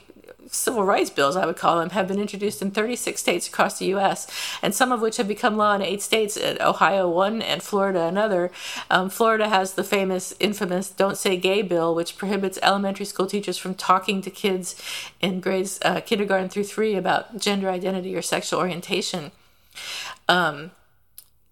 civil 0.55 0.83
rights 0.83 1.09
bills, 1.09 1.35
I 1.35 1.45
would 1.45 1.57
call 1.57 1.79
them, 1.79 1.91
have 1.91 2.07
been 2.07 2.19
introduced 2.19 2.61
in 2.61 2.71
36 2.71 3.19
states 3.19 3.47
across 3.47 3.79
the 3.79 3.85
U.S., 3.87 4.27
and 4.61 4.73
some 4.73 4.91
of 4.91 5.01
which 5.01 5.17
have 5.17 5.27
become 5.27 5.57
law 5.57 5.75
in 5.75 5.81
eight 5.81 6.01
states. 6.01 6.37
uh, 6.37 6.57
Ohio 6.59 7.09
one 7.09 7.41
and 7.41 7.61
Florida 7.61 8.05
another. 8.05 8.51
Um, 8.89 9.09
Florida 9.09 9.49
has 9.49 9.73
the 9.73 9.83
famous, 9.83 10.33
infamous 10.39 10.89
"Don't 10.89 11.17
Say 11.17 11.37
Gay" 11.37 11.61
bill, 11.61 11.93
which 11.95 12.17
prohibits 12.17 12.59
elementary 12.61 13.05
school 13.05 13.27
teachers 13.27 13.57
from 13.57 13.75
talking 13.75 14.21
to 14.21 14.29
kids 14.29 14.81
in 15.21 15.39
grades 15.39 15.79
uh, 15.83 16.01
kindergarten 16.01 16.49
through 16.49 16.63
three 16.63 16.95
about 16.95 17.37
gender 17.37 17.69
identity 17.69 18.15
or 18.15 18.21
sexual 18.21 18.59
orientation. 18.59 19.31
Uh, 20.27 20.69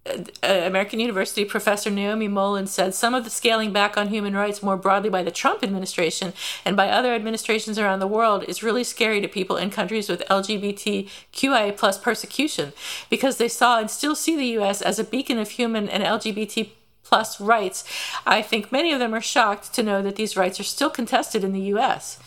Uh, 0.06 0.18
uh, 0.43 0.62
American 0.66 0.99
University 0.99 1.45
professor 1.45 1.89
Naomi 1.89 2.28
Mullen 2.28 2.68
said 2.68 2.93
some 2.93 3.14
of 3.14 3.24
the 3.24 3.30
scaling 3.30 3.72
back 3.72 3.97
on 3.97 4.10
human 4.10 4.36
rights 4.36 4.62
more 4.62 4.76
broadly 4.76 5.10
by 5.10 5.24
the 5.24 5.32
Trump 5.32 5.64
administration 5.64 6.34
and 6.66 6.76
by 6.76 6.89
other 6.89 7.14
administrations 7.14 7.80
around 7.80 7.99
the 7.99 8.08
world 8.08 8.43
is 8.43 8.62
really 8.62 8.84
scary 8.84 9.22
to 9.22 9.30
people 9.30 9.56
in 9.56 9.70
countries 9.70 10.10
with 10.10 10.28
LGBTQIA 10.30 11.78
plus 11.78 11.97
persecution 11.97 12.74
because 13.10 13.38
they 13.38 13.47
saw 13.47 13.80
and 13.80 13.89
still 13.89 14.16
see 14.16 14.36
the 14.36 14.47
U.S. 14.58 14.82
as 14.82 14.99
a 14.99 15.06
beacon 15.06 15.39
of 15.39 15.51
human 15.51 15.88
and 15.88 16.04
LGBT 16.04 16.70
plus 17.04 17.39
rights. 17.39 17.84
I 18.26 18.41
think 18.41 18.72
many 18.72 18.91
of 18.91 18.99
them 18.99 19.14
are 19.14 19.22
shocked 19.22 19.74
to 19.76 19.84
know 19.84 20.01
that 20.01 20.16
these 20.16 20.36
rights 20.36 20.60
are 20.60 20.64
still 20.64 20.89
contested 20.89 21.43
in 21.43 21.54
the 21.54 21.68
U.S. 21.76 22.20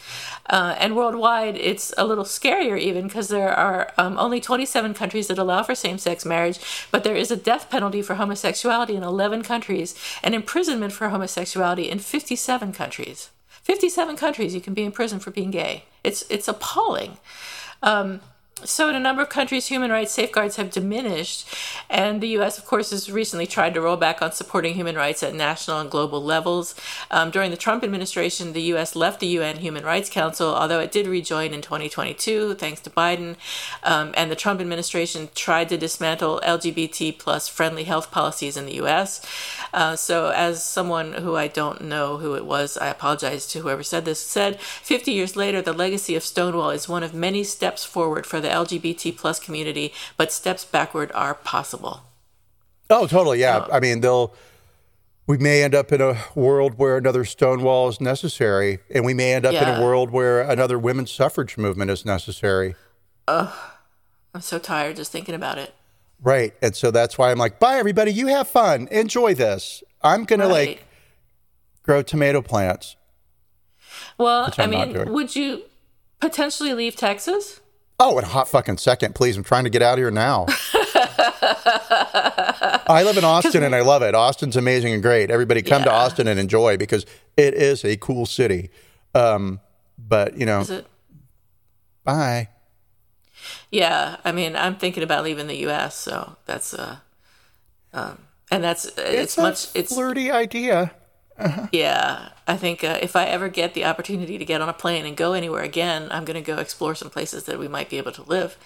Uh, 0.49 0.77
and 0.79 0.97
worldwide, 0.97 1.57
it's 1.57 1.93
a 1.99 2.07
little 2.07 2.25
scarier 2.25 2.79
even 2.79 3.07
because 3.07 3.29
there 3.29 3.53
are 3.53 3.93
um, 3.99 4.17
only 4.19 4.41
27 4.41 4.95
countries 4.95 5.27
that 5.29 5.39
allow 5.39 5.63
for 5.63 5.75
same 5.75 5.99
sex 5.99 6.25
marriage, 6.25 6.61
but 6.91 7.05
there 7.05 7.17
is 7.17 7.31
a 7.31 7.37
death 7.37 7.69
penalty 7.69 8.03
for 8.03 8.15
homosexuality 8.15 8.95
in 8.95 9.03
11 9.03 9.43
countries 9.43 9.95
and 10.23 10.35
imprisonment 10.35 10.93
for 10.93 11.09
homosexuality 11.09 11.89
in 11.91 11.99
57 11.99 12.73
countries. 12.73 13.31
57 13.49 14.17
countries 14.17 14.55
you 14.55 14.61
can 14.61 14.75
be 14.75 14.85
in 14.85 14.93
prison 14.93 15.19
for 15.19 15.33
being 15.33 15.51
gay. 15.51 15.85
It's, 16.05 16.25
it's 16.31 16.47
appalling. 16.47 17.19
Um, 17.83 18.21
so, 18.65 18.89
in 18.89 18.95
a 18.95 19.01
number 19.01 19.21
of 19.21 19.29
countries, 19.29 19.67
human 19.67 19.91
rights 19.91 20.13
safeguards 20.13 20.57
have 20.57 20.71
diminished, 20.71 21.47
and 21.91 22.23
the 22.23 22.29
U.S., 22.29 22.57
of 22.57 22.65
course, 22.65 22.89
has 22.89 23.13
recently 23.13 23.47
tried 23.47 23.75
to 23.75 23.83
roll 23.83 23.99
back 23.99 24.23
on 24.23 24.33
supporting 24.33 24.73
human 24.73 24.97
rights 24.97 25.23
at 25.23 25.35
national 25.35 25.79
and 25.79 25.91
global 25.91 26.25
levels. 26.25 26.75
Um, 27.11 27.31
during 27.31 27.51
the 27.51 27.59
Trump 27.59 27.85
administration, 27.85 28.55
the 28.55 28.63
U.S. 28.63 28.97
left 28.97 29.21
the 29.21 29.27
UN 29.27 29.59
Human 29.59 29.85
Rights 29.85 30.09
Council, 30.09 30.55
although 30.55 30.81
it 30.81 30.91
did 30.91 31.07
rejoin 31.07 31.53
in 31.53 31.61
2022, 31.61 32.55
thanks 32.55 32.81
to 32.81 32.89
Biden. 32.89 33.37
Um, 33.83 34.15
and 34.17 34.31
the 34.31 34.37
Trump 34.37 34.63
administration 34.63 35.29
tried 35.35 35.69
to 35.69 35.77
dismantle 35.77 36.41
LGBT 36.43 37.19
plus 37.19 37.49
friendly 37.49 37.85
health 37.85 38.11
policies 38.11 38.57
in 38.57 38.65
the 38.65 38.77
U.S. 38.77 39.21
Uh, 39.75 39.97
so, 39.97 40.31
as 40.31 40.65
someone 40.65 41.13
who 41.13 41.37
I 41.37 41.47
don't 41.47 41.83
know 41.83 42.17
who 42.17 42.35
it 42.35 42.47
was, 42.47 42.79
I 42.79 42.87
apologize 42.87 43.47
to 43.49 43.61
whoever 43.61 43.83
said 43.83 44.07
this, 44.07 44.21
said 44.23 44.59
50 44.59 45.13
years 45.13 45.37
later, 45.37 45.61
the 45.61 45.75
legacy 45.75 46.15
of 46.17 46.23
Stonewall 46.23 46.71
is 46.71 46.89
one 46.89 47.03
of 47.03 47.13
many 47.13 47.45
steps 47.45 47.85
forward 47.85 48.25
for 48.25 48.41
the 48.47 48.55
LGBT 48.55 49.17
plus 49.17 49.41
community, 49.41 49.93
but 50.17 50.33
steps 50.33 50.65
backward 50.65 51.11
are 51.13 51.35
possible. 51.35 52.03
Oh, 52.89 53.07
totally. 53.07 53.41
Yeah. 53.41 53.67
Oh. 53.69 53.73
I 53.73 53.81
mean, 53.81 54.01
they'll. 54.01 54.35
We 55.29 55.39
may 55.39 55.65
end 55.65 55.75
up 55.75 55.91
in 55.91 56.01
a 56.01 56.17
world 56.37 56.79
where 56.79 56.97
another 56.97 57.25
Stonewall 57.25 57.89
is 57.89 58.01
necessary, 58.01 58.79
and 58.95 59.05
we 59.05 59.13
may 59.13 59.35
end 59.35 59.45
up 59.45 59.55
in 59.55 59.69
a 59.69 59.83
world 59.83 60.11
where 60.11 60.41
another 60.43 60.79
women's 60.79 61.11
suffrage 61.11 61.59
movement 61.59 61.91
is 61.91 62.05
necessary. 62.05 62.77
Ugh. 63.27 63.53
I'm 64.33 64.41
so 64.41 64.61
tired 64.61 64.95
just 64.95 65.11
thinking 65.11 65.35
about 65.35 65.59
it. 65.59 65.75
Right. 66.23 66.55
And 66.63 66.77
so 66.77 66.93
that's 66.93 67.19
why 67.19 67.33
I'm 67.33 67.39
like, 67.39 67.59
bye, 67.59 67.77
everybody. 67.77 68.13
You 68.13 68.29
have 68.29 68.47
fun. 68.47 68.87
Enjoy 68.93 69.35
this. 69.35 69.83
I'm 70.01 70.25
going 70.25 70.41
to 70.41 70.47
like 70.47 70.85
grow 71.83 72.03
tomato 72.03 72.41
plants. 72.41 72.95
Well, 74.19 74.53
I 74.59 74.67
mean, 74.67 75.11
would 75.13 75.35
you 75.35 75.63
potentially 76.21 76.73
leave 76.73 76.95
Texas? 76.95 77.61
Oh, 77.99 78.19
in 78.19 78.25
a 78.25 78.29
hot 78.29 78.49
fucking 78.49 78.79
second, 78.79 79.15
please. 79.15 79.37
I'm 79.37 79.45
trying 79.45 79.65
to 79.65 79.71
get 79.71 79.83
out 79.83 79.95
of 79.95 79.99
here 79.99 80.11
now. 80.11 80.47
I 82.89 83.03
live 83.05 83.17
in 83.17 83.25
Austin 83.25 83.63
and 83.63 83.75
I 83.75 83.81
love 83.81 84.03
it. 84.03 84.15
Austin's 84.15 84.57
amazing 84.57 84.93
and 84.93 85.03
great. 85.03 85.31
Everybody 85.31 85.63
come 85.63 85.83
to 85.83 85.93
Austin 85.93 86.29
and 86.29 86.39
enjoy 86.39 86.77
because 86.77 87.07
it 87.37 87.55
is 87.55 87.85
a 87.85 87.97
cool 87.97 88.27
city. 88.27 88.71
Um, 89.15 89.61
but, 89.99 90.37
you 90.37 90.45
know, 90.45 90.61
Is 90.61 90.71
it? 90.71 90.87
bye. 92.05 92.49
Yeah, 93.71 94.17
I 94.25 94.33
mean, 94.33 94.57
I'm 94.57 94.77
thinking 94.77 95.03
about 95.03 95.25
leaving 95.25 95.47
the 95.47 95.57
U.S., 95.59 95.97
so 95.97 96.37
that's 96.47 96.75
uh, 96.75 96.97
um, 97.93 98.19
and 98.51 98.63
that's 98.63 98.87
it's, 98.97 99.37
a 99.39 99.43
much 99.43 99.69
it's 99.75 99.93
flirty 99.93 100.31
idea. 100.31 100.93
Yeah. 101.73 102.29
I 102.47 102.57
think 102.57 102.85
uh, 102.85 102.99
if 103.03 103.17
I 103.17 103.27
ever 103.27 103.49
get 103.49 103.75
the 103.75 103.85
opportunity 103.85 104.39
to 104.39 104.45
get 104.45 104.61
on 104.61 104.69
a 104.69 104.73
plane 104.73 105.05
and 105.07 105.17
go 105.17 105.33
anywhere 105.33 105.63
again, 105.63 106.09
I'm 106.11 106.25
going 106.25 106.43
to 106.43 106.47
go 106.47 106.59
explore 106.59 106.95
some 106.95 107.11
places 107.11 107.45
that 107.45 107.59
we 107.59 107.69
might 107.69 107.91
be 107.91 107.99
able 107.99 108.13
to 108.13 108.23
live. 108.23 108.57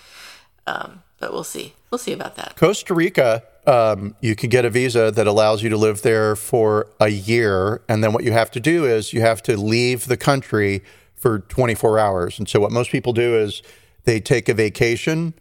Um, 0.66 1.02
but 1.18 1.32
we'll 1.32 1.44
see. 1.44 1.74
We'll 1.90 1.98
see 1.98 2.12
about 2.12 2.36
that. 2.36 2.56
Costa 2.56 2.94
Rica, 2.94 3.42
um, 3.66 4.14
you 4.20 4.36
can 4.36 4.50
get 4.50 4.64
a 4.64 4.70
visa 4.70 5.10
that 5.10 5.26
allows 5.26 5.62
you 5.62 5.70
to 5.70 5.76
live 5.76 6.02
there 6.02 6.36
for 6.36 6.86
a 7.00 7.08
year. 7.08 7.82
And 7.88 8.04
then 8.04 8.12
what 8.12 8.24
you 8.24 8.32
have 8.32 8.50
to 8.52 8.60
do 8.60 8.84
is 8.84 9.12
you 9.12 9.20
have 9.20 9.42
to 9.44 9.56
leave 9.56 10.06
the 10.06 10.16
country 10.16 10.82
for 11.14 11.40
24 11.40 11.98
hours. 11.98 12.38
And 12.38 12.48
so 12.48 12.60
what 12.60 12.70
most 12.72 12.90
people 12.90 13.12
do 13.12 13.36
is 13.36 13.62
they 14.04 14.20
take 14.20 14.48
a 14.48 14.54
vacation 14.54 15.34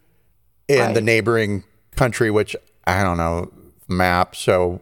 in 0.68 0.80
Right. 0.80 0.94
the 0.94 1.02
neighboring 1.02 1.64
country, 1.96 2.30
which 2.32 2.56
I 2.86 3.04
don't 3.04 3.18
know, 3.18 3.52
map. 3.88 4.36
So 4.36 4.82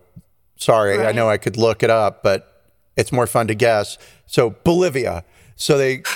sorry, 0.57 1.05
I 1.05 1.11
know 1.11 1.29
I 1.29 1.37
could 1.37 1.57
look 1.57 1.83
it 1.83 1.89
up, 1.89 2.23
but 2.23 2.63
it's 2.95 3.11
more 3.11 3.27
fun 3.27 3.47
to 3.47 3.55
guess. 3.55 3.97
So 4.25 4.51
Bolivia. 4.63 5.23
So 5.55 5.77
they 5.77 6.03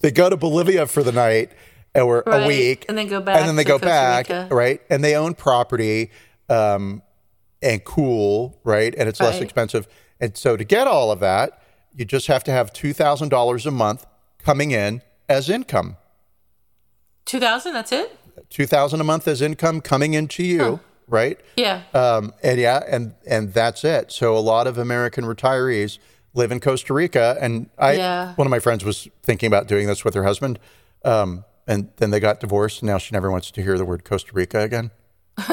they 0.00 0.10
go 0.10 0.28
to 0.30 0.36
Bolivia 0.36 0.86
for 0.86 1.02
the 1.02 1.12
night 1.12 1.50
or 1.94 2.22
a 2.26 2.46
week 2.46 2.84
And 2.88 2.96
then 2.98 3.08
go 3.08 3.20
back 3.20 3.38
and 3.38 3.48
then 3.48 3.56
they 3.56 3.64
go 3.64 3.74
Costa 3.74 3.86
back 3.86 4.28
Rica. 4.28 4.48
right 4.50 4.80
and 4.90 5.02
they 5.02 5.14
own 5.14 5.34
property 5.34 6.10
um, 6.48 7.02
and 7.62 7.82
cool 7.84 8.58
right 8.64 8.94
and 8.96 9.08
it's 9.08 9.20
less 9.20 9.40
expensive 9.40 9.88
and 10.20 10.36
so 10.36 10.56
to 10.56 10.64
get 10.64 10.86
all 10.86 11.10
of 11.10 11.20
that 11.20 11.62
you 11.94 12.04
just 12.04 12.26
have 12.26 12.44
to 12.44 12.50
have 12.50 12.72
$2000 12.72 13.66
a 13.66 13.70
month 13.70 14.06
coming 14.38 14.70
in 14.72 15.02
as 15.28 15.48
income 15.48 15.96
Two 17.24 17.40
thousand. 17.40 17.72
That's 17.72 17.90
it. 17.90 18.16
2000 18.50 19.00
a 19.00 19.04
month 19.04 19.26
as 19.26 19.42
income 19.42 19.80
coming 19.80 20.14
into 20.14 20.44
you 20.44 20.78
right 21.08 21.38
Yeah. 21.56 21.82
um, 21.94 22.32
and 22.42 22.58
yeah 22.60 22.82
and 22.88 23.14
and 23.26 23.52
that's 23.52 23.84
it 23.84 24.10
so 24.12 24.36
a 24.36 24.40
lot 24.40 24.66
of 24.66 24.76
american 24.78 25.24
retirees 25.24 25.98
live 26.34 26.50
in 26.52 26.60
costa 26.60 26.92
rica 26.92 27.36
and 27.40 27.68
i 27.78 27.92
Yeah. 27.92 28.34
one 28.34 28.46
of 28.46 28.50
my 28.50 28.58
friends 28.58 28.84
was 28.84 29.08
thinking 29.22 29.46
about 29.46 29.68
doing 29.68 29.86
this 29.86 30.04
with 30.04 30.14
her 30.14 30.24
husband 30.24 30.58
um, 31.04 31.44
and 31.66 31.90
then 31.96 32.10
they 32.10 32.20
got 32.20 32.40
divorced 32.40 32.82
and 32.82 32.88
now 32.90 32.98
she 32.98 33.12
never 33.12 33.30
wants 33.30 33.50
to 33.52 33.62
hear 33.62 33.78
the 33.78 33.84
word 33.84 34.04
costa 34.04 34.30
rica 34.34 34.60
again 34.60 34.90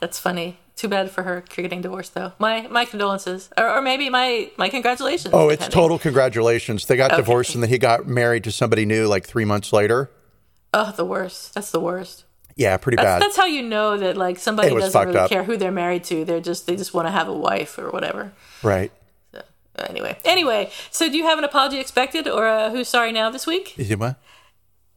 That's 0.00 0.18
funny. 0.20 0.58
Too 0.76 0.88
bad 0.88 1.10
for 1.10 1.22
her 1.22 1.42
getting 1.48 1.80
divorced, 1.82 2.14
though. 2.14 2.32
My 2.38 2.66
my 2.68 2.84
condolences, 2.84 3.48
or, 3.56 3.68
or 3.68 3.80
maybe 3.82 4.08
my 4.10 4.50
my 4.56 4.68
congratulations. 4.68 5.32
Oh, 5.32 5.48
it's 5.48 5.64
depending. 5.64 5.80
total 5.82 5.98
congratulations. 5.98 6.86
They 6.86 6.96
got 6.96 7.12
divorced 7.16 7.54
and 7.54 7.62
then 7.62 7.70
he 7.70 7.78
got 7.78 8.06
married 8.06 8.44
to 8.44 8.52
somebody 8.52 8.84
new 8.84 9.06
like 9.06 9.24
three 9.26 9.44
months 9.44 9.72
later. 9.72 10.10
Oh, 10.72 10.92
the 10.96 11.04
worst. 11.04 11.54
That's 11.54 11.70
the 11.70 11.80
worst. 11.80 12.23
Yeah, 12.56 12.76
pretty 12.76 12.96
That's, 12.96 13.06
bad. 13.06 13.22
that's 13.22 13.36
how 13.36 13.46
you 13.46 13.62
know 13.62 13.96
that 13.98 14.16
like 14.16 14.38
somebody 14.38 14.70
doesn't 14.70 15.06
really 15.06 15.18
up. 15.18 15.28
care 15.28 15.42
who 15.42 15.56
they're 15.56 15.72
married 15.72 16.04
to. 16.04 16.24
They're 16.24 16.40
just 16.40 16.66
they 16.66 16.76
just 16.76 16.94
want 16.94 17.08
to 17.08 17.10
have 17.12 17.28
a 17.28 17.32
wife 17.32 17.78
or 17.78 17.90
whatever. 17.90 18.32
right. 18.62 18.92
Anyway, 19.76 20.16
anyway. 20.24 20.70
So, 20.92 21.08
do 21.10 21.16
you 21.16 21.24
have 21.24 21.36
an 21.36 21.42
apology 21.42 21.80
expected 21.80 22.28
or 22.28 22.46
a 22.46 22.70
who's 22.70 22.86
sorry 22.86 23.10
now 23.10 23.28
this 23.30 23.44
week? 23.44 23.76
Is 23.76 23.90
it 23.90 23.98
what? 23.98 24.14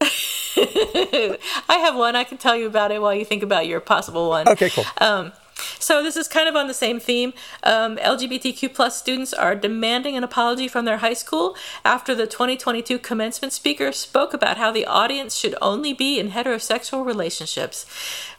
I 0.00 1.36
have 1.68 1.96
one. 1.96 2.14
I 2.14 2.22
can 2.22 2.38
tell 2.38 2.54
you 2.56 2.68
about 2.68 2.92
it 2.92 3.02
while 3.02 3.12
you 3.12 3.24
think 3.24 3.42
about 3.42 3.66
your 3.66 3.80
possible 3.80 4.28
one. 4.28 4.48
Okay, 4.48 4.70
cool. 4.70 4.84
Um, 4.98 5.32
so 5.78 6.02
this 6.02 6.16
is 6.16 6.28
kind 6.28 6.48
of 6.48 6.56
on 6.56 6.66
the 6.66 6.74
same 6.74 7.00
theme. 7.00 7.32
Um, 7.62 7.96
LGBTQ 7.96 8.74
plus 8.74 8.98
students 8.98 9.32
are 9.32 9.54
demanding 9.54 10.16
an 10.16 10.24
apology 10.24 10.68
from 10.68 10.84
their 10.84 10.98
high 10.98 11.14
school 11.14 11.56
after 11.84 12.14
the 12.14 12.26
2022 12.26 12.98
commencement 12.98 13.52
speaker 13.52 13.92
spoke 13.92 14.34
about 14.34 14.56
how 14.56 14.70
the 14.70 14.86
audience 14.86 15.34
should 15.36 15.54
only 15.60 15.92
be 15.92 16.18
in 16.18 16.30
heterosexual 16.30 17.04
relationships. 17.04 17.86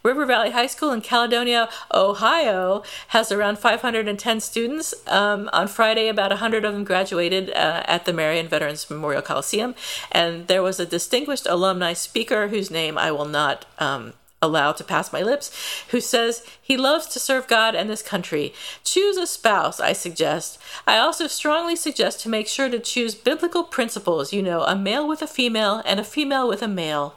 River 0.03 0.25
Valley 0.25 0.51
High 0.51 0.67
School 0.67 0.91
in 0.91 1.01
Caledonia, 1.01 1.69
Ohio, 1.93 2.83
has 3.09 3.31
around 3.31 3.59
510 3.59 4.39
students. 4.39 4.93
Um, 5.07 5.49
on 5.51 5.67
Friday, 5.67 6.07
about 6.07 6.31
100 6.31 6.63
of 6.63 6.73
them 6.73 6.83
graduated 6.83 7.49
uh, 7.51 7.83
at 7.85 8.05
the 8.05 8.13
Marion 8.13 8.47
Veterans 8.47 8.89
Memorial 8.89 9.21
Coliseum, 9.21 9.75
and 10.11 10.47
there 10.47 10.63
was 10.63 10.79
a 10.79 10.85
distinguished 10.85 11.47
alumni 11.47 11.93
speaker 11.93 12.47
whose 12.47 12.71
name 12.71 12.97
I 12.97 13.11
will 13.11 13.25
not. 13.25 13.65
Um, 13.77 14.13
allowed 14.41 14.77
to 14.77 14.83
pass 14.83 15.11
my 15.11 15.21
lips, 15.21 15.51
who 15.89 15.99
says 15.99 16.43
he 16.61 16.77
loves 16.77 17.07
to 17.07 17.19
serve 17.19 17.47
God 17.47 17.75
and 17.75 17.89
this 17.89 18.01
country. 18.01 18.53
Choose 18.83 19.17
a 19.17 19.27
spouse, 19.27 19.79
I 19.79 19.93
suggest. 19.93 20.57
I 20.87 20.97
also 20.97 21.27
strongly 21.27 21.75
suggest 21.75 22.21
to 22.21 22.29
make 22.29 22.47
sure 22.47 22.69
to 22.69 22.79
choose 22.79 23.15
biblical 23.15 23.63
principles, 23.63 24.33
you 24.33 24.41
know, 24.41 24.61
a 24.63 24.75
male 24.75 25.07
with 25.07 25.21
a 25.21 25.27
female 25.27 25.81
and 25.85 25.99
a 25.99 26.03
female 26.03 26.47
with 26.47 26.61
a 26.61 26.67
male. 26.67 27.15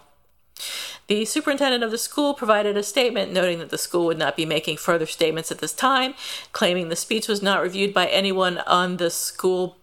The 1.09 1.25
superintendent 1.25 1.83
of 1.83 1.91
the 1.91 1.99
school 1.99 2.33
provided 2.33 2.77
a 2.77 2.83
statement 2.83 3.33
noting 3.33 3.59
that 3.59 3.71
the 3.71 3.79
school 3.79 4.07
would 4.07 4.19
not 4.19 4.37
be 4.37 4.47
making 4.47 4.77
further 4.77 5.07
statements 5.07 5.51
at 5.51 5.59
this 5.59 5.73
time, 5.73 6.15
claiming 6.53 6.89
the 6.89 6.97
speech 6.97 7.29
was 7.29 7.43
not 7.43 7.61
reviewed 7.61 7.93
by 7.93 8.07
anyone 8.07 8.59
on 8.59 8.97
the 8.97 9.11
school 9.11 9.77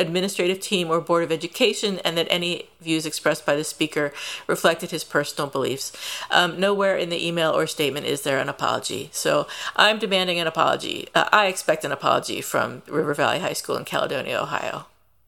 administrative 0.00 0.60
team 0.60 0.88
or 0.90 1.00
board 1.00 1.24
of 1.24 1.32
education 1.32 1.98
and 2.04 2.16
that 2.16 2.26
any 2.30 2.66
views 2.80 3.04
expressed 3.06 3.44
by 3.44 3.54
the 3.56 3.64
speaker 3.64 4.12
reflected 4.46 4.90
his 4.90 5.04
personal 5.04 5.48
beliefs 5.50 5.92
um, 6.30 6.58
nowhere 6.60 6.96
in 6.96 7.08
the 7.08 7.26
email 7.26 7.50
or 7.50 7.66
statement 7.66 8.06
is 8.06 8.22
there 8.22 8.38
an 8.38 8.48
apology 8.48 9.08
so 9.12 9.46
i'm 9.76 9.98
demanding 9.98 10.38
an 10.38 10.46
apology 10.46 11.08
uh, 11.14 11.28
i 11.32 11.46
expect 11.46 11.84
an 11.84 11.92
apology 11.92 12.40
from 12.40 12.82
river 12.88 13.14
valley 13.14 13.38
high 13.40 13.52
school 13.52 13.76
in 13.76 13.84
caledonia 13.84 14.38
ohio 14.40 14.86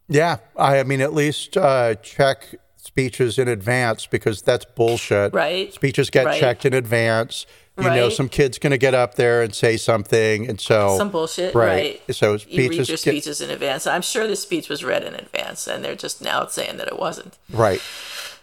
Yeah. 0.09 0.39
I, 0.57 0.81
I 0.81 0.83
mean, 0.83 1.01
at 1.01 1.13
least 1.15 1.57
uh, 1.57 1.95
check 2.03 2.55
speeches 2.77 3.39
in 3.39 3.47
advance 3.47 4.07
because 4.07 4.43
that's 4.43 4.65
bullshit. 4.65 5.33
Right. 5.33 5.73
Speeches 5.73 6.11
get 6.11 6.27
Right. 6.27 6.41
checked 6.41 6.65
in 6.65 6.75
advance. 6.75 7.47
You 7.83 7.91
know, 7.91 8.09
some 8.09 8.29
kid's 8.29 8.59
going 8.59 8.71
to 8.73 8.79
get 8.79 8.95
up 8.95 9.15
there 9.15 9.43
and 9.43 9.55
say 9.55 9.77
something. 9.77 10.49
And 10.49 10.61
so, 10.61 10.97
some 10.99 11.11
bullshit 11.11 11.55
Right. 11.55 12.01
right, 12.09 12.15
So 12.17 12.33
you 12.33 12.35
read 12.35 12.43
speeches 12.43 12.89
your 12.89 12.97
get- 12.97 12.99
speeches 12.99 13.41
in 13.41 13.51
advance 13.51 13.87
i'm 13.87 14.03
sure 14.03 14.27
the 14.27 14.37
speech 14.37 14.69
was 14.69 14.85
read 14.85 15.03
in 15.05 15.15
advance 15.15 15.67
and 15.67 15.85
they're 15.85 15.95
just 15.95 16.21
now 16.23 16.47
saying 16.47 16.77
that 16.77 16.87
it 16.89 16.99
wasn't 16.99 17.39
right. 17.51 17.81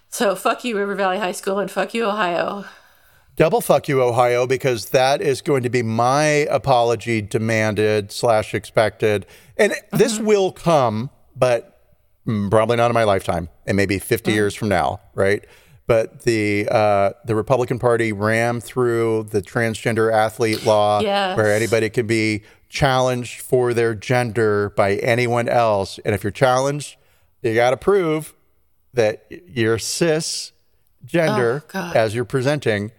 so 0.10 0.36
fuck 0.36 0.64
you 0.64 0.78
river 0.78 0.96
valley 0.96 1.20
high 1.20 1.32
school 1.32 1.60
and 1.60 1.70
fuck 1.72 1.94
you 1.94 2.06
ohio 2.06 2.66
Double 3.36 3.62
fuck 3.62 3.88
you, 3.88 4.02
Ohio, 4.02 4.48
because 4.48 4.90
that 4.90 5.22
is 5.22 5.44
going 5.44 5.62
to 5.62 5.70
be 5.70 5.84
my 5.84 6.24
apology 6.50 7.22
demanded 7.22 8.12
slash 8.12 8.56
expected. 8.56 9.28
And 9.58 9.74
this 9.94 10.16
Mm-hmm. 10.16 10.26
will 10.26 10.52
come, 10.52 11.12
but 11.36 11.84
mm, 12.28 12.50
probably 12.50 12.78
not 12.78 12.90
in 12.90 12.96
my 12.96 13.04
lifetime 13.04 13.50
and 13.68 13.78
maybe 13.78 14.00
50 14.00 14.32
Mm. 14.32 14.34
years 14.34 14.56
from 14.56 14.70
now, 14.70 15.02
right? 15.14 15.46
But 15.88 16.22
the 16.24 16.68
uh, 16.70 17.12
the 17.26 17.34
Republican 17.34 17.80
Party 17.80 18.12
rammed 18.12 18.64
through 18.64 19.24
the 19.32 19.42
transgender 19.42 20.12
athlete 20.14 20.66
law 20.66 21.00
Yes. 21.00 21.38
where 21.38 21.54
anybody 21.56 21.90
can 21.90 22.06
be 22.08 22.44
challenged 22.70 23.40
for 23.42 23.74
their 23.74 23.96
gender 23.96 24.70
by 24.72 24.96
anyone 24.96 25.48
else. 25.48 25.98
And 26.04 26.14
if 26.14 26.24
you're 26.26 26.32
challenged, 26.32 26.98
you 27.42 27.56
got 27.56 27.70
to 27.72 27.78
prove 27.78 28.36
that 28.94 29.26
you're 29.48 29.80
cis 29.80 30.52
gender 31.06 31.64
Oh, 31.74 31.92
as 31.96 32.14
you're 32.14 32.26
presenting. 32.26 32.92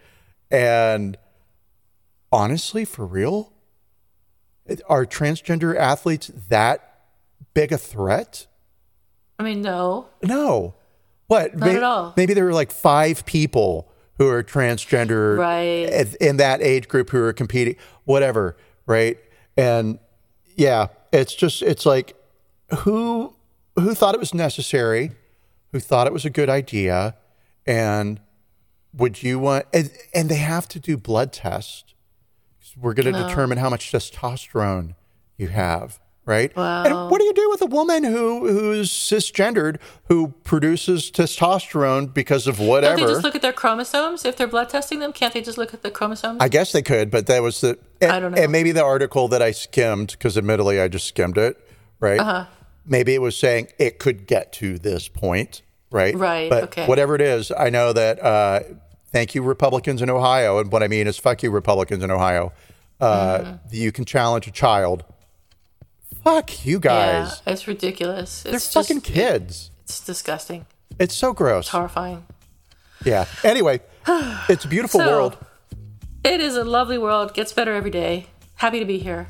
And 0.51 1.18
honestly, 2.32 2.86
for 2.86 3.05
real, 3.05 3.53
are 4.89 5.05
transgender 5.05 5.76
athletes 5.76 6.30
that 6.49 7.01
big 7.53 7.70
a 7.72 7.78
threat? 7.78 8.47
i 9.39 9.43
mean 9.45 9.61
no 9.62 10.09
No. 10.22 10.74
What? 11.29 11.57
Not 11.57 11.68
at 11.70 11.83
all. 11.83 12.14
Maybe 12.16 12.35
there 12.35 12.45
were 12.45 12.53
like 12.53 12.70
five 12.72 13.24
people 13.24 13.91
who 14.18 14.26
are 14.29 14.43
transgender 14.43 15.39
Right. 15.39 15.89
in- 15.93 16.16
in 16.20 16.37
that 16.39 16.61
age 16.61 16.89
group 16.89 17.11
who 17.11 17.18
are 17.22 17.33
competing, 17.33 17.76
whatever, 18.05 18.57
right? 18.87 19.16
And 19.57 19.99
yeah, 20.57 20.89
it's 21.12 21.35
just 21.35 21.62
it's 21.62 21.87
like 21.87 22.16
who 22.81 23.35
who 23.76 23.95
thought 23.95 24.14
it 24.14 24.20
was 24.20 24.35
necessary 24.35 25.12
who 25.72 25.79
thought 25.81 26.07
it 26.07 26.12
was 26.12 26.24
a 26.24 26.31
good 26.31 26.49
idea, 26.49 27.14
and 27.66 28.20
would 28.95 29.22
you 29.22 29.39
want? 29.39 29.66
And, 29.72 29.91
and 30.14 30.29
they 30.31 30.37
have 30.37 30.66
to 30.68 30.81
do 30.81 30.97
blood 30.97 31.31
tests. 31.33 31.85
We're 32.76 32.95
going 32.95 33.12
to 33.12 33.22
determine 33.22 33.59
how 33.59 33.68
much 33.70 33.93
testosterone 33.93 34.95
you 35.37 35.49
have, 35.49 36.01
right? 36.29 36.55
Wow. 36.55 36.85
And 36.85 37.11
what 37.11 37.18
do 37.18 37.24
you 37.24 37.33
do 37.33 37.49
with 37.49 37.62
a 37.62 37.66
woman 37.66 38.05
who 38.05 38.47
who's 38.47 38.91
cisgendered 38.91 39.79
who 40.09 40.29
produces 40.45 41.11
testosterone 41.11 42.12
because 42.12 42.47
of 42.47 42.61
whatever? 42.61 42.99
Don't 42.99 43.07
they 43.07 43.12
just 43.14 43.24
look 43.24 43.35
at 43.35 43.43
their 43.43 43.53
chromosomes 43.53 44.24
if 44.26 44.37
they're 44.37 44.47
blood 44.47 44.68
testing 44.68 44.99
them? 45.01 45.12
Can't 45.12 45.33
they 45.33 45.41
just 45.41 45.57
look 45.57 45.72
at 45.72 45.83
the 45.83 45.91
chromosomes? 45.91 46.39
I 46.41 46.49
guess 46.49 46.72
they 46.72 46.83
could, 46.83 47.11
but 47.11 47.26
that 47.26 47.43
was 47.43 47.62
the. 47.62 47.79
And, 48.01 48.12
I 48.12 48.20
don't 48.20 48.33
know. 48.33 48.43
And 48.43 48.53
maybe 48.53 48.72
the 48.72 48.85
article 48.85 49.26
that 49.29 49.41
I 49.41 49.51
skimmed, 49.53 50.12
because 50.12 50.37
admittedly 50.37 50.81
I 50.81 50.89
just 50.89 51.07
skimmed 51.07 51.39
it, 51.39 51.57
right? 51.99 52.20
Uh-huh. 52.20 52.45
Maybe 52.85 53.14
it 53.14 53.22
was 53.22 53.37
saying 53.37 53.68
it 53.79 53.99
could 53.99 54.26
get 54.26 54.53
to 54.55 54.79
this 54.79 55.09
point, 55.09 55.62
right? 55.91 56.14
Right, 56.14 56.51
But 56.51 56.64
okay. 56.64 56.87
whatever 56.87 57.14
it 57.14 57.22
is, 57.22 57.51
I 57.51 57.70
know 57.70 57.93
that. 57.95 58.22
Uh, 58.22 58.61
thank 59.12 59.35
you, 59.35 59.43
Republicans 59.43 60.03
in 60.03 60.11
Ohio, 60.11 60.59
and 60.59 60.70
what 60.70 60.83
I 60.83 60.89
mean 60.89 61.07
is, 61.07 61.16
fuck 61.16 61.43
you, 61.43 61.51
Republicans 61.51 62.05
in 62.05 62.11
Ohio. 62.11 62.53
Uh, 63.01 63.39
Mm-hmm. 63.39 63.55
You 63.70 63.93
can 63.93 64.05
challenge 64.05 64.47
a 64.47 64.51
child. 64.51 65.05
Fuck 66.25 66.64
you 66.66 66.79
guys. 66.79 67.43
Yeah, 67.47 67.53
it's 67.53 67.66
ridiculous. 67.66 68.43
They're 68.43 68.55
It's 68.57 68.73
fucking 68.73 69.01
just, 69.01 69.12
kids. 69.14 69.71
It's 69.85 70.05
disgusting. 70.05 70.66
It's 70.99 71.14
so 71.14 71.33
gross. 71.33 71.69
Horrifying. 71.69 72.27
Yeah. 73.05 73.27
Anyway, 73.45 73.81
it's 74.49 74.64
a 74.64 74.69
beautiful 74.69 75.01
So- 75.01 75.07
world. 75.07 75.39
It 76.25 76.41
is 76.41 76.57
a 76.57 76.64
lovely 76.64 76.99
world. 76.99 77.33
Gets 77.33 77.53
better 77.53 77.73
every 77.75 77.91
day. 77.93 78.27
Happy 78.57 78.81
to 78.81 78.85
be 78.85 78.99
here. 78.99 79.29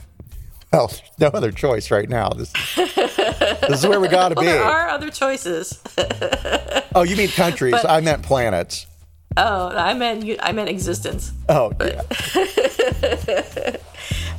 Well, 0.72 0.90
no 1.18 1.28
other 1.28 1.52
choice 1.52 1.90
right 1.90 2.08
now. 2.08 2.30
This, 2.30 2.52
this 2.76 3.78
is 3.80 3.86
where 3.86 4.00
we 4.00 4.08
got 4.08 4.30
to 4.30 4.34
Well, 4.36 4.44
be. 4.44 4.50
there 4.50 4.64
are 4.64 4.88
other 4.88 5.10
choices. 5.10 5.80
Oh, 6.94 7.02
you 7.02 7.16
mean 7.16 7.28
countries? 7.28 7.72
But- 7.72 7.88
I 7.88 8.00
meant 8.00 8.22
planets. 8.24 8.86
Oh, 9.36 9.68
I 9.68 9.92
meant 9.94 10.24
I 10.42 10.50
meant 10.52 10.68
existence. 10.70 11.30
Oh, 11.48 11.70
yeah. 11.80 12.00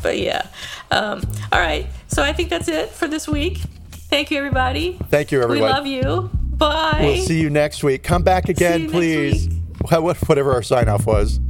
But 0.01 0.17
yeah. 0.17 0.47
Um, 0.91 1.21
all 1.51 1.59
right. 1.59 1.87
So 2.07 2.23
I 2.23 2.33
think 2.33 2.49
that's 2.49 2.67
it 2.67 2.89
for 2.89 3.07
this 3.07 3.27
week. 3.27 3.59
Thank 3.91 4.31
you, 4.31 4.37
everybody. 4.37 4.97
Thank 5.09 5.31
you, 5.31 5.41
everybody. 5.41 5.61
We 5.61 5.67
love 5.67 5.85
you. 5.85 6.29
Bye. 6.33 6.99
We'll 7.01 7.23
see 7.25 7.39
you 7.39 7.49
next 7.49 7.83
week. 7.83 8.03
Come 8.03 8.23
back 8.23 8.49
again, 8.49 8.89
please. 8.89 9.47
Wha- 9.91 9.99
what- 10.01 10.17
Whatever 10.27 10.53
our 10.53 10.63
sign 10.63 10.89
off 10.89 11.05
was. 11.05 11.39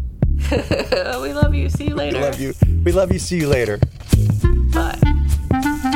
We 1.22 1.34
love 1.34 1.54
you. 1.54 1.70
See 1.70 1.88
you 1.88 1.96
later. 1.96 2.18
We 2.20 2.24
love 2.26 2.40
you. 2.40 2.54
We 2.84 2.92
love 2.92 3.12
you. 3.12 3.20
See 3.20 3.38
you 3.38 3.48
later. 3.48 3.80
Bye. 4.74 5.96